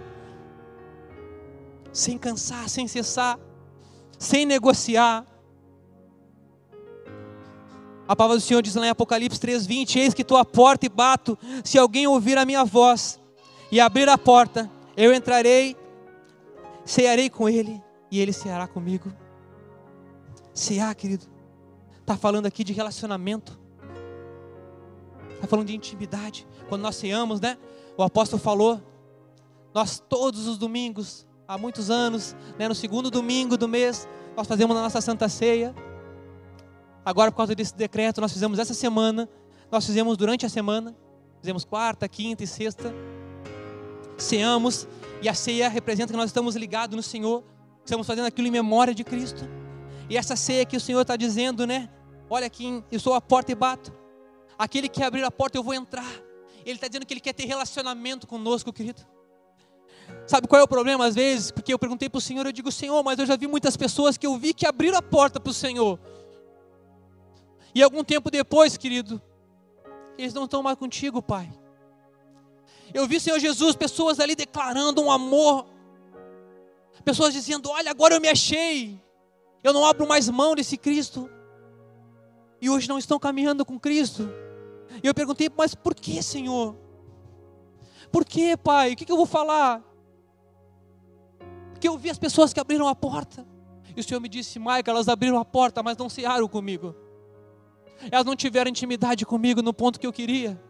Sem 1.92 2.18
cansar, 2.18 2.70
sem 2.70 2.88
cessar, 2.88 3.40
sem 4.18 4.46
negociar. 4.46 5.26
A 8.10 8.16
palavra 8.16 8.38
do 8.38 8.42
Senhor 8.42 8.64
diz 8.64 8.74
lá 8.74 8.88
em 8.88 8.90
Apocalipse 8.90 9.40
3:20: 9.40 10.00
Eis 10.00 10.16
que 10.16 10.26
à 10.34 10.44
porta 10.44 10.88
e 10.88 10.90
bato. 10.90 11.38
Se 11.64 11.78
alguém 11.78 12.08
ouvir 12.08 12.40
a 12.40 12.44
minha 12.44 12.66
voz 12.66 13.20
e 13.72 13.80
abrir 13.80 14.10
a 14.10 14.18
porta, 14.18 14.68
eu 14.98 15.14
entrarei, 15.14 15.78
cearei 16.84 17.30
com 17.30 17.48
ele 17.48 17.80
e 18.10 18.20
ele 18.20 18.34
ceará 18.34 18.68
comigo. 18.68 19.14
Cear, 20.56 20.96
querido, 20.96 21.28
está 22.00 22.18
falando 22.18 22.48
aqui 22.48 22.64
de 22.64 22.74
relacionamento, 22.74 23.60
está 25.36 25.46
falando 25.46 25.68
de 25.68 25.76
intimidade. 25.76 26.48
Quando 26.68 26.82
nós 26.82 26.96
ceamos, 26.96 27.40
né? 27.40 27.60
O 27.96 28.02
apóstolo 28.02 28.42
falou, 28.42 28.82
nós 29.72 30.02
todos 30.10 30.48
os 30.48 30.58
domingos, 30.58 31.28
há 31.48 31.60
muitos 31.60 31.92
anos, 31.92 32.36
né, 32.58 32.68
no 32.68 32.74
segundo 32.74 33.12
domingo 33.12 33.56
do 33.56 33.68
mês, 33.68 34.08
nós 34.36 34.48
fazemos 34.48 34.76
a 34.76 34.82
nossa 34.82 35.00
santa 35.00 35.30
ceia. 35.30 35.76
Agora, 37.10 37.32
por 37.32 37.38
causa 37.38 37.56
desse 37.56 37.76
decreto, 37.76 38.22
nós 38.22 38.32
fizemos 38.32 38.60
essa 38.60 38.76
semana, 38.76 39.28
nós 39.72 39.84
fizemos 39.84 40.16
durante 40.16 40.46
a 40.46 40.50
semana, 40.50 40.96
fizemos 41.42 41.66
quarta, 41.66 42.08
quinta 42.08 42.44
e 42.44 42.48
sexta 42.48 42.94
ceamos, 44.16 44.88
e 45.20 45.28
a 45.28 45.34
ceia 45.34 45.68
representa 45.70 46.14
que 46.14 46.18
nós 46.18 46.30
estamos 46.30 46.56
ligados 46.56 46.96
no 46.96 47.02
Senhor, 47.02 47.44
estamos 47.84 48.06
fazendo 48.06 48.28
aquilo 48.28 48.48
em 48.48 48.52
memória 48.52 48.94
de 48.94 49.04
Cristo. 49.04 49.44
E 50.08 50.18
essa 50.18 50.36
ceia 50.36 50.64
que 50.66 50.78
o 50.78 50.80
Senhor 50.80 51.02
está 51.02 51.16
dizendo, 51.16 51.66
né? 51.66 51.90
Olha 52.30 52.46
aqui, 52.46 52.84
eu 52.92 53.00
sou 53.00 53.16
a 53.16 53.22
porta 53.22 53.52
e 53.52 53.56
bato. 53.56 53.92
Aquele 54.56 54.88
que 54.88 55.02
abrir 55.02 55.24
a 55.24 55.32
porta, 55.32 55.58
eu 55.58 55.64
vou 55.64 55.74
entrar. 55.74 56.06
Ele 56.64 56.76
está 56.76 56.88
dizendo 56.88 57.08
que 57.08 57.14
ele 57.16 57.22
quer 57.22 57.34
ter 57.34 57.46
relacionamento 57.46 58.28
conosco, 58.28 58.72
querido. 58.72 59.02
Sabe 60.28 60.48
qual 60.48 60.62
é 60.62 60.64
o 60.64 60.68
problema 60.68 61.08
às 61.08 61.16
vezes? 61.16 61.50
Porque 61.50 61.74
eu 61.74 61.80
perguntei 61.80 62.08
para 62.08 62.20
o 62.20 62.22
Senhor, 62.22 62.46
eu 62.46 62.52
digo, 62.52 62.72
Senhor, 62.72 63.02
mas 63.04 63.18
eu 63.18 63.26
já 63.26 63.36
vi 63.36 63.48
muitas 63.48 63.76
pessoas 63.76 64.16
que 64.16 64.28
eu 64.28 64.38
vi 64.38 64.54
que 64.54 64.68
abriram 64.68 65.00
a 65.00 65.02
porta 65.02 65.40
para 65.40 65.50
o 65.50 65.54
Senhor. 65.56 66.00
E 67.74 67.84
algum 67.84 68.04
tempo 68.04 68.32
depois, 68.32 68.78
querido, 68.78 69.22
eles 70.18 70.34
não 70.34 70.46
estão 70.46 70.64
mais 70.64 70.78
contigo, 70.78 71.22
Pai. 71.22 71.52
Eu 72.94 73.08
vi, 73.08 73.20
Senhor 73.20 73.40
Jesus, 73.40 73.76
pessoas 73.76 74.20
ali 74.20 74.36
declarando 74.36 75.02
um 75.02 75.12
amor. 75.12 75.66
Pessoas 77.06 77.34
dizendo: 77.34 77.70
Olha, 77.70 77.92
agora 77.92 78.16
eu 78.16 78.22
me 78.22 78.28
achei. 78.28 79.02
Eu 79.64 79.74
não 79.74 79.86
abro 79.86 80.08
mais 80.08 80.28
mão 80.30 80.56
desse 80.56 80.78
Cristo. 80.78 81.30
E 82.62 82.70
hoje 82.70 82.90
não 82.90 82.98
estão 82.98 83.20
caminhando 83.20 83.66
com 83.66 83.80
Cristo. 83.80 84.30
E 85.04 85.08
eu 85.08 85.14
perguntei: 85.14 85.50
Mas 85.56 85.76
por 85.76 85.94
que, 85.94 86.22
Senhor? 86.24 86.76
Por 88.12 88.26
que, 88.26 88.58
Pai? 88.58 88.94
O 88.94 88.96
que, 88.96 89.12
eu 89.12 89.18
vou 89.18 89.26
falar? 89.26 89.84
Porque 91.72 91.88
eu 91.88 91.98
vi 91.98 92.10
as 92.10 92.18
pessoas 92.18 92.52
que 92.52 92.60
abriram 92.60 92.88
a 92.88 92.96
porta. 92.96 93.46
E 93.96 94.00
o 94.00 94.04
Senhor 94.04 94.20
me 94.20 94.28
disse: 94.28 94.58
Maica, 94.58 94.90
elas 94.90 95.08
abriram 95.08 95.38
a 95.38 95.46
porta, 95.46 95.84
mas 95.84 95.96
não 95.96 96.10
cearam 96.10 96.48
comigo. 96.48 96.96
Elas 98.12 98.26
não 98.26 98.36
tiveram 98.36 98.70
intimidade 98.70 99.26
comigo 99.26 99.62
no 99.62 99.74
ponto 99.74 100.00
que 100.00 100.08
eu 100.08 100.14
queria. 100.14 100.62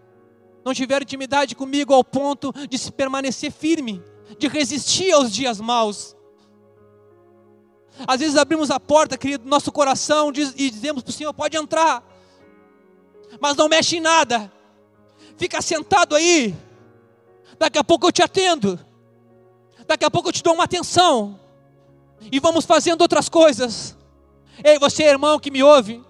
Não 0.66 0.74
tiveram 0.74 1.04
intimidade 1.04 1.56
comigo 1.56 1.94
ao 1.94 2.04
ponto 2.04 2.52
de 2.68 2.78
se 2.78 2.92
permanecer 2.92 3.52
firme, 3.52 4.04
de 4.38 4.48
resistir 4.48 5.12
aos 5.12 5.32
dias 5.32 5.60
maus. 5.60 6.16
Às 8.08 8.20
vezes 8.20 8.38
abrimos 8.38 8.72
a 8.72 8.80
porta, 8.80 9.18
querido, 9.18 9.44
do 9.44 9.50
nosso 9.50 9.72
coração 9.72 10.32
e 10.56 10.70
dizemos 10.70 11.04
para 11.04 11.10
o 11.10 11.14
Senhor: 11.14 11.34
pode 11.34 11.58
entrar, 11.58 12.04
mas 13.40 13.56
não 13.56 13.68
mexe 13.68 13.98
em 13.98 14.02
nada, 14.02 14.52
fica 15.38 15.62
sentado 15.62 16.16
aí, 16.16 16.56
daqui 17.58 17.78
a 17.78 17.84
pouco 17.84 18.08
eu 18.08 18.12
te 18.12 18.22
atendo, 18.22 18.80
daqui 19.86 20.06
a 20.06 20.12
pouco 20.12 20.30
eu 20.30 20.34
te 20.34 20.44
dou 20.44 20.54
uma 20.54 20.64
atenção, 20.64 21.40
e 22.32 22.40
vamos 22.40 22.66
fazendo 22.66 23.02
outras 23.02 23.28
coisas. 23.28 23.98
Ei, 24.64 24.78
você, 24.80 25.04
irmão 25.04 25.40
que 25.40 25.52
me 25.52 25.64
ouve, 25.64 26.04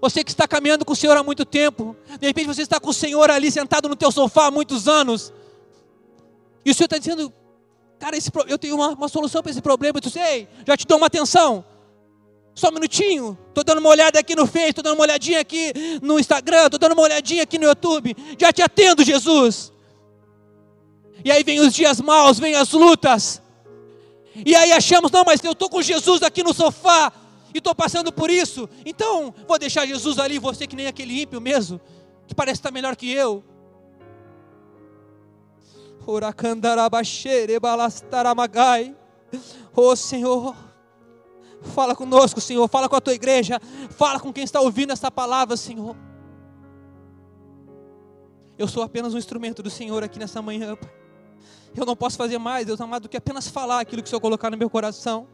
você 0.00 0.22
que 0.22 0.30
está 0.30 0.46
caminhando 0.46 0.84
com 0.84 0.92
o 0.92 0.96
Senhor 0.96 1.16
há 1.16 1.22
muito 1.22 1.44
tempo, 1.44 1.96
de 2.20 2.26
repente 2.26 2.46
você 2.46 2.62
está 2.62 2.78
com 2.78 2.90
o 2.90 2.94
Senhor 2.94 3.30
ali 3.30 3.50
sentado 3.50 3.88
no 3.88 3.96
teu 3.96 4.12
sofá 4.12 4.46
há 4.46 4.50
muitos 4.50 4.86
anos, 4.86 5.32
e 6.64 6.70
o 6.70 6.74
Senhor 6.74 6.86
está 6.86 6.98
dizendo, 6.98 7.32
cara, 7.98 8.16
esse, 8.16 8.30
eu 8.46 8.58
tenho 8.58 8.76
uma, 8.76 8.90
uma 8.90 9.08
solução 9.08 9.42
para 9.42 9.50
esse 9.50 9.60
problema, 9.60 9.98
e 9.98 10.00
tu 10.00 10.10
sei, 10.10 10.48
já 10.66 10.76
te 10.76 10.86
dou 10.86 10.98
uma 10.98 11.06
atenção, 11.06 11.64
só 12.54 12.68
um 12.68 12.72
minutinho, 12.72 13.38
estou 13.48 13.64
dando 13.64 13.78
uma 13.78 13.90
olhada 13.90 14.18
aqui 14.18 14.34
no 14.34 14.46
Face, 14.46 14.70
estou 14.70 14.82
dando 14.82 14.94
uma 14.94 15.04
olhadinha 15.04 15.40
aqui 15.40 15.72
no 16.02 16.18
Instagram, 16.18 16.66
estou 16.66 16.78
dando 16.78 16.92
uma 16.92 17.02
olhadinha 17.02 17.42
aqui 17.42 17.58
no 17.58 17.66
YouTube, 17.66 18.16
já 18.38 18.52
te 18.52 18.62
atendo, 18.62 19.04
Jesus. 19.04 19.72
E 21.24 21.30
aí 21.30 21.44
vem 21.44 21.60
os 21.60 21.72
dias 21.72 22.00
maus, 22.00 22.38
vem 22.38 22.54
as 22.54 22.72
lutas, 22.72 23.40
e 24.44 24.54
aí 24.54 24.72
achamos, 24.72 25.10
não, 25.10 25.24
mas 25.24 25.42
eu 25.42 25.52
estou 25.52 25.68
com 25.68 25.82
Jesus 25.82 26.22
aqui 26.22 26.42
no 26.42 26.54
sofá, 26.54 27.12
e 27.58 27.60
estou 27.60 27.74
passando 27.74 28.12
por 28.12 28.30
isso, 28.30 28.68
então 28.86 29.34
vou 29.46 29.58
deixar 29.58 29.84
Jesus 29.84 30.18
ali, 30.18 30.38
você 30.38 30.66
que 30.66 30.76
nem 30.76 30.86
aquele 30.86 31.22
ímpio 31.22 31.40
mesmo, 31.40 31.80
que 32.26 32.34
parece 32.34 32.60
estar 32.60 32.70
melhor 32.70 32.94
que 32.94 33.10
eu. 33.10 33.42
Oh 39.74 39.94
Senhor, 39.96 40.54
fala 41.74 41.96
conosco, 41.96 42.40
Senhor, 42.40 42.66
fala 42.68 42.88
com 42.88 42.96
a 42.96 43.00
tua 43.00 43.14
igreja, 43.14 43.60
fala 43.90 44.20
com 44.20 44.32
quem 44.32 44.44
está 44.44 44.60
ouvindo 44.60 44.92
essa 44.92 45.10
palavra, 45.10 45.56
Senhor. 45.56 45.96
Eu 48.56 48.68
sou 48.68 48.82
apenas 48.82 49.14
um 49.14 49.18
instrumento 49.18 49.62
do 49.62 49.70
Senhor 49.70 50.02
aqui 50.02 50.18
nessa 50.18 50.40
manhã. 50.40 50.76
Eu 51.76 51.84
não 51.84 51.96
posso 51.96 52.16
fazer 52.16 52.38
mais, 52.38 52.66
Deus 52.66 52.80
amado, 52.80 53.02
do 53.02 53.08
que 53.08 53.16
apenas 53.16 53.48
falar 53.48 53.80
aquilo 53.80 54.02
que 54.02 54.06
o 54.06 54.10
Senhor 54.10 54.20
colocar 54.20 54.48
no 54.48 54.56
meu 54.56 54.70
coração 54.70 55.28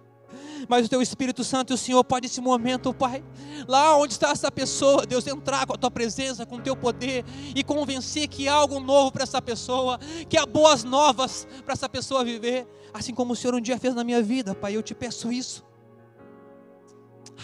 mas 0.68 0.86
o 0.86 0.88
teu 0.88 1.02
Espírito 1.02 1.44
Santo 1.44 1.72
e 1.72 1.74
o 1.74 1.78
Senhor 1.78 2.02
pode 2.04 2.26
esse 2.26 2.40
momento, 2.40 2.92
Pai, 2.92 3.22
lá 3.68 3.96
onde 3.96 4.14
está 4.14 4.30
essa 4.30 4.50
pessoa, 4.50 5.06
Deus, 5.06 5.26
entrar 5.26 5.66
com 5.66 5.74
a 5.74 5.76
tua 5.76 5.90
presença, 5.90 6.46
com 6.46 6.56
o 6.56 6.60
teu 6.60 6.76
poder 6.76 7.24
e 7.54 7.62
convencer 7.62 8.28
que 8.28 8.48
há 8.48 8.54
algo 8.54 8.80
novo 8.80 9.12
para 9.12 9.22
essa 9.22 9.40
pessoa, 9.40 9.98
que 10.28 10.36
há 10.36 10.46
boas 10.46 10.84
novas 10.84 11.46
para 11.64 11.72
essa 11.72 11.88
pessoa 11.88 12.24
viver, 12.24 12.66
assim 12.92 13.14
como 13.14 13.32
o 13.32 13.36
Senhor 13.36 13.54
um 13.54 13.60
dia 13.60 13.78
fez 13.78 13.94
na 13.94 14.04
minha 14.04 14.22
vida, 14.22 14.54
Pai, 14.54 14.76
eu 14.76 14.82
te 14.82 14.94
peço 14.94 15.30
isso. 15.32 15.64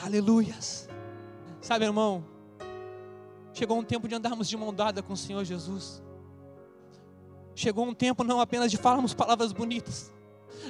Aleluias. 0.03 0.89
Sabe, 1.61 1.85
irmão, 1.85 2.25
chegou 3.53 3.79
um 3.79 3.85
tempo 3.85 4.09
de 4.09 4.15
andarmos 4.15 4.49
de 4.49 4.57
mão 4.57 4.73
dada 4.73 5.03
com 5.03 5.13
o 5.13 5.17
Senhor 5.17 5.45
Jesus. 5.45 6.03
Chegou 7.55 7.85
um 7.87 7.93
tempo 7.93 8.25
não 8.25 8.41
apenas 8.41 8.71
de 8.71 8.79
falarmos 8.79 9.13
palavras 9.13 9.53
bonitas, 9.53 10.11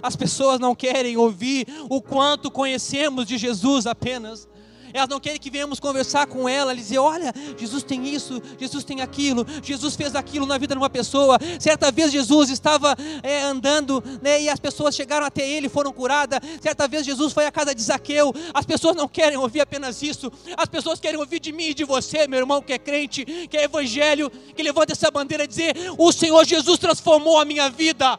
as 0.02 0.16
pessoas 0.16 0.58
não 0.58 0.74
querem 0.74 1.16
ouvir 1.16 1.66
o 1.88 2.00
quanto 2.00 2.50
conhecemos 2.50 3.26
de 3.26 3.38
Jesus 3.38 3.86
apenas. 3.86 4.48
Elas 4.92 5.08
não 5.08 5.20
querem 5.20 5.38
que 5.38 5.50
venhamos 5.50 5.78
conversar 5.78 6.26
com 6.26 6.48
ela, 6.48 6.74
dizer: 6.74 6.98
olha, 6.98 7.32
Jesus 7.56 7.82
tem 7.82 8.08
isso, 8.08 8.42
Jesus 8.58 8.84
tem 8.84 9.00
aquilo, 9.00 9.46
Jesus 9.62 9.94
fez 9.94 10.14
aquilo 10.14 10.46
na 10.46 10.58
vida 10.58 10.74
de 10.74 10.78
uma 10.80 10.90
pessoa. 10.90 11.38
Certa 11.58 11.90
vez 11.90 12.10
Jesus 12.12 12.50
estava 12.50 12.96
é, 13.22 13.42
andando 13.42 14.02
né, 14.22 14.42
e 14.42 14.48
as 14.48 14.58
pessoas 14.58 14.94
chegaram 14.94 15.26
até 15.26 15.48
ele 15.48 15.66
e 15.66 15.70
foram 15.70 15.92
curadas. 15.92 16.40
Certa 16.60 16.88
vez 16.88 17.06
Jesus 17.06 17.32
foi 17.32 17.46
à 17.46 17.52
casa 17.52 17.74
de 17.74 17.82
Zaqueu. 17.82 18.32
As 18.52 18.66
pessoas 18.66 18.96
não 18.96 19.08
querem 19.08 19.38
ouvir 19.38 19.60
apenas 19.60 20.02
isso, 20.02 20.30
as 20.56 20.68
pessoas 20.68 20.98
querem 20.98 21.18
ouvir 21.18 21.40
de 21.40 21.52
mim 21.52 21.68
e 21.68 21.74
de 21.74 21.84
você, 21.84 22.26
meu 22.26 22.38
irmão, 22.38 22.62
que 22.62 22.72
é 22.72 22.78
crente, 22.78 23.24
que 23.24 23.56
é 23.56 23.64
evangelho, 23.64 24.30
que 24.30 24.62
levanta 24.62 24.92
essa 24.92 25.10
bandeira 25.10 25.44
e 25.44 25.46
dizer: 25.46 25.76
o 25.96 26.12
Senhor 26.12 26.44
Jesus 26.44 26.78
transformou 26.78 27.38
a 27.38 27.44
minha 27.44 27.70
vida. 27.70 28.18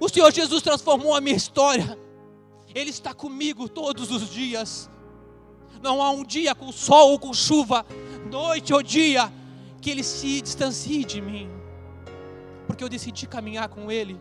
O 0.00 0.08
Senhor 0.08 0.32
Jesus 0.32 0.62
transformou 0.62 1.14
a 1.14 1.20
minha 1.20 1.36
história. 1.36 1.98
Ele 2.74 2.88
está 2.88 3.12
comigo 3.12 3.68
todos 3.68 4.10
os 4.10 4.30
dias. 4.30 4.88
Não 5.82 6.02
há 6.02 6.10
um 6.10 6.24
dia 6.24 6.54
com 6.54 6.72
sol 6.72 7.10
ou 7.10 7.18
com 7.18 7.34
chuva, 7.34 7.84
noite 8.30 8.72
ou 8.72 8.82
dia, 8.82 9.30
que 9.80 9.90
Ele 9.90 10.02
se 10.02 10.40
distancie 10.40 11.04
de 11.04 11.20
mim, 11.20 11.48
porque 12.66 12.84
eu 12.84 12.88
decidi 12.88 13.26
caminhar 13.26 13.68
com 13.68 13.90
Ele. 13.90 14.20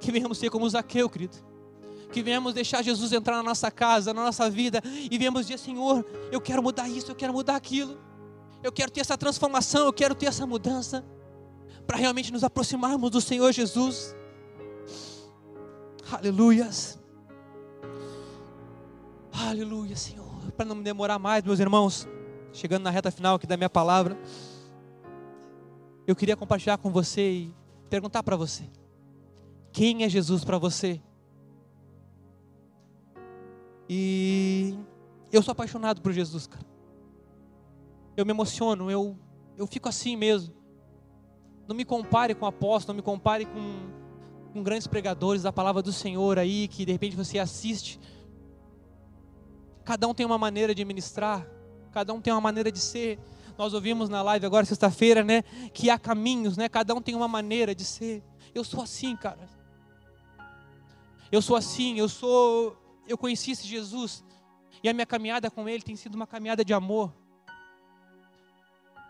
Que 0.00 0.10
venhamos 0.10 0.38
ser 0.38 0.50
como 0.50 0.68
Zaqueu, 0.68 1.08
querido. 1.08 1.36
Que 2.10 2.22
venhamos 2.22 2.54
deixar 2.54 2.82
Jesus 2.82 3.12
entrar 3.12 3.36
na 3.36 3.42
nossa 3.42 3.70
casa, 3.70 4.12
na 4.12 4.24
nossa 4.24 4.50
vida, 4.50 4.82
e 4.84 5.16
venhamos 5.16 5.46
dizer: 5.46 5.58
Senhor, 5.58 6.04
eu 6.30 6.40
quero 6.40 6.62
mudar 6.62 6.88
isso, 6.88 7.10
eu 7.10 7.14
quero 7.14 7.32
mudar 7.32 7.56
aquilo. 7.56 7.98
Eu 8.62 8.72
quero 8.72 8.90
ter 8.90 9.00
essa 9.00 9.16
transformação, 9.18 9.86
eu 9.86 9.92
quero 9.92 10.14
ter 10.14 10.26
essa 10.26 10.46
mudança 10.46 11.04
para 11.86 11.96
realmente 11.96 12.32
nos 12.32 12.44
aproximarmos 12.44 13.10
do 13.10 13.20
Senhor 13.20 13.52
Jesus. 13.52 14.14
Aleluias. 16.10 16.98
Aleluia, 19.32 19.96
Senhor. 19.96 20.52
Para 20.56 20.66
não 20.66 20.76
me 20.76 20.82
demorar 20.82 21.18
mais, 21.18 21.42
meus 21.42 21.58
irmãos, 21.58 22.06
chegando 22.52 22.82
na 22.82 22.90
reta 22.90 23.10
final 23.10 23.36
aqui 23.36 23.46
da 23.46 23.56
minha 23.56 23.70
palavra, 23.70 24.18
eu 26.06 26.14
queria 26.14 26.36
compartilhar 26.36 26.78
com 26.78 26.90
você 26.90 27.30
e 27.30 27.54
perguntar 27.88 28.22
para 28.22 28.36
você: 28.36 28.64
quem 29.72 30.04
é 30.04 30.08
Jesus 30.08 30.44
para 30.44 30.58
você? 30.58 31.00
E 33.88 34.74
eu 35.30 35.42
sou 35.42 35.52
apaixonado 35.52 36.00
por 36.00 36.12
Jesus, 36.12 36.46
cara. 36.46 36.64
Eu 38.16 38.26
me 38.26 38.32
emociono, 38.32 38.90
eu, 38.90 39.18
eu 39.56 39.66
fico 39.66 39.88
assim 39.88 40.16
mesmo. 40.16 40.54
Não 41.66 41.76
me 41.76 41.84
compare 41.84 42.34
com 42.34 42.46
apóstolo, 42.46 42.94
não 42.94 42.96
me 42.96 43.02
compare 43.02 43.46
com, 43.46 43.90
com 44.52 44.62
grandes 44.62 44.86
pregadores 44.86 45.42
da 45.42 45.52
palavra 45.52 45.82
do 45.82 45.92
Senhor 45.92 46.38
aí, 46.38 46.68
que 46.68 46.84
de 46.84 46.92
repente 46.92 47.16
você 47.16 47.38
assiste. 47.38 47.98
Cada 49.84 50.06
um 50.06 50.14
tem 50.14 50.24
uma 50.24 50.38
maneira 50.38 50.74
de 50.74 50.84
ministrar, 50.84 51.46
cada 51.92 52.12
um 52.12 52.20
tem 52.20 52.32
uma 52.32 52.40
maneira 52.40 52.70
de 52.70 52.78
ser. 52.78 53.18
Nós 53.58 53.74
ouvimos 53.74 54.08
na 54.08 54.22
live 54.22 54.46
agora, 54.46 54.64
sexta-feira, 54.64 55.22
né? 55.22 55.42
Que 55.72 55.90
há 55.90 55.98
caminhos, 55.98 56.56
né? 56.56 56.68
Cada 56.68 56.94
um 56.94 57.00
tem 57.00 57.14
uma 57.14 57.28
maneira 57.28 57.74
de 57.74 57.84
ser. 57.84 58.22
Eu 58.54 58.64
sou 58.64 58.82
assim, 58.82 59.16
cara. 59.16 59.48
Eu 61.30 61.40
sou 61.40 61.56
assim, 61.56 61.98
eu 61.98 62.08
sou. 62.08 62.76
Eu 63.06 63.16
conheci 63.18 63.52
esse 63.52 63.66
Jesus. 63.66 64.24
E 64.82 64.88
a 64.88 64.92
minha 64.92 65.06
caminhada 65.06 65.50
com 65.50 65.68
Ele 65.68 65.82
tem 65.82 65.96
sido 65.96 66.14
uma 66.14 66.26
caminhada 66.26 66.64
de 66.64 66.74
amor. 66.74 67.12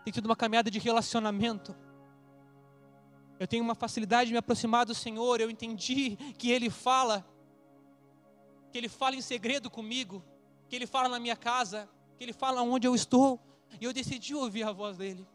Tem 0.03 0.13
sido 0.13 0.25
uma 0.25 0.35
caminhada 0.35 0.69
de 0.69 0.79
relacionamento. 0.79 1.75
Eu 3.43 3.47
tenho 3.47 3.61
uma 3.61 3.75
facilidade 3.75 4.27
de 4.27 4.31
me 4.31 4.37
aproximar 4.37 4.85
do 4.85 4.95
Senhor. 4.95 5.41
Eu 5.41 5.49
entendi 5.49 6.15
que 6.37 6.49
Ele 6.49 6.69
fala, 6.69 7.27
que 8.71 8.77
Ele 8.77 8.87
fala 8.87 9.17
em 9.17 9.21
segredo 9.21 9.69
comigo, 9.69 10.23
que 10.69 10.77
Ele 10.77 10.87
fala 10.87 11.09
na 11.09 11.19
minha 11.19 11.35
casa, 11.35 11.89
que 12.17 12.23
Ele 12.23 12.31
fala 12.31 12.61
onde 12.61 12.87
eu 12.87 12.95
estou. 12.95 13.37
E 13.81 13.83
eu 13.83 13.91
decidi 13.91 14.33
ouvir 14.33 14.63
a 14.63 14.71
voz 14.71 14.95
dEle. 14.95 15.27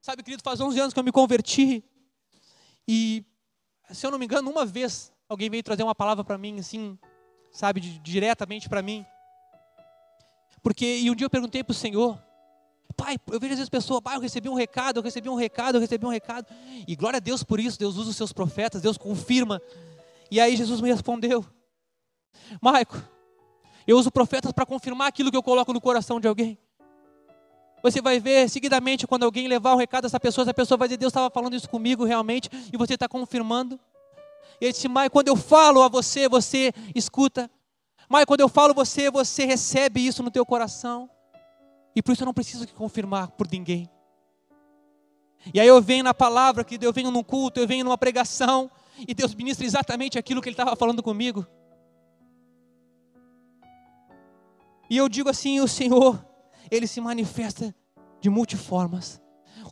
Sabe, 0.00 0.22
querido, 0.22 0.42
faz 0.42 0.58
11 0.58 0.80
anos 0.80 0.94
que 0.94 0.98
eu 0.98 1.04
me 1.04 1.12
converti. 1.12 1.84
E, 2.88 3.26
se 3.90 4.06
eu 4.06 4.10
não 4.10 4.18
me 4.18 4.24
engano, 4.24 4.50
uma 4.50 4.64
vez 4.64 5.12
alguém 5.28 5.50
veio 5.50 5.62
trazer 5.62 5.82
uma 5.82 5.94
palavra 5.94 6.24
para 6.24 6.38
mim, 6.38 6.60
assim, 6.60 6.98
sabe, 7.52 7.82
diretamente 7.82 8.70
para 8.70 8.80
mim. 8.80 9.04
Porque, 10.62 10.96
e 10.96 11.10
um 11.10 11.14
dia 11.14 11.26
eu 11.26 11.30
perguntei 11.30 11.62
para 11.62 11.72
o 11.72 11.74
Senhor, 11.74 12.18
Pai, 13.02 13.16
eu 13.32 13.40
vejo 13.40 13.54
às 13.54 13.58
vezes 13.58 13.70
pessoas, 13.70 14.02
pai, 14.02 14.16
eu 14.16 14.20
recebi 14.20 14.46
um 14.46 14.54
recado, 14.54 14.98
eu 14.98 15.02
recebi 15.02 15.26
um 15.26 15.34
recado, 15.34 15.76
eu 15.76 15.80
recebi 15.80 16.04
um 16.04 16.10
recado. 16.10 16.46
E 16.86 16.94
glória 16.94 17.16
a 17.16 17.20
Deus 17.20 17.42
por 17.42 17.58
isso, 17.58 17.78
Deus 17.78 17.96
usa 17.96 18.10
os 18.10 18.16
seus 18.16 18.30
profetas, 18.30 18.82
Deus 18.82 18.98
confirma. 18.98 19.58
E 20.30 20.38
aí 20.38 20.54
Jesus 20.54 20.82
me 20.82 20.90
respondeu: 20.90 21.42
Maico, 22.60 23.02
eu 23.86 23.96
uso 23.96 24.10
profetas 24.10 24.52
para 24.52 24.66
confirmar 24.66 25.08
aquilo 25.08 25.30
que 25.30 25.36
eu 25.36 25.42
coloco 25.42 25.72
no 25.72 25.80
coração 25.80 26.20
de 26.20 26.28
alguém. 26.28 26.58
Você 27.82 28.02
vai 28.02 28.20
ver 28.20 28.50
seguidamente 28.50 29.06
quando 29.06 29.22
alguém 29.22 29.48
levar 29.48 29.72
um 29.72 29.78
recado 29.78 30.04
a 30.04 30.06
essa 30.06 30.20
pessoa, 30.20 30.44
essa 30.44 30.52
pessoa 30.52 30.76
vai 30.76 30.86
dizer: 30.86 30.98
Deus 30.98 31.10
estava 31.10 31.30
falando 31.30 31.56
isso 31.56 31.70
comigo 31.70 32.04
realmente, 32.04 32.50
e 32.70 32.76
você 32.76 32.94
está 32.94 33.08
confirmando. 33.08 33.80
E 34.60 34.66
ele 34.66 34.72
disse: 34.74 34.88
Maico, 34.88 35.14
quando 35.14 35.28
eu 35.28 35.36
falo 35.36 35.82
a 35.82 35.88
você, 35.88 36.28
você 36.28 36.70
escuta. 36.94 37.50
Maico, 38.10 38.26
quando 38.26 38.40
eu 38.40 38.48
falo 38.48 38.74
você, 38.74 39.10
você 39.10 39.46
recebe 39.46 40.06
isso 40.06 40.22
no 40.22 40.30
teu 40.30 40.44
coração. 40.44 41.08
E 41.94 42.02
por 42.02 42.12
isso 42.12 42.22
eu 42.22 42.26
não 42.26 42.34
preciso 42.34 42.66
confirmar 42.74 43.28
por 43.32 43.48
ninguém. 43.50 43.90
E 45.52 45.58
aí 45.58 45.66
eu 45.66 45.80
venho 45.80 46.04
na 46.04 46.14
palavra, 46.14 46.62
que 46.64 46.78
eu 46.80 46.92
venho 46.92 47.10
num 47.10 47.22
culto, 47.22 47.58
eu 47.58 47.66
venho 47.66 47.84
numa 47.84 47.96
pregação, 47.96 48.70
e 49.08 49.14
Deus 49.14 49.34
ministra 49.34 49.64
exatamente 49.64 50.18
aquilo 50.18 50.42
que 50.42 50.48
Ele 50.48 50.54
estava 50.54 50.76
falando 50.76 51.02
comigo. 51.02 51.46
E 54.88 54.96
eu 54.96 55.08
digo 55.08 55.28
assim: 55.28 55.60
o 55.60 55.68
Senhor, 55.68 56.24
Ele 56.70 56.86
se 56.86 57.00
manifesta 57.00 57.74
de 58.20 58.28
multiformas. 58.28 59.20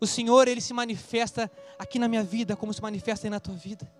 O 0.01 0.07
Senhor, 0.07 0.49
Ele 0.49 0.61
se 0.61 0.73
manifesta 0.73 1.51
aqui 1.79 1.99
na 1.99 2.09
minha 2.09 2.23
vida, 2.23 2.57
como 2.57 2.73
se 2.73 2.81
manifesta 2.81 3.27
aí 3.27 3.31
na 3.31 3.41
tua 3.41 3.55
vida. 3.55 3.91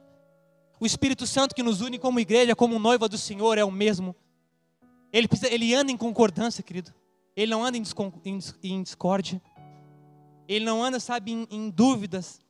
O 0.81 0.87
Espírito 0.87 1.27
Santo 1.27 1.55
que 1.55 1.63
nos 1.63 1.81
une 1.81 1.99
como 1.99 2.21
igreja, 2.21 2.55
como 2.55 2.79
noiva 2.79 3.09
do 3.09 3.19
Senhor, 3.19 3.59
é 3.59 3.65
o 3.65 3.71
mesmo. 3.71 4.15
Ele, 5.13 5.27
precisa, 5.27 5.53
ele 5.53 5.75
anda 5.75 5.91
em 5.91 5.97
concordância, 5.97 6.63
querido. 6.63 6.95
Ele 7.39 7.53
não 7.53 7.65
anda 7.65 7.79
em, 7.79 8.83
discórdia. 8.83 9.41
Ele 10.49 10.65
não 10.65 10.83
anda, 10.83 10.99
sabe, 10.99 11.31
em, 11.31 11.47
em, 11.49 11.71
dúvidas. 11.71 12.41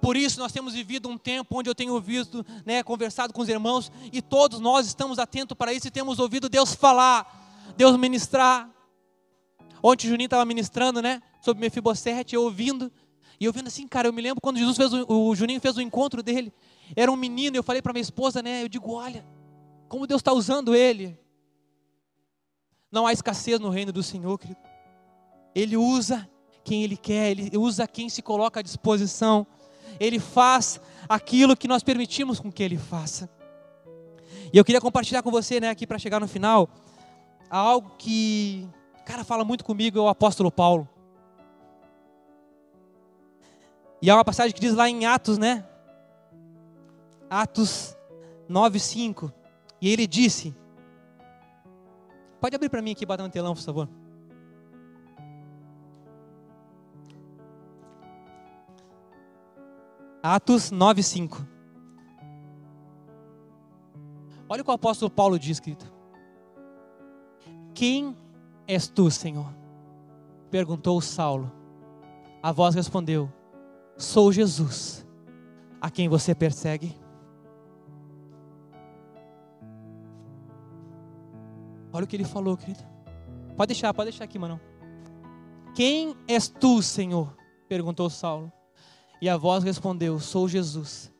Por 0.00 0.16
isso 0.16 0.40
nós 0.40 0.50
temos 0.50 0.74
vivido 0.74 1.08
um 1.08 1.16
tempo 1.16 1.56
onde 1.56 1.70
eu 1.70 1.74
tenho 1.76 2.00
visto, 2.00 2.44
né, 2.66 2.82
conversado 2.82 3.32
com 3.32 3.40
os 3.40 3.48
irmãos, 3.48 3.92
e 4.12 4.20
todos 4.20 4.58
nós 4.58 4.88
estamos 4.88 5.20
atentos 5.20 5.56
para 5.56 5.72
isso 5.72 5.86
e 5.86 5.92
temos 5.92 6.18
ouvido 6.18 6.48
Deus 6.48 6.74
falar, 6.74 7.72
Deus 7.76 7.96
ministrar. 7.96 8.68
Ontem 9.80 10.08
o 10.08 10.10
Juninho 10.10 10.26
estava 10.26 10.44
ministrando, 10.44 11.00
né, 11.00 11.22
sobre 11.40 11.60
Mefibosete, 11.60 12.34
eu 12.34 12.42
ouvindo, 12.42 12.90
e 13.38 13.44
eu 13.44 13.52
vendo 13.52 13.68
assim, 13.68 13.86
cara, 13.86 14.08
eu 14.08 14.12
me 14.12 14.20
lembro 14.20 14.40
quando 14.40 14.58
Jesus 14.58 14.76
fez 14.76 14.92
o, 14.92 15.06
o 15.08 15.36
Juninho 15.36 15.60
fez 15.60 15.76
o 15.76 15.80
encontro 15.80 16.20
dele, 16.20 16.52
era 16.96 17.12
um 17.12 17.16
menino, 17.16 17.56
eu 17.56 17.62
falei 17.62 17.80
para 17.80 17.92
minha 17.92 18.02
esposa, 18.02 18.42
né, 18.42 18.64
eu 18.64 18.68
digo, 18.68 18.90
olha, 18.90 19.24
como 19.88 20.04
Deus 20.04 20.18
está 20.18 20.32
usando 20.32 20.74
ele. 20.74 21.16
Não 22.90 23.06
há 23.06 23.12
escassez 23.12 23.60
no 23.60 23.68
reino 23.68 23.92
do 23.92 24.02
Senhor, 24.02 24.38
querido. 24.38 24.60
Ele 25.54 25.76
usa 25.76 26.28
quem 26.64 26.82
Ele 26.82 26.96
quer, 26.96 27.30
Ele 27.30 27.56
usa 27.56 27.86
quem 27.86 28.08
se 28.08 28.22
coloca 28.22 28.60
à 28.60 28.62
disposição. 28.62 29.46
Ele 30.00 30.18
faz 30.18 30.80
aquilo 31.08 31.56
que 31.56 31.68
nós 31.68 31.82
permitimos 31.82 32.40
com 32.40 32.50
que 32.50 32.62
Ele 32.62 32.78
faça. 32.78 33.28
E 34.52 34.56
eu 34.56 34.64
queria 34.64 34.80
compartilhar 34.80 35.22
com 35.22 35.30
você, 35.30 35.60
né, 35.60 35.68
aqui 35.68 35.86
para 35.86 35.98
chegar 35.98 36.20
no 36.20 36.28
final, 36.28 36.68
algo 37.50 37.90
que, 37.98 38.66
cara, 39.04 39.24
fala 39.24 39.44
muito 39.44 39.64
comigo, 39.64 39.98
é 39.98 40.02
o 40.02 40.08
apóstolo 40.08 40.50
Paulo. 40.50 40.88
E 44.00 44.08
há 44.08 44.14
uma 44.14 44.24
passagem 44.24 44.54
que 44.54 44.60
diz 44.60 44.74
lá 44.74 44.88
em 44.88 45.04
Atos, 45.04 45.38
né? 45.38 45.66
Atos 47.28 47.96
9, 48.48 48.78
5. 48.78 49.32
E 49.80 49.90
ele 49.90 50.06
disse: 50.06 50.54
Pode 52.40 52.54
abrir 52.54 52.68
para 52.68 52.82
mim 52.82 52.92
aqui, 52.92 53.04
bota 53.04 53.22
no 53.22 53.30
telão, 53.30 53.54
por 53.54 53.62
favor. 53.62 53.88
Atos 60.22 60.70
9:5. 60.70 61.46
Olha 64.48 64.62
o 64.62 64.64
que 64.64 64.70
o 64.70 64.74
apóstolo 64.74 65.10
Paulo 65.10 65.38
diz, 65.38 65.50
escrito. 65.50 65.92
Quem 67.74 68.16
és 68.66 68.88
tu, 68.88 69.10
Senhor? 69.10 69.52
Perguntou 70.50 71.00
Saulo. 71.00 71.52
A 72.42 72.50
voz 72.52 72.74
respondeu: 72.74 73.30
Sou 73.96 74.32
Jesus, 74.32 75.06
a 75.80 75.90
quem 75.90 76.08
você 76.08 76.34
persegue. 76.34 76.96
Olha 81.92 82.04
o 82.04 82.06
que 82.06 82.16
ele 82.16 82.24
falou, 82.24 82.56
querido. 82.56 82.84
Pode 83.56 83.68
deixar, 83.68 83.92
pode 83.94 84.10
deixar 84.10 84.24
aqui, 84.24 84.38
mano. 84.38 84.60
Quem 85.74 86.16
és 86.26 86.48
tu, 86.48 86.82
Senhor? 86.82 87.36
Perguntou 87.68 88.08
Saulo. 88.10 88.52
E 89.20 89.28
a 89.28 89.36
voz 89.36 89.64
respondeu: 89.64 90.20
Sou 90.20 90.48
Jesus, 90.48 91.12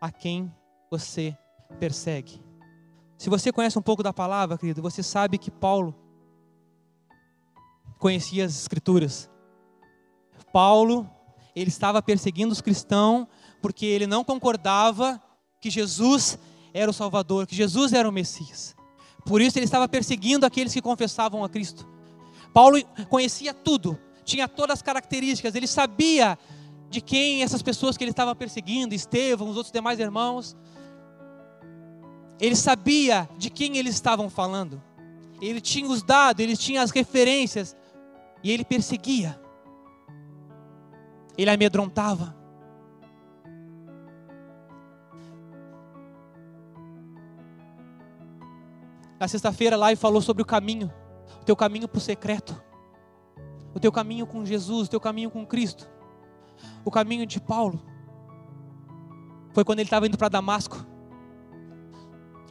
a 0.00 0.10
quem 0.10 0.52
você 0.90 1.36
persegue. 1.78 2.42
Se 3.16 3.28
você 3.28 3.52
conhece 3.52 3.78
um 3.78 3.82
pouco 3.82 4.02
da 4.02 4.12
palavra, 4.12 4.56
querido, 4.56 4.80
você 4.80 5.02
sabe 5.02 5.38
que 5.38 5.50
Paulo 5.50 5.94
conhecia 7.98 8.44
as 8.44 8.56
Escrituras. 8.56 9.28
Paulo, 10.52 11.08
ele 11.54 11.68
estava 11.68 12.00
perseguindo 12.00 12.52
os 12.52 12.60
cristãos 12.60 13.26
porque 13.60 13.84
ele 13.84 14.06
não 14.06 14.22
concordava 14.24 15.20
que 15.60 15.68
Jesus 15.70 16.38
era 16.72 16.90
o 16.90 16.94
Salvador, 16.94 17.46
que 17.46 17.56
Jesus 17.56 17.92
era 17.92 18.08
o 18.08 18.12
Messias. 18.12 18.77
Por 19.28 19.42
isso 19.42 19.58
ele 19.58 19.66
estava 19.66 19.86
perseguindo 19.86 20.46
aqueles 20.46 20.72
que 20.72 20.80
confessavam 20.80 21.44
a 21.44 21.50
Cristo. 21.50 21.86
Paulo 22.54 22.82
conhecia 23.10 23.52
tudo, 23.52 23.98
tinha 24.24 24.48
todas 24.48 24.78
as 24.78 24.82
características, 24.82 25.54
ele 25.54 25.66
sabia 25.66 26.38
de 26.88 27.02
quem 27.02 27.42
essas 27.42 27.60
pessoas 27.60 27.94
que 27.94 28.02
ele 28.02 28.10
estava 28.10 28.34
perseguindo, 28.34 28.94
Estevão, 28.94 29.50
os 29.50 29.56
outros 29.56 29.70
demais 29.70 30.00
irmãos. 30.00 30.56
Ele 32.40 32.56
sabia 32.56 33.28
de 33.36 33.50
quem 33.50 33.76
eles 33.76 33.94
estavam 33.94 34.30
falando. 34.30 34.82
Ele 35.42 35.60
tinha 35.60 35.90
os 35.90 36.02
dados, 36.02 36.42
ele 36.42 36.56
tinha 36.56 36.80
as 36.80 36.90
referências 36.90 37.76
e 38.42 38.50
ele 38.50 38.64
perseguia. 38.64 39.38
Ele 41.36 41.50
amedrontava. 41.50 42.34
Na 49.18 49.26
sexta-feira 49.26 49.76
lá 49.76 49.92
e 49.92 49.96
falou 49.96 50.22
sobre 50.22 50.42
o 50.42 50.46
caminho, 50.46 50.92
o 51.40 51.44
teu 51.44 51.56
caminho 51.56 51.88
para 51.88 51.98
o 51.98 52.00
secreto. 52.00 52.60
o 53.74 53.80
teu 53.80 53.92
caminho 53.92 54.26
com 54.26 54.44
Jesus, 54.44 54.88
o 54.88 54.90
teu 54.90 55.00
caminho 55.00 55.30
com 55.30 55.46
Cristo. 55.46 55.88
O 56.84 56.90
caminho 56.90 57.24
de 57.26 57.40
Paulo 57.40 57.80
foi 59.52 59.64
quando 59.64 59.78
ele 59.80 59.86
estava 59.86 60.06
indo 60.06 60.18
para 60.18 60.28
Damasco. 60.28 60.84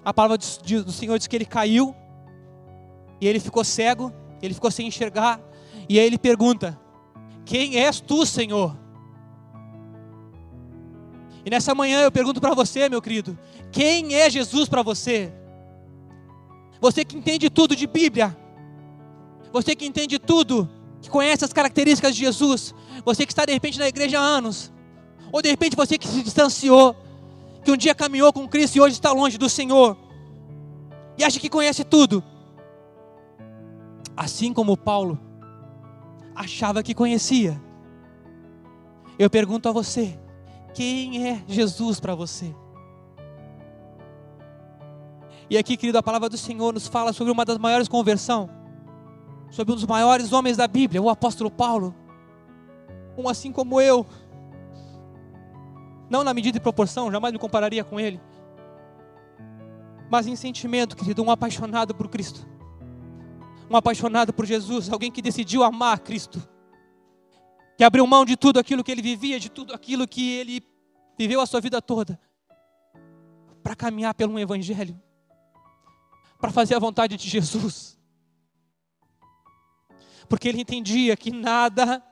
A 0.06 0.14
palavra 0.14 0.38
do 0.38 0.92
Senhor 0.92 1.18
diz 1.18 1.28
que 1.28 1.36
ele 1.36 1.46
caiu 1.46 1.94
e 3.20 3.28
ele 3.28 3.40
ficou 3.40 3.64
cego, 3.64 4.14
ele 4.42 4.54
ficou 4.54 4.72
sem 4.72 4.88
enxergar. 4.88 5.42
E 5.90 6.00
aí 6.00 6.06
ele 6.06 6.18
pergunta: 6.18 6.80
Quem 7.46 7.78
és 7.78 8.00
tu, 8.00 8.26
Senhor? 8.26 8.78
E 11.46 11.50
nessa 11.50 11.74
manhã 11.74 12.02
eu 12.02 12.12
pergunto 12.12 12.40
para 12.40 12.54
você, 12.54 12.88
meu 12.88 13.02
querido: 13.02 13.38
Quem 13.72 14.16
é 14.16 14.30
Jesus 14.30 14.70
para 14.70 14.82
você? 14.82 15.34
Você 16.80 17.04
que 17.04 17.18
entende 17.18 17.50
tudo 17.50 17.76
de 17.76 17.88
Bíblia, 17.88 18.36
você 19.52 19.76
que 19.76 19.86
entende 19.86 20.20
tudo, 20.20 20.70
que 21.02 21.10
conhece 21.10 21.44
as 21.44 21.54
características 21.54 22.16
de 22.16 22.22
Jesus, 22.22 22.74
você 23.04 23.26
que 23.26 23.32
está 23.32 23.46
de 23.46 23.54
repente 23.54 23.80
na 23.80 23.88
igreja 23.88 24.20
há 24.20 24.24
anos, 24.24 24.72
ou 25.32 25.42
de 25.42 25.50
repente 25.50 25.76
você 25.76 25.98
que 25.98 26.08
se 26.08 26.24
distanciou, 26.24 26.96
que 27.64 27.72
um 27.72 27.78
dia 27.78 27.96
caminhou 27.96 28.32
com 28.32 28.48
Cristo 28.48 28.76
e 28.76 28.82
hoje 28.82 28.96
está 28.96 29.12
longe 29.12 29.38
do 29.38 29.50
Senhor, 29.50 29.98
e 31.18 31.24
acha 31.24 31.40
que 31.40 31.50
conhece 31.50 31.84
tudo, 31.84 32.24
assim 34.16 34.54
como 34.54 34.78
Paulo 34.78 35.20
achava 36.38 36.84
que 36.84 36.94
conhecia. 36.94 37.60
Eu 39.18 39.30
pergunto 39.30 39.68
a 39.68 39.72
você: 39.72 40.18
quem 40.74 41.28
é 41.28 41.44
Jesus 41.48 42.00
para 42.00 42.14
você? 42.14 42.54
E 45.50 45.58
aqui, 45.58 45.78
querido, 45.78 45.98
a 45.98 46.04
palavra 46.04 46.28
do 46.28 46.38
Senhor 46.38 46.74
nos 46.74 46.88
fala 46.88 47.14
sobre 47.14 47.32
uma 47.32 47.46
das 47.46 47.58
maiores 47.58 47.88
conversões, 47.88 48.50
sobre 49.50 49.72
um 49.72 49.76
dos 49.76 49.86
maiores 49.86 50.34
homens 50.34 50.58
da 50.58 50.68
Bíblia, 50.68 51.02
o 51.02 51.10
apóstolo 51.10 51.50
Paulo, 51.50 51.96
um 53.18 53.30
assim 53.30 53.52
como 53.52 53.80
eu, 53.80 54.06
não 56.10 56.22
na 56.24 56.34
medida 56.34 56.58
e 56.58 56.62
proporção, 56.62 57.10
jamais 57.10 57.32
me 57.32 57.40
compararia 57.40 57.82
com 57.82 57.98
ele, 57.98 58.20
mas 60.10 60.28
em 60.28 60.36
sentimento, 60.36 60.98
querido, 60.98 61.24
um 61.24 61.32
apaixonado 61.32 61.96
por 61.96 62.10
Cristo, 62.10 62.46
um 63.70 63.78
apaixonado 63.78 64.34
por 64.34 64.46
Jesus, 64.46 64.92
alguém 64.92 65.10
que 65.10 65.22
decidiu 65.22 65.64
amar 65.64 66.00
Cristo, 66.00 66.42
que 67.78 67.86
abriu 67.86 68.06
mão 68.06 68.26
de 68.26 68.36
tudo 68.36 68.60
aquilo 68.60 68.84
que 68.84 68.92
ele 68.92 69.02
vivia, 69.02 69.40
de 69.40 69.50
tudo 69.50 69.74
aquilo 69.74 70.06
que 70.06 70.30
ele 70.30 70.62
viveu 71.18 71.40
a 71.40 71.46
sua 71.46 71.62
vida 71.62 71.82
toda, 71.82 72.20
para 73.64 73.76
caminhar 73.78 74.14
pelo 74.14 74.34
um 74.34 74.40
evangelho 74.40 75.07
para 76.40 76.52
fazer 76.52 76.76
a 76.76 76.80
vontade 76.80 77.18
de 77.18 77.28
Jesus. 77.28 77.98
Porque 80.30 80.48
ele 80.48 80.62
entendia 80.62 81.16
que 81.16 81.32
nada, 81.32 82.04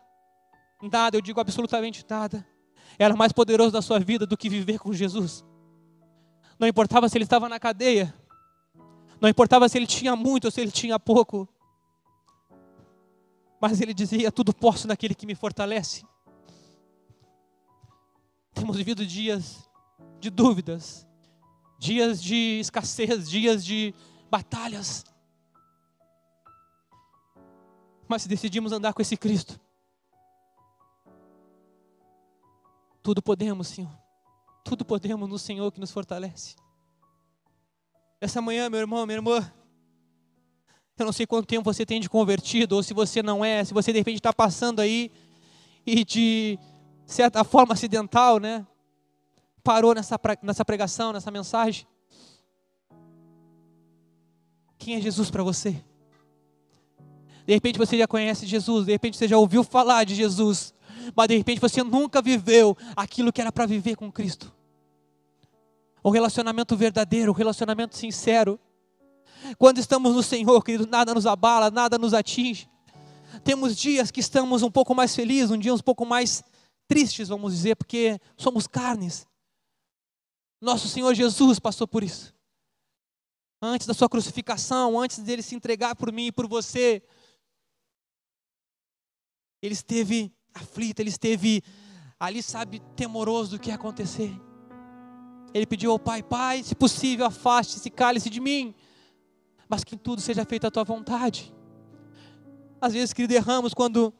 nada, 0.82 1.18
eu 1.18 1.22
digo 1.22 1.40
absolutamente 1.40 2.06
nada, 2.10 2.48
era 2.98 3.16
mais 3.16 3.32
poderoso 3.32 3.74
na 3.74 3.82
sua 3.82 4.00
vida 4.00 4.26
do 4.26 4.38
que 4.38 4.50
viver 4.50 4.80
com 4.80 4.94
Jesus. 4.94 5.44
Não 6.58 6.68
importava 6.68 7.10
se 7.10 7.18
ele 7.18 7.26
estava 7.26 7.50
na 7.50 7.60
cadeia, 7.60 8.14
não 9.20 9.30
importava 9.30 9.68
se 9.68 9.78
ele 9.78 9.88
tinha 9.88 10.16
muito 10.16 10.46
ou 10.46 10.52
se 10.52 10.62
ele 10.62 10.72
tinha 10.72 11.00
pouco, 11.00 11.48
mas 13.60 13.82
ele 13.82 13.94
dizia: 13.94 14.32
Tudo 14.32 14.54
posso 14.54 14.88
naquele 14.88 15.16
que 15.16 15.26
me 15.26 15.36
fortalece. 15.36 16.06
Temos 18.54 18.78
vivido 18.78 19.06
dias 19.06 19.70
de 20.20 20.30
dúvidas, 20.30 21.06
dias 21.78 22.24
de 22.24 22.60
escassez, 22.62 23.30
dias 23.30 23.66
de 23.66 23.94
batalhas. 24.36 25.06
Mas 28.06 28.24
se 28.24 28.28
decidimos 28.28 28.74
andar 28.74 28.94
com 28.94 29.02
esse 29.02 29.16
Cristo, 29.16 29.58
tudo 33.02 33.22
podemos, 33.22 33.70
Senhor. 33.70 33.98
Tudo 34.64 34.84
podemos 34.84 35.30
no 35.30 35.40
Senhor 35.40 35.72
que 35.72 35.80
nos 35.80 35.92
fortalece. 35.92 36.56
Essa 38.20 38.42
manhã, 38.42 38.70
meu 38.70 38.82
irmão, 38.82 39.06
minha 39.06 39.20
irmã, 39.20 39.54
eu 40.98 41.06
não 41.06 41.14
sei 41.14 41.26
quanto 41.26 41.48
tempo 41.48 41.64
você 41.64 41.86
tem 41.86 42.02
de 42.02 42.10
convertido, 42.10 42.76
ou 42.76 42.84
se 42.84 42.94
você 42.94 43.24
não 43.24 43.44
é, 43.46 43.64
se 43.64 43.74
você 43.74 43.94
de 43.94 44.00
repente 44.00 44.18
está 44.18 44.34
passando 44.34 44.82
aí 44.82 45.12
e 45.86 46.04
de 46.04 46.60
certa 47.06 47.44
forma 47.44 47.74
acidental, 47.74 48.40
né? 48.40 48.68
Parou 49.64 49.94
nessa, 49.94 50.20
nessa 50.42 50.66
pregação, 50.66 51.14
nessa 51.14 51.32
mensagem. 51.32 51.88
Quem 54.86 54.98
é 54.98 55.02
Jesus 55.02 55.32
para 55.32 55.42
você? 55.42 55.84
De 57.44 57.52
repente 57.56 57.80
você 57.80 57.98
já 57.98 58.08
conhece 58.08 58.46
Jesus, 58.46 58.86
de 58.86 58.92
repente 58.92 59.18
você 59.18 59.28
já 59.28 59.36
ouviu 59.36 59.64
falar 59.64 60.04
de 60.04 60.14
Jesus, 60.14 60.76
mas 61.16 61.28
de 61.28 61.36
repente 61.36 61.60
você 61.60 61.82
nunca 61.82 62.22
viveu 62.22 62.78
aquilo 62.96 63.34
que 63.34 63.42
era 63.42 63.52
para 63.52 63.66
viver 63.66 63.96
com 63.96 64.12
Cristo. 64.12 64.54
O 66.04 66.12
relacionamento 66.12 66.78
verdadeiro, 66.78 67.32
o 67.32 67.34
relacionamento 67.34 67.98
sincero. 67.98 68.60
Quando 69.58 69.80
estamos 69.80 70.14
no 70.14 70.22
Senhor, 70.22 70.64
querido, 70.64 70.86
nada 70.86 71.16
nos 71.16 71.26
abala, 71.26 71.72
nada 71.72 71.98
nos 71.98 72.14
atinge. 72.14 72.70
Temos 73.44 73.76
dias 73.76 74.12
que 74.12 74.20
estamos 74.20 74.62
um 74.62 74.70
pouco 74.70 74.94
mais 74.94 75.16
felizes, 75.16 75.50
um 75.50 75.58
dia 75.58 75.74
um 75.74 75.80
pouco 75.80 76.06
mais 76.06 76.44
tristes, 76.88 77.30
vamos 77.30 77.54
dizer, 77.54 77.76
porque 77.76 78.20
somos 78.38 78.68
carnes. 78.68 79.26
Nosso 80.62 80.88
Senhor 80.88 81.12
Jesus 81.16 81.58
passou 81.58 81.88
por 81.88 82.04
isso 82.04 82.35
antes 83.66 83.88
da 83.88 83.94
sua 83.94 84.08
crucificação, 84.08 85.00
antes 85.00 85.20
dele 85.20 85.42
se 85.42 85.56
entregar 85.56 85.96
por 85.96 86.12
mim 86.12 86.28
e 86.28 86.32
por 86.32 86.48
você. 86.48 87.02
Ele 89.62 89.74
esteve 89.74 90.32
aflito, 90.54 91.00
ele 91.00 91.10
esteve 91.10 91.64
ali, 92.20 92.42
sabe, 92.42 92.80
temoroso 92.96 93.52
do 93.52 93.60
que 93.60 93.70
ia 93.70 93.76
acontecer. 93.76 94.32
Ele 95.54 95.66
pediu 95.66 95.92
ao 95.92 96.00
Pai: 96.00 96.22
Pai, 96.22 96.64
se 96.64 96.76
possível, 96.76 97.26
afaste 97.26 97.78
esse 97.78 97.90
cálice 97.90 98.30
de 98.30 98.40
mim, 98.40 98.76
mas 99.68 99.84
que 99.84 99.98
tudo 99.98 100.22
seja 100.22 100.46
feito 100.46 100.68
à 100.68 100.72
tua 100.72 100.84
vontade. 100.84 101.54
Às 102.80 102.94
vezes, 102.94 103.14
querido, 103.14 103.34
erramos 103.34 103.74
quando 103.74 104.14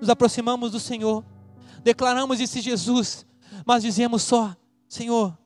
nos 0.00 0.08
aproximamos 0.08 0.72
do 0.72 0.80
Senhor, 0.80 1.24
declaramos 1.82 2.40
esse 2.40 2.60
Jesus, 2.60 3.26
mas 3.64 3.82
dizemos 3.82 4.22
só: 4.22 4.56
Senhor, 4.88 5.36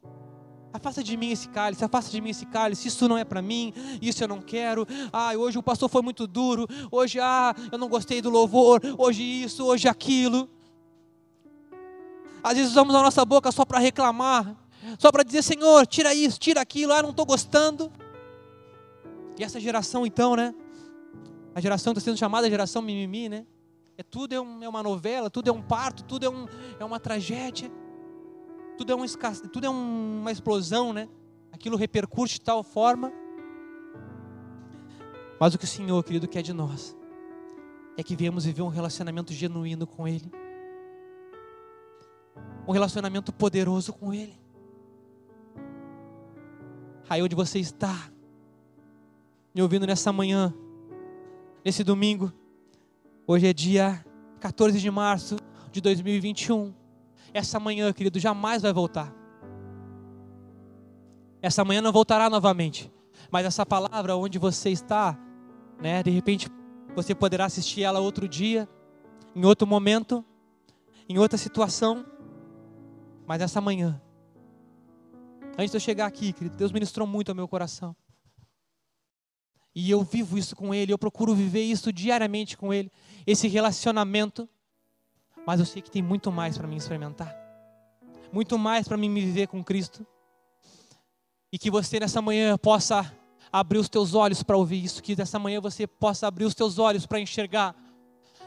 Afasta 0.73 1.03
de 1.03 1.16
mim 1.16 1.31
esse 1.31 1.49
cálice, 1.49 1.85
afasta 1.85 2.11
de 2.11 2.20
mim 2.20 2.31
esse 2.31 2.47
cálice. 2.47 2.89
Isso 2.89 3.07
não 3.07 3.18
é 3.18 3.25
para 3.25 3.43
mim, 3.43 3.75
isso 4.01 4.25
eu 4.25 4.29
não 4.29 4.41
quero. 4.41 4.87
Ah, 5.12 5.33
hoje 5.37 5.59
o 5.59 5.62
pastor 5.62 5.89
foi 5.89 6.01
muito 6.01 6.27
duro. 6.27 6.66
Hoje, 6.91 7.20
ah, 7.20 7.55
eu 7.70 7.77
não 7.77 7.89
gostei 7.89 8.23
do 8.23 8.31
louvor. 8.31 8.81
Hoje 8.97 9.23
isso, 9.23 9.66
hoje 9.66 9.87
aquilo. 9.87 10.49
Às 12.43 12.55
vezes 12.55 12.70
usamos 12.70 12.95
a 12.95 13.03
nossa 13.03 13.25
boca 13.25 13.53
só 13.53 13.64
para 13.64 13.79
reclamar, 13.79 14.57
só 14.99 15.12
para 15.12 15.23
dizer: 15.23 15.43
Senhor, 15.43 15.87
tira 15.87 16.14
isso, 16.14 16.41
tira 16.41 16.62
aquilo. 16.62 16.93
Ah, 16.95 17.03
não 17.03 17.11
estou 17.11 17.27
gostando. 17.27 17.93
E 19.39 19.45
essa 19.45 19.61
geração, 19.61 20.07
então, 20.07 20.35
né? 20.35 20.55
A 21.55 21.61
geração 21.61 21.93
está 21.93 22.01
sendo 22.01 22.16
chamada 22.16 22.49
geração 22.49 22.81
mimimi, 22.81 23.29
né? 23.29 23.45
É 23.99 24.03
tudo 24.03 24.35
é, 24.35 24.41
um, 24.41 24.62
é, 24.62 24.68
uma 24.68 24.83
novela, 24.83 25.29
tudo 25.29 25.51
é 25.51 25.53
um 25.53 25.61
parto, 25.61 26.03
tudo 26.03 26.25
é, 26.25 26.31
um, 26.31 26.47
é 26.81 26.85
uma 26.85 26.99
tragédia 26.99 27.70
tudo 28.77 28.93
é, 28.93 28.97
um 28.97 29.05
escasse, 29.05 29.47
tudo 29.49 29.66
é 29.66 29.70
uma 29.70 30.31
explosão, 30.33 30.93
né? 30.93 31.09
Aquilo 31.53 31.77
repercute 31.77 32.35
de 32.35 32.41
tal 32.41 32.62
forma. 32.62 33.12
Mas 35.39 35.55
o 35.55 35.59
que 35.59 35.64
o 35.64 35.68
Senhor, 35.68 36.03
querido, 36.05 36.29
quer 36.29 36.43
de 36.43 36.53
nós 36.53 36.97
é 37.97 38.03
que 38.03 38.16
viemos 38.16 38.45
viver 38.45 38.62
um 38.62 38.68
relacionamento 38.68 39.33
genuíno 39.33 39.87
com 39.87 40.09
Ele, 40.09 40.31
um 42.66 42.73
relacionamento 42.73 43.33
poderoso 43.33 43.93
com 43.93 44.14
Ele. 44.14 44.35
Aí 47.09 47.23
onde 47.23 47.35
você 47.35 47.59
está, 47.59 48.11
me 49.55 49.61
ouvindo 49.61 49.87
nessa 49.87 50.12
manhã, 50.12 50.55
nesse 51.64 51.85
domingo, 51.85 52.33
hoje 53.27 53.47
é 53.47 53.53
dia 53.53 54.03
14 54.41 54.81
de 54.81 54.91
março 54.91 55.37
de 55.70 55.81
2021 55.81 56.82
essa 57.35 57.59
manhã, 57.59 57.93
querido, 57.93 58.18
jamais 58.18 58.62
vai 58.62 58.72
voltar. 58.72 59.14
Essa 61.41 61.64
manhã 61.64 61.80
não 61.80 61.93
voltará 61.93 62.28
novamente. 62.28 62.93
Mas 63.30 63.47
essa 63.47 63.64
palavra, 63.64 64.16
onde 64.16 64.39
você 64.39 64.70
está, 64.70 65.18
né, 65.80 66.03
de 66.03 66.11
repente 66.11 66.49
você 66.95 67.14
poderá 67.14 67.47
assistir 67.47 67.83
ela 67.83 67.99
outro 67.99 68.28
dia, 68.28 68.68
em 69.35 69.45
outro 69.45 69.66
momento, 69.66 70.24
em 71.09 71.18
outra 71.18 71.39
situação. 71.39 72.05
Mas 73.26 73.41
essa 73.41 73.61
manhã, 73.61 74.01
antes 75.59 75.70
de 75.70 75.76
eu 75.76 75.80
chegar 75.80 76.07
aqui, 76.07 76.33
querido, 76.33 76.57
Deus 76.57 76.70
ministrou 76.70 77.07
muito 77.07 77.30
ao 77.30 77.35
meu 77.35 77.49
coração. 77.49 77.97
E 79.74 79.91
eu 79.91 80.03
vivo 80.03 80.37
isso 80.37 80.55
com 80.55 80.74
Ele, 80.74 80.93
eu 80.93 80.99
procuro 80.99 81.35
viver 81.35 81.62
isso 81.62 81.91
diariamente 81.91 82.59
com 82.59 82.74
Ele, 82.74 82.93
esse 83.26 83.49
relacionamento 83.49 84.47
mas 85.47 85.61
eu 85.61 85.66
sei 85.66 85.82
que 85.82 85.90
tem 85.90 86.03
muito 86.03 86.30
mais 86.30 86.57
para 86.57 86.66
mim 86.66 86.76
experimentar. 86.76 87.34
Muito 88.32 88.59
mais 88.59 88.88
para 88.88 88.97
mim 88.97 89.09
me 89.09 89.20
viver 89.20 89.47
com 89.47 89.62
Cristo. 89.62 90.07
E 91.53 91.59
que 91.59 91.70
você 91.70 92.01
nessa 92.01 92.22
manhã 92.22 92.57
possa 92.57 93.12
abrir 93.53 93.78
os 93.78 93.88
teus 93.88 94.14
olhos 94.14 94.43
para 94.43 94.57
ouvir 94.57 94.82
isso, 94.82 95.03
que 95.03 95.14
nessa 95.14 95.38
manhã 95.38 95.61
você 95.61 95.86
possa 95.86 96.26
abrir 96.26 96.47
os 96.47 96.55
teus 96.55 96.78
olhos 96.78 97.05
para 97.05 97.20
enxergar 97.20 97.76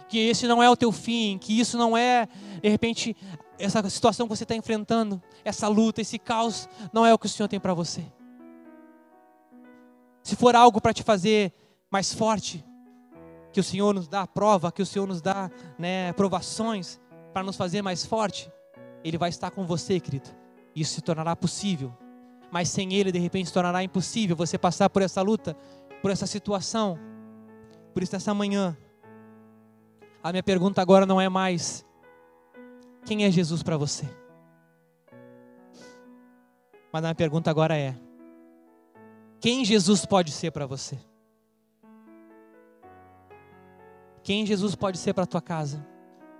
que 0.08 0.18
esse 0.18 0.48
não 0.48 0.62
é 0.62 0.70
o 0.70 0.76
teu 0.76 0.92
fim, 0.92 1.38
que 1.38 1.60
isso 1.60 1.78
não 1.78 1.96
é, 1.96 2.28
de 2.62 2.70
repente, 2.70 3.16
essa 3.58 3.88
situação 3.90 4.28
que 4.28 4.36
você 4.36 4.44
está 4.44 4.56
enfrentando, 4.56 5.22
essa 5.44 5.68
luta, 5.68 6.02
esse 6.02 6.18
caos, 6.20 6.68
não 6.94 7.06
é 7.06 7.14
o 7.14 7.18
que 7.18 7.26
o 7.26 7.30
Senhor 7.30 7.48
tem 7.48 7.60
para 7.60 7.74
você. 7.74 8.06
Se 10.24 10.36
for 10.36 10.56
algo 10.56 10.82
para 10.82 10.94
te 10.94 11.04
fazer 11.04 11.54
mais 11.92 12.14
forte, 12.14 12.66
que 13.56 13.60
o 13.62 13.64
Senhor 13.64 13.94
nos 13.94 14.10
dá 14.10 14.28
prova, 14.28 14.70
que 14.70 14.82
o 14.82 14.86
Senhor 14.86 15.08
nos 15.08 15.22
dá 15.22 15.50
né, 15.80 16.12
provações 16.12 17.00
para 17.32 17.42
nos 17.42 17.56
fazer 17.56 17.82
mais 17.82 18.06
forte, 18.06 18.52
Ele 19.02 19.18
vai 19.18 19.30
estar 19.30 19.50
com 19.50 19.66
você, 19.66 19.98
querido. 19.98 20.30
Isso 20.76 20.96
se 20.96 21.02
tornará 21.02 21.38
possível. 21.38 21.98
Mas 22.52 22.68
sem 22.68 22.94
Ele, 22.94 23.14
de 23.14 23.20
repente, 23.20 23.48
se 23.48 23.54
tornará 23.54 23.82
impossível 23.82 24.36
você 24.36 24.58
passar 24.58 24.90
por 24.90 25.02
essa 25.02 25.22
luta, 25.22 25.56
por 26.02 26.12
essa 26.12 26.28
situação. 26.28 27.00
Por 27.94 28.04
isso, 28.04 28.12
nessa 28.12 28.34
manhã, 28.34 28.76
a 30.22 30.34
minha 30.34 30.44
pergunta 30.44 30.82
agora 30.82 31.06
não 31.06 31.22
é 31.22 31.30
mais: 31.30 31.86
quem 33.06 33.24
é 33.24 33.32
Jesus 33.32 33.64
para 33.64 33.78
você? 33.78 34.06
Mas 36.92 37.02
a 37.06 37.08
minha 37.08 37.16
pergunta 37.16 37.50
agora 37.50 37.78
é: 37.78 37.98
quem 39.40 39.64
Jesus 39.64 40.06
pode 40.06 40.34
ser 40.34 40.52
para 40.52 40.66
você? 40.66 41.00
Quem 44.26 44.44
Jesus 44.44 44.74
pode 44.74 44.98
ser 44.98 45.14
para 45.14 45.24
a 45.24 45.28
tua 45.28 45.40
casa? 45.40 45.86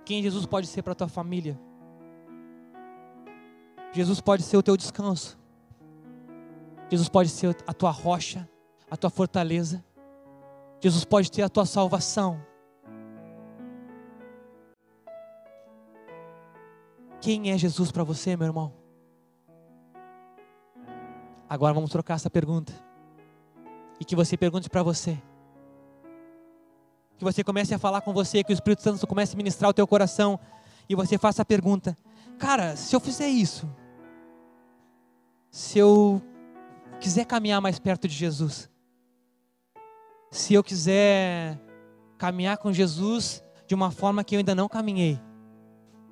Quem 0.04 0.20
Jesus 0.20 0.44
pode 0.44 0.66
ser 0.66 0.82
para 0.82 0.90
a 0.90 0.96
tua 0.96 1.06
família? 1.06 1.56
Jesus 3.92 4.20
pode 4.20 4.42
ser 4.42 4.56
o 4.56 4.62
teu 4.62 4.76
descanso. 4.76 5.38
Jesus 6.90 7.08
pode 7.08 7.28
ser 7.28 7.56
a 7.64 7.72
tua 7.72 7.92
rocha, 7.92 8.50
a 8.90 8.96
tua 8.96 9.08
fortaleza. 9.08 9.84
Jesus 10.80 11.04
pode 11.04 11.30
ter 11.30 11.42
a 11.42 11.48
tua 11.48 11.64
salvação. 11.64 12.44
Quem 17.20 17.52
é 17.52 17.56
Jesus 17.56 17.92
para 17.92 18.02
você, 18.02 18.36
meu 18.36 18.48
irmão? 18.48 18.74
Agora 21.48 21.72
vamos 21.72 21.92
trocar 21.92 22.14
essa 22.14 22.28
pergunta. 22.28 22.72
E 24.00 24.04
que 24.04 24.16
você 24.16 24.36
pergunte 24.36 24.68
para 24.68 24.82
você 24.82 25.22
que 27.16 27.24
você 27.24 27.42
comece 27.42 27.74
a 27.74 27.78
falar 27.78 28.00
com 28.00 28.12
você, 28.12 28.44
que 28.44 28.52
o 28.52 28.54
Espírito 28.54 28.82
Santo 28.82 29.06
comece 29.06 29.34
a 29.34 29.36
ministrar 29.36 29.70
o 29.70 29.74
teu 29.74 29.86
coração 29.86 30.38
e 30.88 30.94
você 30.94 31.18
faça 31.18 31.42
a 31.42 31.44
pergunta: 31.44 31.96
Cara, 32.38 32.76
se 32.76 32.94
eu 32.94 33.00
fizer 33.00 33.28
isso, 33.28 33.68
se 35.50 35.78
eu 35.78 36.22
quiser 37.00 37.24
caminhar 37.24 37.60
mais 37.60 37.78
perto 37.78 38.06
de 38.06 38.14
Jesus, 38.14 38.70
se 40.30 40.54
eu 40.54 40.62
quiser 40.62 41.58
caminhar 42.18 42.58
com 42.58 42.72
Jesus 42.72 43.42
de 43.66 43.74
uma 43.74 43.90
forma 43.90 44.22
que 44.22 44.34
eu 44.34 44.38
ainda 44.38 44.54
não 44.54 44.68
caminhei, 44.68 45.18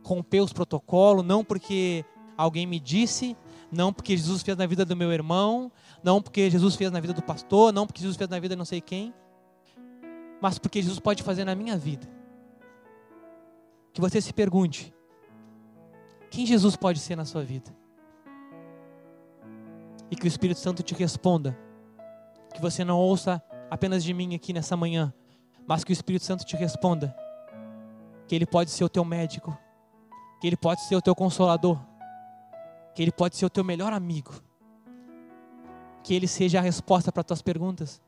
romper 0.02 0.40
os 0.40 0.52
protocolos, 0.52 1.24
não 1.24 1.44
porque 1.44 2.04
alguém 2.36 2.66
me 2.66 2.80
disse, 2.80 3.36
não 3.70 3.92
porque 3.92 4.16
Jesus 4.16 4.42
fez 4.42 4.56
na 4.56 4.66
vida 4.66 4.84
do 4.84 4.96
meu 4.96 5.12
irmão, 5.12 5.70
não 6.02 6.20
porque 6.20 6.50
Jesus 6.50 6.74
fez 6.74 6.90
na 6.90 7.00
vida 7.00 7.12
do 7.12 7.22
pastor, 7.22 7.72
não 7.72 7.86
porque 7.86 8.00
Jesus 8.00 8.16
fez 8.16 8.28
na 8.28 8.38
vida 8.38 8.54
de 8.54 8.58
não 8.58 8.64
sei 8.64 8.80
quem 8.80 9.12
mas 10.44 10.58
porque 10.58 10.82
Jesus 10.82 11.00
pode 11.00 11.22
fazer 11.22 11.42
na 11.42 11.54
minha 11.54 11.74
vida. 11.74 12.06
Que 13.94 14.00
você 14.02 14.20
se 14.20 14.30
pergunte: 14.30 14.94
quem 16.30 16.44
Jesus 16.44 16.76
pode 16.76 16.98
ser 16.98 17.16
na 17.16 17.24
sua 17.24 17.42
vida? 17.42 17.74
E 20.10 20.14
que 20.14 20.26
o 20.26 20.28
Espírito 20.28 20.60
Santo 20.60 20.82
te 20.82 20.92
responda. 20.92 21.58
Que 22.52 22.60
você 22.60 22.84
não 22.84 22.98
ouça 22.98 23.42
apenas 23.70 24.04
de 24.04 24.12
mim 24.12 24.34
aqui 24.34 24.52
nessa 24.52 24.76
manhã, 24.76 25.14
mas 25.66 25.82
que 25.82 25.92
o 25.92 25.94
Espírito 25.94 26.26
Santo 26.26 26.44
te 26.44 26.56
responda. 26.56 27.16
Que 28.28 28.34
Ele 28.34 28.44
pode 28.44 28.70
ser 28.70 28.84
o 28.84 28.88
teu 28.90 29.02
médico, 29.02 29.56
que 30.42 30.46
Ele 30.46 30.58
pode 30.58 30.82
ser 30.82 30.94
o 30.94 31.00
teu 31.00 31.14
consolador, 31.14 31.80
que 32.94 33.00
Ele 33.00 33.12
pode 33.12 33.34
ser 33.34 33.46
o 33.46 33.50
teu 33.50 33.64
melhor 33.64 33.94
amigo, 33.94 34.34
que 36.02 36.12
Ele 36.12 36.28
seja 36.28 36.58
a 36.58 36.62
resposta 36.62 37.10
para 37.10 37.22
as 37.22 37.26
tuas 37.26 37.40
perguntas, 37.40 38.02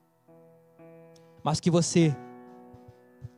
mas 1.42 1.60
que 1.60 1.70
você 1.70 2.14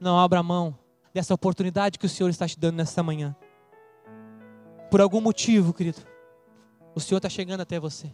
não 0.01 0.19
abra 0.19 0.43
mão 0.43 0.77
dessa 1.13 1.35
oportunidade 1.35 1.99
que 1.99 2.07
o 2.07 2.09
Senhor 2.09 2.29
está 2.29 2.47
te 2.47 2.59
dando 2.59 2.77
nessa 2.77 3.03
manhã. 3.03 3.35
Por 4.91 5.01
algum 5.01 5.21
motivo, 5.21 5.73
querido, 5.73 5.99
o 6.95 7.01
Senhor 7.01 7.19
está 7.19 7.29
chegando 7.29 7.61
até 7.61 7.79
você. 7.79 8.11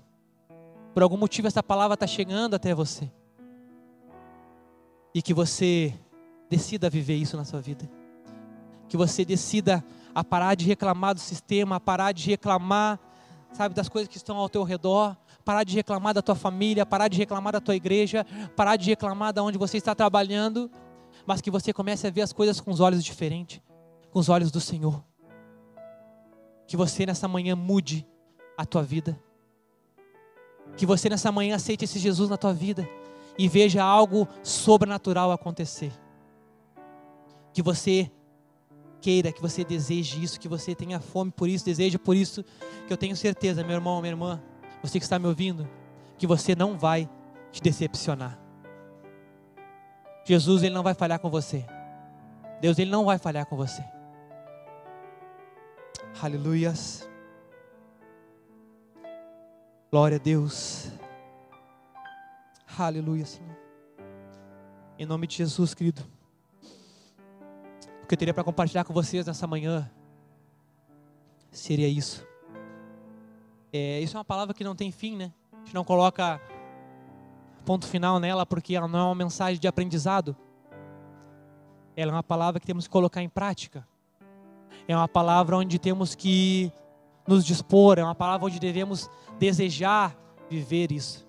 Por 0.92 1.02
algum 1.02 1.16
motivo, 1.16 1.48
essa 1.48 1.62
palavra 1.62 1.94
está 1.94 2.06
chegando 2.06 2.54
até 2.54 2.74
você. 2.74 3.10
E 5.14 5.22
que 5.22 5.34
você 5.34 5.94
decida 6.48 6.90
viver 6.90 7.16
isso 7.16 7.36
na 7.36 7.44
sua 7.44 7.60
vida. 7.60 7.88
Que 8.88 8.96
você 8.96 9.24
decida 9.24 9.84
a 10.14 10.22
parar 10.22 10.54
de 10.54 10.64
reclamar 10.64 11.14
do 11.14 11.20
sistema, 11.20 11.76
a 11.76 11.80
parar 11.80 12.12
de 12.12 12.30
reclamar, 12.30 12.98
sabe, 13.52 13.74
das 13.74 13.88
coisas 13.88 14.08
que 14.08 14.16
estão 14.16 14.36
ao 14.36 14.48
teu 14.48 14.62
redor, 14.62 15.16
parar 15.44 15.64
de 15.64 15.74
reclamar 15.74 16.14
da 16.14 16.22
tua 16.22 16.34
família, 16.34 16.86
parar 16.86 17.08
de 17.08 17.18
reclamar 17.18 17.52
da 17.52 17.60
tua 17.60 17.74
igreja, 17.74 18.24
parar 18.56 18.76
de 18.76 18.88
reclamar 18.88 19.32
de 19.32 19.40
onde 19.40 19.58
você 19.58 19.76
está 19.76 19.94
trabalhando 19.94 20.70
mas 21.26 21.40
que 21.40 21.50
você 21.50 21.72
comece 21.72 22.06
a 22.06 22.10
ver 22.10 22.22
as 22.22 22.32
coisas 22.32 22.60
com 22.60 22.70
os 22.70 22.80
olhos 22.80 23.04
diferentes, 23.04 23.60
com 24.10 24.18
os 24.18 24.28
olhos 24.28 24.50
do 24.50 24.60
Senhor. 24.60 25.02
Que 26.66 26.76
você 26.76 27.06
nessa 27.06 27.28
manhã 27.28 27.54
mude 27.56 28.06
a 28.56 28.64
tua 28.64 28.82
vida. 28.82 29.18
Que 30.76 30.86
você 30.86 31.08
nessa 31.08 31.30
manhã 31.30 31.56
aceite 31.56 31.84
esse 31.84 31.98
Jesus 31.98 32.28
na 32.28 32.36
tua 32.36 32.52
vida 32.52 32.88
e 33.38 33.48
veja 33.48 33.82
algo 33.82 34.28
sobrenatural 34.42 35.32
acontecer. 35.32 35.92
Que 37.52 37.62
você 37.62 38.10
queira, 39.00 39.30
que 39.30 39.42
você 39.42 39.64
deseje 39.64 40.22
isso, 40.22 40.40
que 40.40 40.48
você 40.48 40.74
tenha 40.74 40.98
fome 40.98 41.30
por 41.30 41.48
isso, 41.48 41.64
deseje 41.64 41.98
por 41.98 42.16
isso, 42.16 42.42
que 42.86 42.92
eu 42.92 42.96
tenho 42.96 43.14
certeza, 43.14 43.62
meu 43.62 43.74
irmão, 43.74 44.00
minha 44.00 44.12
irmã, 44.12 44.42
você 44.82 44.98
que 44.98 45.04
está 45.04 45.18
me 45.18 45.26
ouvindo, 45.26 45.68
que 46.16 46.26
você 46.26 46.54
não 46.54 46.78
vai 46.78 47.08
te 47.52 47.60
decepcionar. 47.60 48.43
Jesus 50.24 50.62
ele 50.62 50.74
não 50.74 50.82
vai 50.82 50.94
falhar 50.94 51.18
com 51.18 51.30
você. 51.30 51.66
Deus 52.60 52.78
ele 52.78 52.90
não 52.90 53.04
vai 53.04 53.18
falhar 53.18 53.44
com 53.46 53.56
você. 53.56 53.84
Aleluias. 56.22 57.08
Glória 59.90 60.16
a 60.16 60.20
Deus. 60.20 60.90
Aleluia, 62.78 63.26
Senhor. 63.26 63.56
Em 64.98 65.06
nome 65.06 65.26
de 65.26 65.36
Jesus, 65.36 65.74
querido. 65.74 66.02
O 68.02 68.06
que 68.06 68.14
eu 68.14 68.18
teria 68.18 68.34
para 68.34 68.44
compartilhar 68.44 68.84
com 68.84 68.92
vocês 68.94 69.26
nessa 69.26 69.46
manhã 69.46 69.90
seria 71.50 71.88
isso. 71.88 72.26
É, 73.72 74.00
isso 74.00 74.16
é 74.16 74.18
uma 74.18 74.24
palavra 74.24 74.54
que 74.54 74.64
não 74.64 74.74
tem 74.74 74.90
fim, 74.90 75.16
né? 75.16 75.32
A 75.52 75.56
gente 75.58 75.74
não 75.74 75.84
coloca 75.84 76.40
ponto 77.64 77.86
final 77.86 78.20
nela, 78.20 78.44
porque 78.46 78.76
ela 78.76 78.86
não 78.86 78.98
é 78.98 79.02
uma 79.04 79.14
mensagem 79.14 79.58
de 79.58 79.66
aprendizado. 79.66 80.36
Ela 81.96 82.12
é 82.12 82.14
uma 82.14 82.22
palavra 82.22 82.60
que 82.60 82.66
temos 82.66 82.86
que 82.86 82.90
colocar 82.90 83.22
em 83.22 83.28
prática. 83.28 83.86
É 84.86 84.94
uma 84.94 85.08
palavra 85.08 85.56
onde 85.56 85.78
temos 85.78 86.14
que 86.14 86.70
nos 87.26 87.44
dispor, 87.44 87.98
é 87.98 88.04
uma 88.04 88.14
palavra 88.14 88.46
onde 88.46 88.60
devemos 88.60 89.08
desejar 89.38 90.14
viver 90.48 90.92
isso. 90.92 91.26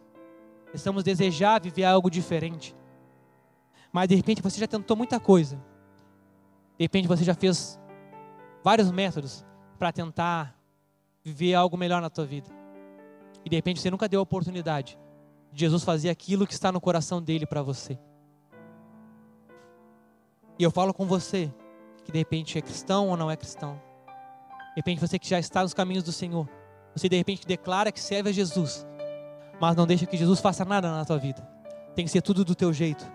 Estamos 0.73 1.03
desejar 1.03 1.61
viver 1.61 1.85
algo 1.85 2.09
diferente. 2.09 2.75
Mas 3.91 4.09
de 4.09 4.15
repente 4.15 4.41
você 4.41 4.59
já 4.59 4.67
tentou 4.67 4.97
muita 4.97 5.19
coisa. 5.19 5.55
De 6.77 6.83
repente 6.83 7.07
você 7.07 7.23
já 7.23 7.33
fez 7.33 7.79
vários 8.61 8.91
métodos 8.91 9.45
para 9.79 9.93
tentar 9.93 10.53
viver 11.23 11.53
algo 11.53 11.77
melhor 11.77 12.01
na 12.01 12.09
tua 12.09 12.25
vida. 12.25 12.49
E 13.45 13.49
de 13.49 13.55
repente 13.55 13.79
você 13.79 13.89
nunca 13.89 14.09
deu 14.09 14.19
a 14.19 14.23
oportunidade 14.23 14.99
Jesus 15.55 15.85
fazer 15.85 16.09
aquilo 16.09 16.45
que 16.45 16.53
está 16.53 16.69
no 16.69 16.81
coração 16.81 17.21
dele 17.21 17.45
para 17.45 17.61
você. 17.61 17.97
E 20.59 20.63
eu 20.63 20.69
falo 20.69 20.93
com 20.93 21.05
você, 21.05 21.51
que 22.03 22.11
de 22.11 22.17
repente 22.17 22.57
é 22.57 22.61
cristão 22.61 23.07
ou 23.07 23.15
não 23.15 23.31
é 23.31 23.37
cristão. 23.37 23.81
De 24.69 24.75
repente 24.75 24.99
você 24.99 25.17
que 25.17 25.27
já 25.27 25.39
está 25.39 25.63
nos 25.63 25.73
caminhos 25.73 26.03
do 26.03 26.11
Senhor. 26.11 26.49
Você 26.93 27.07
de 27.07 27.15
repente 27.15 27.47
declara 27.47 27.91
que 27.91 28.01
serve 28.01 28.29
a 28.29 28.33
Jesus, 28.33 28.85
mas 29.59 29.75
não 29.77 29.87
deixa 29.87 30.05
que 30.05 30.17
Jesus 30.17 30.41
faça 30.41 30.65
nada 30.65 30.91
na 30.91 31.05
tua 31.05 31.17
vida. 31.17 31.41
Tem 31.95 32.03
que 32.03 32.11
ser 32.11 32.21
tudo 32.21 32.43
do 32.43 32.53
teu 32.53 32.73
jeito. 32.73 33.09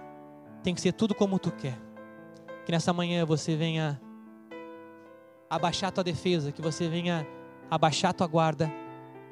Tem 0.62 0.74
que 0.74 0.80
ser 0.80 0.93
tudo 0.93 1.14
como 1.14 1.38
tu 1.38 1.51
quer. 1.53 1.78
Que 2.64 2.72
nessa 2.72 2.93
manhã 2.93 3.24
você 3.26 3.55
venha 3.55 4.01
abaixar 5.49 5.93
tua 5.93 6.05
defesa, 6.05 6.53
que 6.53 6.62
você 6.62 6.88
venha 6.88 7.26
abaixar 7.70 8.14
tua 8.14 8.26
guarda, 8.26 8.72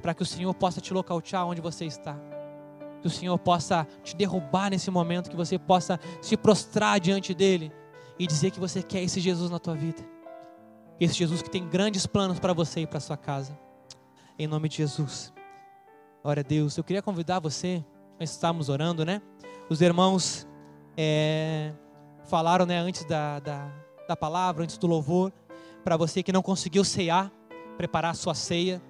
para 0.02 0.12
que 0.12 0.22
o 0.22 0.26
Senhor 0.26 0.52
possa 0.54 0.80
te 0.80 0.92
localizar 0.92 1.44
onde 1.44 1.60
você 1.60 1.86
está 1.86 2.18
que 3.00 3.06
o 3.06 3.10
Senhor 3.10 3.38
possa 3.38 3.86
te 4.02 4.16
derrubar 4.16 4.70
nesse 4.70 4.90
momento, 4.90 5.30
que 5.30 5.36
você 5.36 5.58
possa 5.58 5.98
se 6.20 6.36
prostrar 6.36 7.00
diante 7.00 7.34
dele 7.34 7.72
e 8.18 8.26
dizer 8.26 8.50
que 8.50 8.60
você 8.60 8.82
quer 8.82 9.02
esse 9.02 9.20
Jesus 9.20 9.50
na 9.50 9.58
tua 9.58 9.74
vida. 9.74 10.02
Esse 11.00 11.14
Jesus 11.14 11.42
que 11.42 11.50
tem 11.50 11.66
grandes 11.68 12.06
planos 12.06 12.40
para 12.40 12.52
você 12.52 12.80
e 12.80 12.86
para 12.86 12.98
sua 12.98 13.16
casa. 13.16 13.58
Em 14.38 14.46
nome 14.46 14.68
de 14.68 14.78
Jesus. 14.78 15.32
Glória 16.22 16.40
a 16.40 16.44
Deus. 16.44 16.76
Eu 16.76 16.82
queria 16.82 17.00
convidar 17.00 17.38
você, 17.38 17.84
nós 18.18 18.30
estamos 18.30 18.68
orando, 18.68 19.04
né? 19.04 19.22
Os 19.70 19.80
irmãos 19.80 20.46
é, 20.96 21.72
falaram, 22.24 22.66
né, 22.66 22.78
antes 22.78 23.04
da, 23.04 23.38
da, 23.38 23.70
da 24.08 24.16
palavra, 24.16 24.64
antes 24.64 24.76
do 24.76 24.86
louvor, 24.88 25.32
para 25.84 25.96
você 25.96 26.22
que 26.22 26.32
não 26.32 26.42
conseguiu 26.42 26.82
ceiar, 26.84 27.30
preparar 27.76 28.10
a 28.10 28.14
sua 28.14 28.34
ceia, 28.34 28.82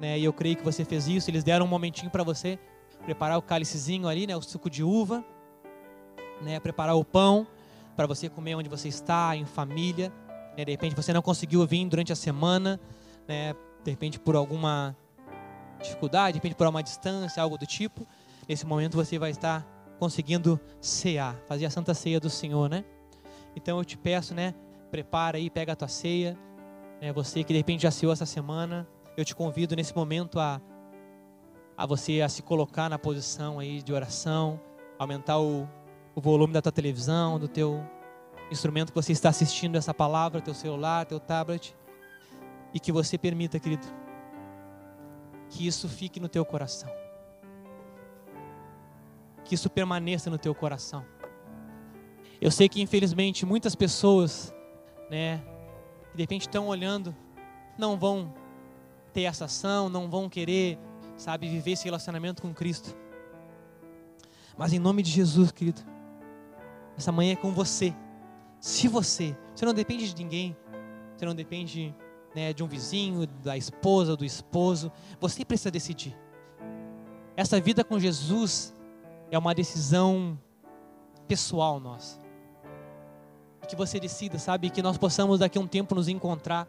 né? 0.00 0.18
E 0.18 0.24
eu 0.24 0.32
creio 0.32 0.56
que 0.56 0.64
você 0.64 0.84
fez 0.84 1.08
isso. 1.08 1.28
Eles 1.28 1.42
deram 1.42 1.66
um 1.66 1.68
momentinho 1.68 2.10
para 2.10 2.22
você 2.22 2.58
preparar 3.04 3.38
o 3.38 3.42
cálicezinho 3.42 4.08
ali, 4.08 4.26
né? 4.26 4.36
O 4.36 4.42
suco 4.42 4.68
de 4.68 4.82
uva, 4.82 5.24
né? 6.40 6.60
Preparar 6.60 6.96
o 6.96 7.04
pão 7.04 7.46
para 7.96 8.06
você 8.06 8.28
comer 8.28 8.54
onde 8.54 8.68
você 8.68 8.88
está, 8.88 9.36
em 9.36 9.44
família. 9.44 10.12
Né? 10.56 10.64
De 10.64 10.70
repente 10.70 10.94
você 10.94 11.12
não 11.12 11.22
conseguiu 11.22 11.66
vir 11.66 11.86
durante 11.88 12.12
a 12.12 12.16
semana, 12.16 12.80
né? 13.26 13.54
De 13.84 13.90
repente 13.90 14.18
por 14.18 14.36
alguma 14.36 14.96
dificuldade, 15.80 16.34
de 16.34 16.38
repente 16.38 16.54
por 16.54 16.66
uma 16.66 16.82
distância, 16.82 17.42
algo 17.42 17.58
do 17.58 17.66
tipo. 17.66 18.06
Nesse 18.48 18.66
momento 18.66 18.96
você 18.96 19.18
vai 19.18 19.30
estar 19.30 19.66
conseguindo 19.98 20.58
cear, 20.80 21.36
fazer 21.46 21.66
a 21.66 21.70
santa 21.70 21.94
ceia 21.94 22.18
do 22.18 22.30
Senhor, 22.30 22.68
né? 22.68 22.84
Então 23.54 23.78
eu 23.78 23.84
te 23.84 23.98
peço, 23.98 24.34
né? 24.34 24.54
Prepara 24.90 25.36
aí, 25.36 25.50
pega 25.50 25.72
a 25.72 25.76
tua 25.76 25.88
ceia. 25.88 26.36
Né? 27.00 27.12
Você 27.12 27.44
que 27.44 27.52
de 27.52 27.58
repente 27.58 27.82
já 27.82 27.90
ceou 27.90 28.12
essa 28.12 28.26
semana, 28.26 28.86
eu 29.16 29.24
te 29.24 29.34
convido 29.34 29.76
nesse 29.76 29.94
momento 29.94 30.38
a, 30.38 30.60
a 31.80 31.86
você 31.86 32.20
a 32.20 32.28
se 32.28 32.42
colocar 32.42 32.88
na 32.88 32.98
posição 32.98 33.58
aí 33.58 33.82
de 33.82 33.92
oração, 33.92 34.60
aumentar 34.98 35.38
o, 35.38 35.68
o 36.14 36.20
volume 36.20 36.52
da 36.52 36.60
tua 36.60 36.72
televisão, 36.72 37.38
do 37.38 37.48
teu 37.48 37.82
instrumento 38.50 38.92
que 38.92 39.02
você 39.02 39.12
está 39.12 39.28
assistindo 39.30 39.76
essa 39.76 39.94
palavra, 39.94 40.40
teu 40.40 40.54
celular, 40.54 41.06
teu 41.06 41.18
tablet, 41.18 41.74
e 42.74 42.78
que 42.78 42.92
você 42.92 43.16
permita, 43.16 43.58
querido, 43.58 43.86
que 45.48 45.66
isso 45.66 45.88
fique 45.88 46.20
no 46.20 46.28
teu 46.28 46.44
coração 46.44 46.90
que 49.50 49.56
isso 49.56 49.68
permaneça 49.68 50.30
no 50.30 50.38
teu 50.38 50.54
coração. 50.54 51.04
Eu 52.40 52.52
sei 52.52 52.68
que 52.68 52.80
infelizmente 52.80 53.44
muitas 53.44 53.74
pessoas, 53.74 54.54
né, 55.10 55.42
que 56.12 56.16
de 56.16 56.22
repente 56.22 56.42
estão 56.42 56.68
olhando, 56.68 57.12
não 57.76 57.98
vão 57.98 58.32
ter 59.12 59.22
essa 59.22 59.46
ação, 59.46 59.88
não 59.88 60.08
vão 60.08 60.28
querer, 60.28 60.78
sabe, 61.20 61.48
viver 61.48 61.72
esse 61.72 61.84
relacionamento 61.84 62.40
com 62.40 62.52
Cristo. 62.54 62.96
Mas 64.56 64.72
em 64.72 64.78
nome 64.78 65.02
de 65.02 65.10
Jesus, 65.10 65.52
querido, 65.52 65.82
essa 66.96 67.12
manhã 67.12 67.32
é 67.32 67.36
com 67.36 67.52
você. 67.52 67.94
Se 68.58 68.88
você, 68.88 69.36
você 69.54 69.64
não 69.64 69.74
depende 69.74 70.12
de 70.12 70.22
ninguém, 70.22 70.56
você 71.16 71.26
não 71.26 71.34
depende 71.34 71.94
né, 72.34 72.52
de 72.52 72.64
um 72.64 72.66
vizinho, 72.66 73.26
da 73.26 73.56
esposa, 73.56 74.16
do 74.16 74.24
esposo, 74.24 74.90
você 75.20 75.44
precisa 75.44 75.70
decidir. 75.70 76.16
Essa 77.36 77.60
vida 77.60 77.84
com 77.84 77.98
Jesus 77.98 78.74
é 79.30 79.38
uma 79.38 79.54
decisão 79.54 80.38
pessoal 81.28 81.78
nossa. 81.78 82.18
Que 83.68 83.76
você 83.76 84.00
decida, 84.00 84.38
sabe, 84.38 84.68
que 84.68 84.82
nós 84.82 84.98
possamos 84.98 85.38
daqui 85.38 85.56
a 85.56 85.60
um 85.60 85.66
tempo 85.66 85.94
nos 85.94 86.08
encontrar, 86.08 86.66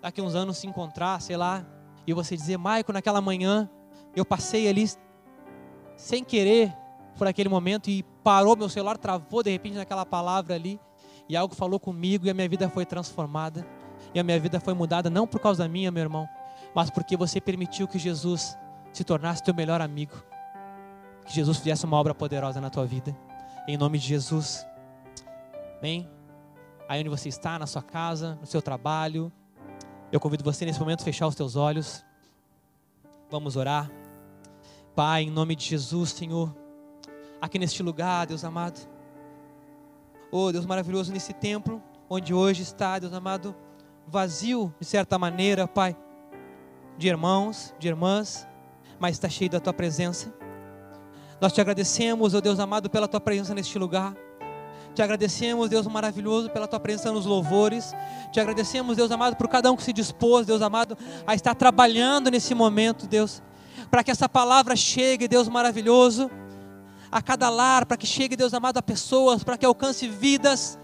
daqui 0.00 0.20
a 0.20 0.24
uns 0.24 0.34
anos 0.34 0.56
se 0.58 0.66
encontrar, 0.66 1.20
sei 1.20 1.36
lá, 1.36 1.66
e 2.06 2.12
você 2.12 2.36
dizer, 2.36 2.56
Maico, 2.56 2.92
naquela 2.92 3.20
manhã 3.20 3.68
eu 4.14 4.24
passei 4.24 4.68
ali 4.68 4.90
sem 5.96 6.24
querer 6.24 6.74
por 7.16 7.26
aquele 7.26 7.48
momento 7.48 7.88
e 7.88 8.02
parou 8.22 8.56
meu 8.56 8.68
celular, 8.68 8.96
travou 8.98 9.42
de 9.42 9.50
repente 9.50 9.76
naquela 9.76 10.04
palavra 10.04 10.54
ali 10.54 10.80
e 11.28 11.36
algo 11.36 11.54
falou 11.54 11.78
comigo 11.78 12.26
e 12.26 12.30
a 12.30 12.34
minha 12.34 12.48
vida 12.48 12.68
foi 12.68 12.84
transformada 12.84 13.66
e 14.14 14.18
a 14.18 14.22
minha 14.22 14.38
vida 14.38 14.58
foi 14.60 14.74
mudada 14.74 15.08
não 15.08 15.26
por 15.26 15.40
causa 15.40 15.68
minha, 15.68 15.90
meu 15.90 16.02
irmão, 16.02 16.28
mas 16.74 16.90
porque 16.90 17.16
você 17.16 17.40
permitiu 17.40 17.86
que 17.86 17.98
Jesus 17.98 18.56
se 18.92 19.04
tornasse 19.04 19.42
teu 19.42 19.54
melhor 19.54 19.80
amigo 19.80 20.22
que 21.24 21.32
Jesus 21.32 21.58
fizesse 21.58 21.84
uma 21.84 21.96
obra 21.96 22.14
poderosa 22.14 22.60
na 22.60 22.70
tua 22.70 22.84
vida. 22.84 23.16
Em 23.66 23.76
nome 23.76 23.98
de 23.98 24.06
Jesus. 24.06 24.66
Bem, 25.80 26.08
aí 26.88 27.00
onde 27.00 27.08
você 27.08 27.28
está, 27.28 27.58
na 27.58 27.66
sua 27.66 27.82
casa, 27.82 28.36
no 28.40 28.46
seu 28.46 28.62
trabalho, 28.62 29.32
eu 30.12 30.20
convido 30.20 30.44
você 30.44 30.66
nesse 30.66 30.78
momento 30.78 31.00
a 31.00 31.04
fechar 31.04 31.26
os 31.26 31.34
teus 31.34 31.56
olhos. 31.56 32.04
Vamos 33.30 33.56
orar. 33.56 33.90
Pai, 34.94 35.22
em 35.22 35.30
nome 35.30 35.56
de 35.56 35.64
Jesus, 35.64 36.10
Senhor, 36.10 36.54
aqui 37.40 37.58
neste 37.58 37.82
lugar, 37.82 38.26
Deus 38.26 38.44
amado. 38.44 38.78
Oh, 40.30 40.52
Deus 40.52 40.66
maravilhoso, 40.66 41.10
nesse 41.10 41.32
templo, 41.32 41.82
onde 42.10 42.34
hoje 42.34 42.62
está, 42.62 42.98
Deus 42.98 43.14
amado, 43.14 43.56
vazio, 44.06 44.74
de 44.78 44.84
certa 44.84 45.18
maneira, 45.18 45.66
Pai, 45.66 45.96
de 46.98 47.08
irmãos, 47.08 47.74
de 47.78 47.88
irmãs, 47.88 48.46
mas 49.00 49.16
está 49.16 49.30
cheio 49.30 49.50
da 49.50 49.60
tua 49.60 49.72
presença. 49.72 50.30
Nós 51.40 51.54
te 51.54 51.60
agradecemos, 51.62 52.34
oh 52.34 52.40
Deus 52.42 52.60
amado, 52.60 52.90
pela 52.90 53.08
tua 53.08 53.18
presença 53.18 53.54
neste 53.54 53.78
lugar. 53.78 54.14
Te 54.94 55.00
agradecemos, 55.00 55.70
Deus 55.70 55.86
maravilhoso, 55.86 56.50
pela 56.50 56.68
tua 56.68 56.78
presença 56.78 57.10
nos 57.10 57.24
louvores. 57.24 57.94
Te 58.30 58.40
agradecemos, 58.40 58.96
Deus 58.96 59.10
amado, 59.10 59.36
por 59.36 59.48
cada 59.48 59.72
um 59.72 59.76
que 59.76 59.82
se 59.82 59.92
dispôs, 59.92 60.46
Deus 60.46 60.60
amado, 60.60 60.98
a 61.26 61.34
estar 61.34 61.54
trabalhando 61.54 62.30
nesse 62.30 62.54
momento, 62.54 63.06
Deus, 63.06 63.42
para 63.90 64.04
que 64.04 64.10
essa 64.10 64.28
palavra 64.28 64.76
chegue, 64.76 65.26
Deus 65.26 65.48
maravilhoso, 65.48 66.30
a 67.10 67.22
cada 67.22 67.48
lar, 67.48 67.86
para 67.86 67.96
que 67.96 68.06
chegue, 68.06 68.36
Deus 68.36 68.52
amado, 68.52 68.76
a 68.76 68.82
pessoas, 68.82 69.42
para 69.42 69.56
que 69.56 69.64
alcance 69.64 70.06
vidas. 70.06 70.78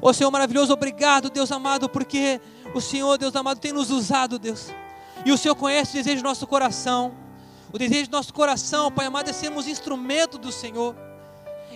Ô 0.00 0.12
Senhor 0.12 0.30
maravilhoso, 0.30 0.72
obrigado, 0.72 1.28
Deus 1.28 1.50
amado, 1.50 1.88
porque 1.88 2.40
o 2.72 2.80
Senhor, 2.80 3.18
Deus 3.18 3.34
amado, 3.34 3.58
tem 3.58 3.72
nos 3.72 3.90
usado, 3.90 4.38
Deus. 4.38 4.68
E 5.24 5.32
o 5.32 5.38
Senhor 5.38 5.56
conhece 5.56 5.92
o 5.92 5.94
desejo 5.94 6.22
do 6.22 6.28
nosso 6.28 6.46
coração. 6.46 7.12
O 7.72 7.78
desejo 7.78 8.08
do 8.08 8.12
nosso 8.12 8.32
coração, 8.32 8.92
Pai 8.92 9.06
amado, 9.06 9.28
é 9.28 9.32
sermos 9.32 9.66
instrumento 9.66 10.38
do 10.38 10.52
Senhor. 10.52 11.07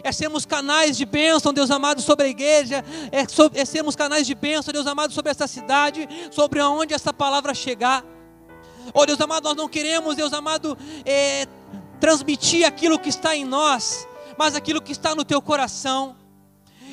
É 0.03 0.11
sermos 0.11 0.45
canais 0.45 0.97
de 0.97 1.05
bênção, 1.05 1.53
Deus 1.53 1.71
amado, 1.71 2.03
sobre 2.03 2.27
a 2.27 2.29
igreja. 2.29 2.85
É, 3.11 3.27
sobre, 3.29 3.61
é 3.61 3.65
sermos 3.65 3.95
canais 3.95 4.27
de 4.27 4.35
bênção, 4.35 4.73
Deus 4.73 4.87
amado, 4.87 5.13
sobre 5.13 5.31
essa 5.31 5.47
cidade. 5.47 6.09
Sobre 6.31 6.61
aonde 6.61 6.95
essa 6.95 7.13
palavra 7.13 7.55
chegar. 7.55 8.05
Oh, 8.93 9.07
Deus 9.07 9.21
amado, 9.21 9.45
nós 9.45 9.57
não 9.57 9.69
queremos, 9.69 10.17
Deus 10.17 10.33
amado, 10.33 10.77
é, 11.05 11.47
transmitir 12.01 12.67
aquilo 12.67 12.99
que 12.99 13.09
está 13.09 13.37
em 13.37 13.45
nós, 13.45 14.09
mas 14.37 14.57
aquilo 14.57 14.83
que 14.83 14.91
está 14.91 15.15
no 15.15 15.25
teu 15.25 15.41
coração. 15.41 16.17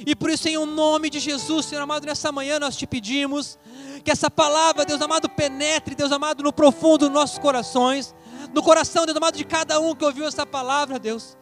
E 0.05 0.15
por 0.15 0.29
isso, 0.29 0.47
em 0.47 0.57
um 0.57 0.67
nome 0.67 1.09
de 1.09 1.19
Jesus, 1.19 1.65
Senhor 1.65 1.81
amado, 1.81 2.05
nessa 2.05 2.31
manhã 2.31 2.59
nós 2.59 2.77
te 2.77 2.85
pedimos 2.85 3.57
que 4.03 4.11
essa 4.11 4.29
palavra, 4.29 4.85
Deus 4.85 5.01
amado, 5.01 5.27
penetre, 5.27 5.95
Deus 5.95 6.11
amado, 6.11 6.43
no 6.43 6.53
profundo 6.53 6.99
dos 6.99 7.11
nossos 7.11 7.39
corações 7.39 8.13
no 8.53 8.63
coração, 8.63 9.05
Deus 9.05 9.17
amado, 9.17 9.37
de 9.37 9.43
cada 9.43 9.79
um 9.79 9.95
que 9.95 10.03
ouviu 10.03 10.25
essa 10.25 10.45
palavra, 10.45 10.97
Deus. 10.97 11.37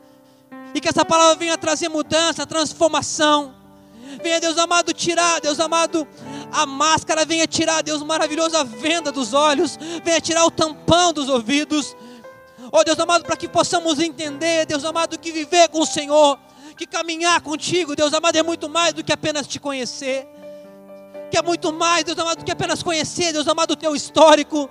E 0.74 0.82
que 0.82 0.88
essa 0.88 1.06
palavra 1.06 1.36
venha 1.36 1.58
trazer 1.58 1.90
mudança, 1.90 2.46
transformação. 2.46 3.56
Venha, 4.22 4.40
Deus 4.40 4.58
amado, 4.58 4.94
tirar, 4.94 5.40
Deus 5.42 5.60
amado, 5.60 6.08
a 6.52 6.66
máscara, 6.66 7.26
venha 7.26 7.46
tirar, 7.46 7.84
Deus 7.84 8.02
maravilhoso, 8.02 8.56
a 8.58 8.64
venda 8.64 9.12
dos 9.12 9.34
olhos, 9.34 9.78
venha 10.04 10.20
tirar 10.22 10.46
o 10.46 10.52
tampão 10.52 11.12
dos 11.14 11.30
ouvidos. 11.30 11.96
Oh 12.72 12.84
Deus 12.84 13.00
amado, 13.00 13.24
para 13.24 13.36
que 13.36 13.48
possamos 13.48 14.00
entender, 14.00 14.66
Deus 14.66 14.84
amado, 14.84 15.20
que 15.20 15.32
viver 15.32 15.70
com 15.70 15.82
o 15.82 15.86
Senhor, 15.86 16.40
que 16.76 16.86
caminhar 16.86 17.42
contigo, 17.42 17.96
Deus 17.96 18.14
amado, 18.14 18.36
é 18.36 18.44
muito 18.44 18.70
mais 18.70 18.94
do 18.94 19.04
que 19.04 19.12
apenas 19.12 19.48
te 19.48 19.60
conhecer. 19.60 20.28
Que 21.30 21.38
é 21.38 21.42
muito 21.42 21.74
mais, 21.74 22.04
Deus 22.04 22.18
amado, 22.18 22.40
do 22.40 22.46
que 22.46 22.52
apenas 22.52 22.82
conhecer, 22.82 23.34
Deus 23.34 23.48
amado, 23.48 23.72
o 23.72 23.76
teu 23.76 23.96
histórico 23.96 24.70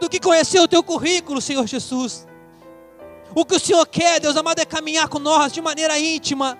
do 0.00 0.08
que 0.08 0.20
conhecer 0.20 0.60
o 0.60 0.68
teu 0.68 0.82
currículo, 0.82 1.40
Senhor 1.40 1.66
Jesus. 1.66 2.26
O 3.34 3.44
que 3.44 3.56
o 3.56 3.60
Senhor 3.60 3.86
quer, 3.86 4.20
Deus 4.20 4.36
amado, 4.36 4.58
é 4.58 4.64
caminhar 4.64 5.08
com 5.08 5.18
nós 5.18 5.52
de 5.52 5.60
maneira 5.60 5.98
íntima. 5.98 6.58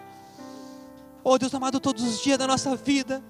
Oh, 1.24 1.38
Deus 1.38 1.54
amado, 1.54 1.80
todos 1.80 2.04
os 2.04 2.22
dias 2.22 2.38
da 2.38 2.46
nossa 2.46 2.76
vida. 2.76 3.22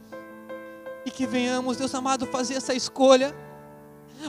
E 1.05 1.11
que 1.11 1.27
venhamos, 1.27 1.77
Deus 1.77 1.95
amado, 1.95 2.27
fazer 2.27 2.55
essa 2.55 2.75
escolha. 2.75 3.35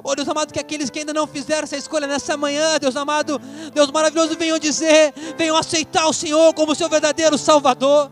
Oh, 0.04 0.16
Deus 0.16 0.28
amado, 0.30 0.54
que 0.54 0.60
aqueles 0.60 0.90
que 0.90 1.00
ainda 1.00 1.14
não 1.14 1.28
fizeram 1.28 1.64
essa 1.64 1.76
escolha 1.76 2.08
nessa 2.08 2.38
manhã, 2.38 2.78
Deus 2.80 2.96
amado, 2.96 3.40
Deus 3.74 3.92
maravilhoso, 3.92 4.38
venham 4.38 4.60
dizer, 4.60 5.14
venham 5.38 5.58
aceitar 5.58 6.08
o 6.08 6.14
Senhor 6.14 6.54
como 6.54 6.76
seu 6.76 6.88
verdadeiro 6.88 7.38
Salvador. 7.38 8.12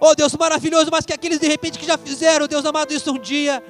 Oh, 0.00 0.14
Deus 0.14 0.34
maravilhoso, 0.34 0.90
mas 0.90 1.06
que 1.06 1.12
aqueles 1.12 1.38
de 1.38 1.48
repente 1.48 1.78
que 1.78 1.86
já 1.86 1.96
fizeram, 1.96 2.46
Deus 2.46 2.64
amado, 2.66 2.92
isso 2.92 3.10
um 3.12 3.18
dia 3.18 3.62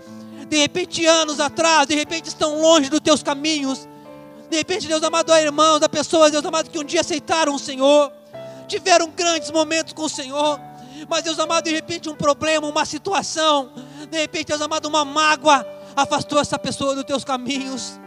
de 0.49 0.59
repente 0.59 1.05
anos 1.07 1.41
atrás, 1.41 1.87
de 1.87 1.95
repente 1.95 2.29
estão 2.29 2.61
longe 2.61 2.89
dos 2.89 3.01
teus 3.01 3.23
caminhos. 3.23 3.88
De 4.51 4.57
repente, 4.57 4.87
Deus 4.87 5.03
amado, 5.03 5.33
há 5.33 5.43
irmãos, 5.43 5.83
há 5.83 5.89
pessoas, 5.89 6.33
Deus 6.33 6.45
amado, 6.45 6.71
que 6.71 6.79
um 6.79 6.85
dia 6.85 7.01
aceitaram 7.01 7.55
o 7.55 7.59
Senhor, 7.59 8.11
tiveram 8.67 9.11
grandes 9.11 9.51
momentos 9.51 9.93
com 9.93 10.05
o 10.05 10.09
Senhor, 10.09 10.59
mas 11.09 11.23
Deus 11.23 11.39
amado, 11.39 11.65
de 11.65 11.73
repente 11.73 12.09
um 12.09 12.15
problema, 12.15 12.67
uma 12.67 12.85
situação, 12.85 13.71
de 14.11 14.19
repente, 14.19 14.47
Deus 14.49 14.61
amado, 14.61 14.87
uma 14.87 15.05
mágoa 15.05 15.67
afastou 15.95 16.41
essa 16.41 16.59
pessoa 16.59 16.95
dos 16.95 17.05
teus 17.05 17.25
caminhos. 17.25 17.99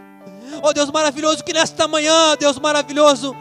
Oh 0.62 0.72
Deus 0.72 0.90
maravilhoso, 0.90 1.44
que 1.44 1.52
nesta 1.52 1.86
manhã, 1.86 2.36
Deus 2.38 2.58
maravilhoso, 2.58 3.36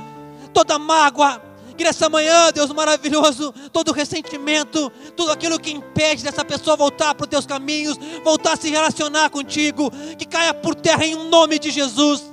toda 0.54 0.78
mágoa, 0.78 1.42
que 1.78 1.84
nessa 1.84 2.10
manhã, 2.10 2.52
Deus 2.54 2.72
maravilhoso, 2.72 3.54
todo 3.74 3.92
ressentimento, 3.92 4.92
tudo 5.16 5.32
aquilo 5.32 5.60
que 5.60 5.72
impede 5.72 6.24
dessa 6.24 6.46
pessoa 6.46 6.78
voltar 6.78 7.16
para 7.16 7.24
os 7.24 7.30
teus 7.30 7.46
caminhos, 7.46 7.98
voltar 8.24 8.54
a 8.54 8.56
se 8.56 8.70
relacionar 8.70 9.30
contigo, 9.30 9.92
que 10.18 10.26
caia 10.26 10.54
por 10.54 10.76
terra 10.76 11.06
em 11.06 11.16
nome 11.30 11.58
de 11.58 11.72
Jesus. 11.72 12.31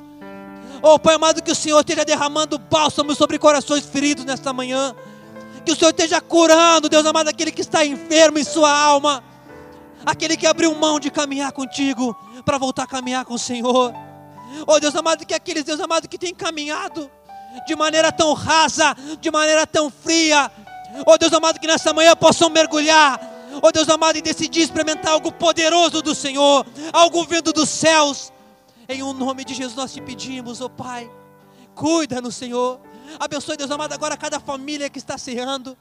Oh 0.82 0.98
Pai 0.98 1.14
amado, 1.14 1.42
que 1.42 1.50
o 1.50 1.54
Senhor 1.54 1.80
esteja 1.80 2.04
derramando 2.04 2.58
bálsamo 2.58 3.14
sobre 3.14 3.38
corações 3.38 3.84
feridos 3.84 4.24
nesta 4.24 4.52
manhã 4.52 4.94
que 5.68 5.72
o 5.72 5.76
Senhor 5.76 5.90
esteja 5.90 6.18
curando, 6.18 6.88
Deus 6.88 7.04
amado, 7.04 7.28
aquele 7.28 7.52
que 7.52 7.60
está 7.60 7.84
enfermo 7.84 8.38
em 8.38 8.44
sua 8.44 8.70
alma, 8.70 9.22
aquele 10.06 10.34
que 10.34 10.46
abriu 10.46 10.74
mão 10.74 10.98
de 10.98 11.10
caminhar 11.10 11.52
contigo 11.52 12.16
para 12.42 12.56
voltar 12.56 12.84
a 12.84 12.86
caminhar 12.86 13.26
com 13.26 13.34
o 13.34 13.38
Senhor. 13.38 13.92
Oh 14.66 14.80
Deus 14.80 14.96
amado, 14.96 15.26
que 15.26 15.34
aqueles, 15.34 15.64
Deus 15.64 15.78
amado, 15.78 16.08
que 16.08 16.16
tem 16.16 16.34
caminhado 16.34 17.10
de 17.66 17.76
maneira 17.76 18.10
tão 18.10 18.32
rasa, 18.32 18.96
de 19.20 19.30
maneira 19.30 19.66
tão 19.66 19.90
fria, 19.90 20.50
oh 21.04 21.18
Deus 21.18 21.34
amado, 21.34 21.60
que 21.60 21.66
nessa 21.66 21.92
manhã 21.92 22.16
possam 22.16 22.48
mergulhar, 22.48 23.20
oh 23.60 23.70
Deus 23.70 23.90
amado, 23.90 24.16
e 24.16 24.22
decidir 24.22 24.62
experimentar 24.62 25.12
algo 25.12 25.30
poderoso 25.30 26.00
do 26.00 26.14
Senhor, 26.14 26.64
algo 26.94 27.24
vindo 27.24 27.52
dos 27.52 27.68
céus. 27.68 28.32
Em 28.90 29.02
um 29.02 29.12
nome 29.12 29.44
de 29.44 29.52
Jesus 29.52 29.76
nós 29.76 29.92
te 29.92 30.00
pedimos, 30.00 30.62
oh 30.62 30.70
Pai, 30.70 31.10
cuida 31.74 32.22
no 32.22 32.32
Senhor. 32.32 32.80
Abençoe, 33.20 33.54
Deus 33.54 33.70
amado, 33.70 33.92
agora 33.92 34.16
cada 34.16 34.40
família 34.40 34.88
que 34.88 34.96
está 34.98 35.18
ceando. 35.18 35.76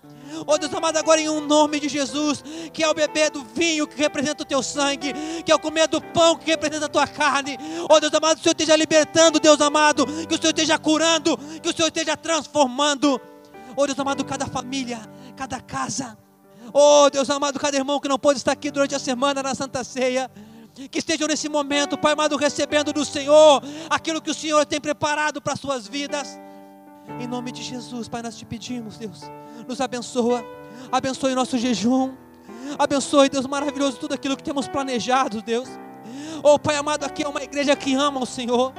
Oh 0.46 0.58
Deus 0.58 0.74
amado, 0.74 0.98
agora 0.98 1.22
em 1.22 1.30
um 1.30 1.40
nome 1.40 1.80
de 1.80 1.88
Jesus, 1.88 2.44
que 2.74 2.84
é 2.84 2.90
o 2.90 2.94
beber 2.94 3.32
do 3.32 3.46
vinho 3.46 3.88
que 3.88 3.96
representa 3.98 4.44
o 4.44 4.46
teu 4.46 4.62
sangue, 4.62 5.14
que 5.46 5.50
é 5.50 5.56
o 5.56 5.60
comer 5.60 5.88
do 5.88 6.02
pão 6.02 6.36
que 6.36 6.48
representa 6.48 6.88
a 6.88 6.90
tua 6.90 7.08
carne. 7.08 7.58
Oh 7.90 7.98
Deus 7.98 8.14
amado, 8.14 8.36
que 8.36 8.42
o 8.42 8.44
Senhor 8.44 8.56
esteja 8.60 8.76
libertando, 8.76 9.40
Deus 9.40 9.62
amado, 9.62 10.06
que 10.28 10.36
o 10.36 10.38
Senhor 10.38 10.50
esteja 10.50 10.78
curando, 10.78 11.38
que 11.64 11.70
o 11.70 11.74
Senhor 11.74 11.88
esteja 11.88 12.18
transformando. 12.18 13.22
Oh 13.78 13.86
Deus 13.86 13.98
amado, 13.98 14.26
cada 14.26 14.48
família, 14.48 15.00
cada 15.34 15.62
casa. 15.62 16.18
Oh 16.74 17.10
Deus 17.10 17.30
amado, 17.30 17.58
cada 17.58 17.78
irmão 17.78 18.02
que 18.02 18.10
não 18.10 18.20
pôde 18.20 18.40
estar 18.40 18.52
aqui 18.52 18.70
durante 18.70 18.94
a 18.94 19.00
semana 19.00 19.42
na 19.42 19.56
Santa 19.56 19.82
Ceia 19.86 20.30
que 20.92 21.00
estejam 21.00 21.28
nesse 21.28 21.50
momento, 21.50 21.98
Pai 21.98 22.14
amado, 22.14 22.38
recebendo 22.38 22.94
do 22.94 23.04
Senhor 23.04 23.64
aquilo 23.90 24.22
que 24.22 24.30
o 24.30 24.34
Senhor 24.34 24.66
tem 24.66 24.80
preparado 24.80 25.42
para 25.42 25.54
as 25.54 25.60
suas 25.60 25.88
vidas. 25.88 26.40
Em 27.20 27.26
nome 27.26 27.52
de 27.52 27.64
Jesus, 27.64 28.08
Pai, 28.08 28.22
nós 28.22 28.38
te 28.38 28.46
pedimos, 28.46 28.98
Deus, 28.98 29.22
nos 29.68 29.82
abençoa, 29.82 30.46
abençoe 30.92 31.34
nosso 31.34 31.58
jejum, 31.58 32.14
abençoe, 32.78 33.30
Deus 33.30 33.48
maravilhoso, 33.48 33.98
tudo 33.98 34.14
aquilo 34.14 34.38
que 34.38 34.44
temos 34.44 34.68
planejado, 34.68 35.42
Deus. 35.42 35.68
Oh, 36.44 36.60
Pai 36.60 36.76
amado, 36.76 37.04
aqui 37.04 37.24
é 37.24 37.28
uma 37.28 37.42
igreja 37.42 37.76
que 37.76 37.96
ama 37.96 38.22
o 38.22 38.26
Senhor. 38.26 38.72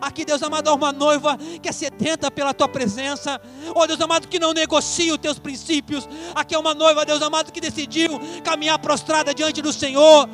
Aqui, 0.00 0.24
Deus 0.24 0.42
amado, 0.42 0.68
é 0.68 0.72
uma 0.72 0.92
noiva 0.92 1.38
que 1.62 1.68
é 1.68 1.72
sedenta 1.72 2.30
pela 2.30 2.52
tua 2.52 2.68
presença. 2.68 3.40
Oh, 3.74 3.86
Deus 3.86 4.00
amado, 4.00 4.28
que 4.28 4.38
não 4.38 4.52
negocia 4.52 5.12
os 5.12 5.18
teus 5.18 5.38
princípios. 5.38 6.06
Aqui 6.34 6.54
é 6.54 6.58
uma 6.58 6.74
noiva, 6.74 7.06
Deus 7.06 7.22
amado, 7.22 7.50
que 7.50 7.60
decidiu 7.60 8.20
caminhar 8.44 8.78
prostrada 8.78 9.32
diante 9.32 9.62
do 9.62 9.72
Senhor. 9.72 10.28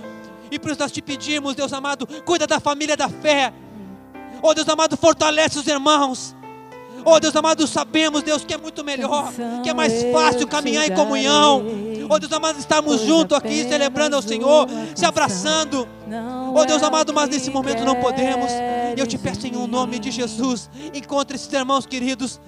E 0.54 0.58
por 0.58 0.70
isso 0.70 0.78
nós 0.78 0.92
te 0.92 1.02
pedimos, 1.02 1.56
Deus 1.56 1.72
amado, 1.72 2.06
cuida 2.24 2.46
da 2.46 2.60
família 2.60 2.96
da 2.96 3.08
fé. 3.08 3.52
Oh, 4.40 4.54
Deus 4.54 4.68
amado, 4.68 4.96
fortalece 4.96 5.58
os 5.58 5.66
irmãos. 5.66 6.32
Oh 7.04 7.18
Deus 7.18 7.34
amado, 7.34 7.66
sabemos, 7.66 8.22
Deus, 8.22 8.44
que 8.44 8.54
é 8.54 8.56
muito 8.56 8.84
melhor, 8.84 9.32
que 9.64 9.68
é 9.68 9.74
mais 9.74 10.04
fácil 10.12 10.46
caminhar 10.46 10.86
em 10.88 10.94
comunhão. 10.94 11.60
Oh 12.08 12.18
Deus 12.20 12.32
amado, 12.32 12.58
estarmos 12.60 13.00
juntos 13.00 13.36
aqui 13.36 13.68
celebrando 13.68 14.14
ao 14.14 14.22
Senhor, 14.22 14.68
se 14.94 15.04
abraçando. 15.04 15.88
Oh 16.54 16.64
Deus 16.64 16.84
amado, 16.84 17.12
mas 17.12 17.28
nesse 17.28 17.50
momento 17.50 17.84
não 17.84 17.96
podemos. 17.96 18.50
Eu 18.96 19.08
te 19.08 19.18
peço 19.18 19.48
em 19.48 19.56
um 19.56 19.66
nome 19.66 19.98
de 19.98 20.12
Jesus, 20.12 20.70
encontre 20.94 21.34
esses 21.34 21.52
irmãos 21.52 21.84
queridos. 21.84 22.40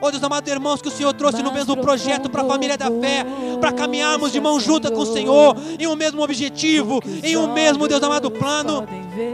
Oh 0.00 0.10
Deus 0.10 0.22
amado, 0.22 0.48
irmãos, 0.48 0.82
que 0.82 0.88
o 0.88 0.90
Senhor 0.90 1.12
trouxe 1.14 1.42
no 1.42 1.52
mesmo 1.52 1.76
projeto 1.76 2.28
para 2.28 2.42
a 2.42 2.46
família 2.46 2.76
da 2.76 2.86
fé, 2.86 3.24
para 3.60 3.72
caminharmos 3.72 4.30
de 4.32 4.40
mão 4.40 4.60
junta 4.60 4.90
com 4.90 5.00
o 5.00 5.06
Senhor, 5.06 5.56
em 5.78 5.86
um 5.86 5.96
mesmo 5.96 6.22
objetivo, 6.22 7.00
em 7.22 7.36
um 7.36 7.52
mesmo, 7.52 7.88
Deus 7.88 8.02
amado, 8.02 8.30
plano. 8.30 8.86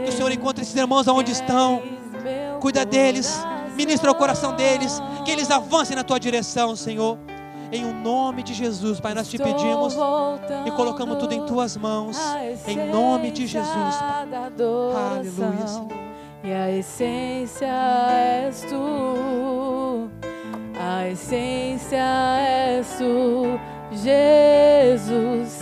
Que 0.03 0.09
o 0.09 0.11
Senhor 0.11 0.31
encontre 0.31 0.63
esses 0.63 0.75
irmãos 0.75 1.07
aonde 1.07 1.31
estão, 1.31 1.81
cuida 2.59 2.85
deles 2.85 3.37
ministra 3.75 4.11
o 4.11 4.15
coração 4.15 4.55
deles, 4.55 5.01
que 5.25 5.31
eles 5.31 5.49
avancem 5.51 5.95
na 5.95 6.03
tua 6.03 6.19
direção, 6.19 6.75
Senhor. 6.75 7.17
Em 7.71 7.85
o 7.85 7.93
nome 7.93 8.43
de 8.43 8.53
Jesus, 8.53 8.99
Pai, 8.99 9.15
nós 9.15 9.27
te 9.27 9.37
pedimos 9.37 9.95
e 10.65 10.71
colocamos 10.71 11.17
tudo 11.17 11.33
em 11.33 11.43
tuas 11.45 11.75
mãos. 11.75 12.17
Em 12.67 12.91
nome 12.91 13.31
de 13.31 13.47
Jesus, 13.47 13.95
Pai. 13.95 14.27
Aleluia, 15.17 15.67
Senhor. 15.67 15.87
E 16.43 16.51
a 16.51 16.69
essência 16.69 17.67
és 18.09 18.61
tu, 18.63 20.09
a 20.85 21.07
essência 21.07 22.03
és 22.39 22.97
tu, 22.97 23.59
Jesus. 23.91 25.61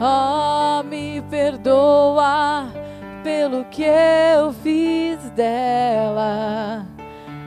Oh, 0.00 0.82
me 0.82 1.20
perdoa 1.30 2.68
pelo 3.22 3.64
que 3.66 3.84
eu 3.84 4.52
fiz 4.52 5.18
dela 5.30 6.86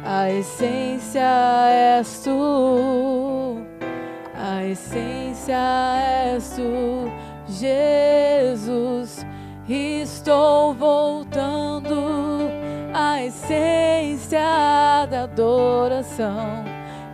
a 0.06 0.30
essência 0.30 1.68
és 1.72 2.22
tu, 2.24 3.58
a 4.36 4.64
essência 4.64 5.58
és 6.36 6.56
tu, 6.56 7.12
Jesus. 7.48 9.26
Estou 9.68 10.76
voltando 10.76 12.52
à 12.94 13.24
essência 13.24 15.08
da 15.10 15.24
adoração. 15.24 16.75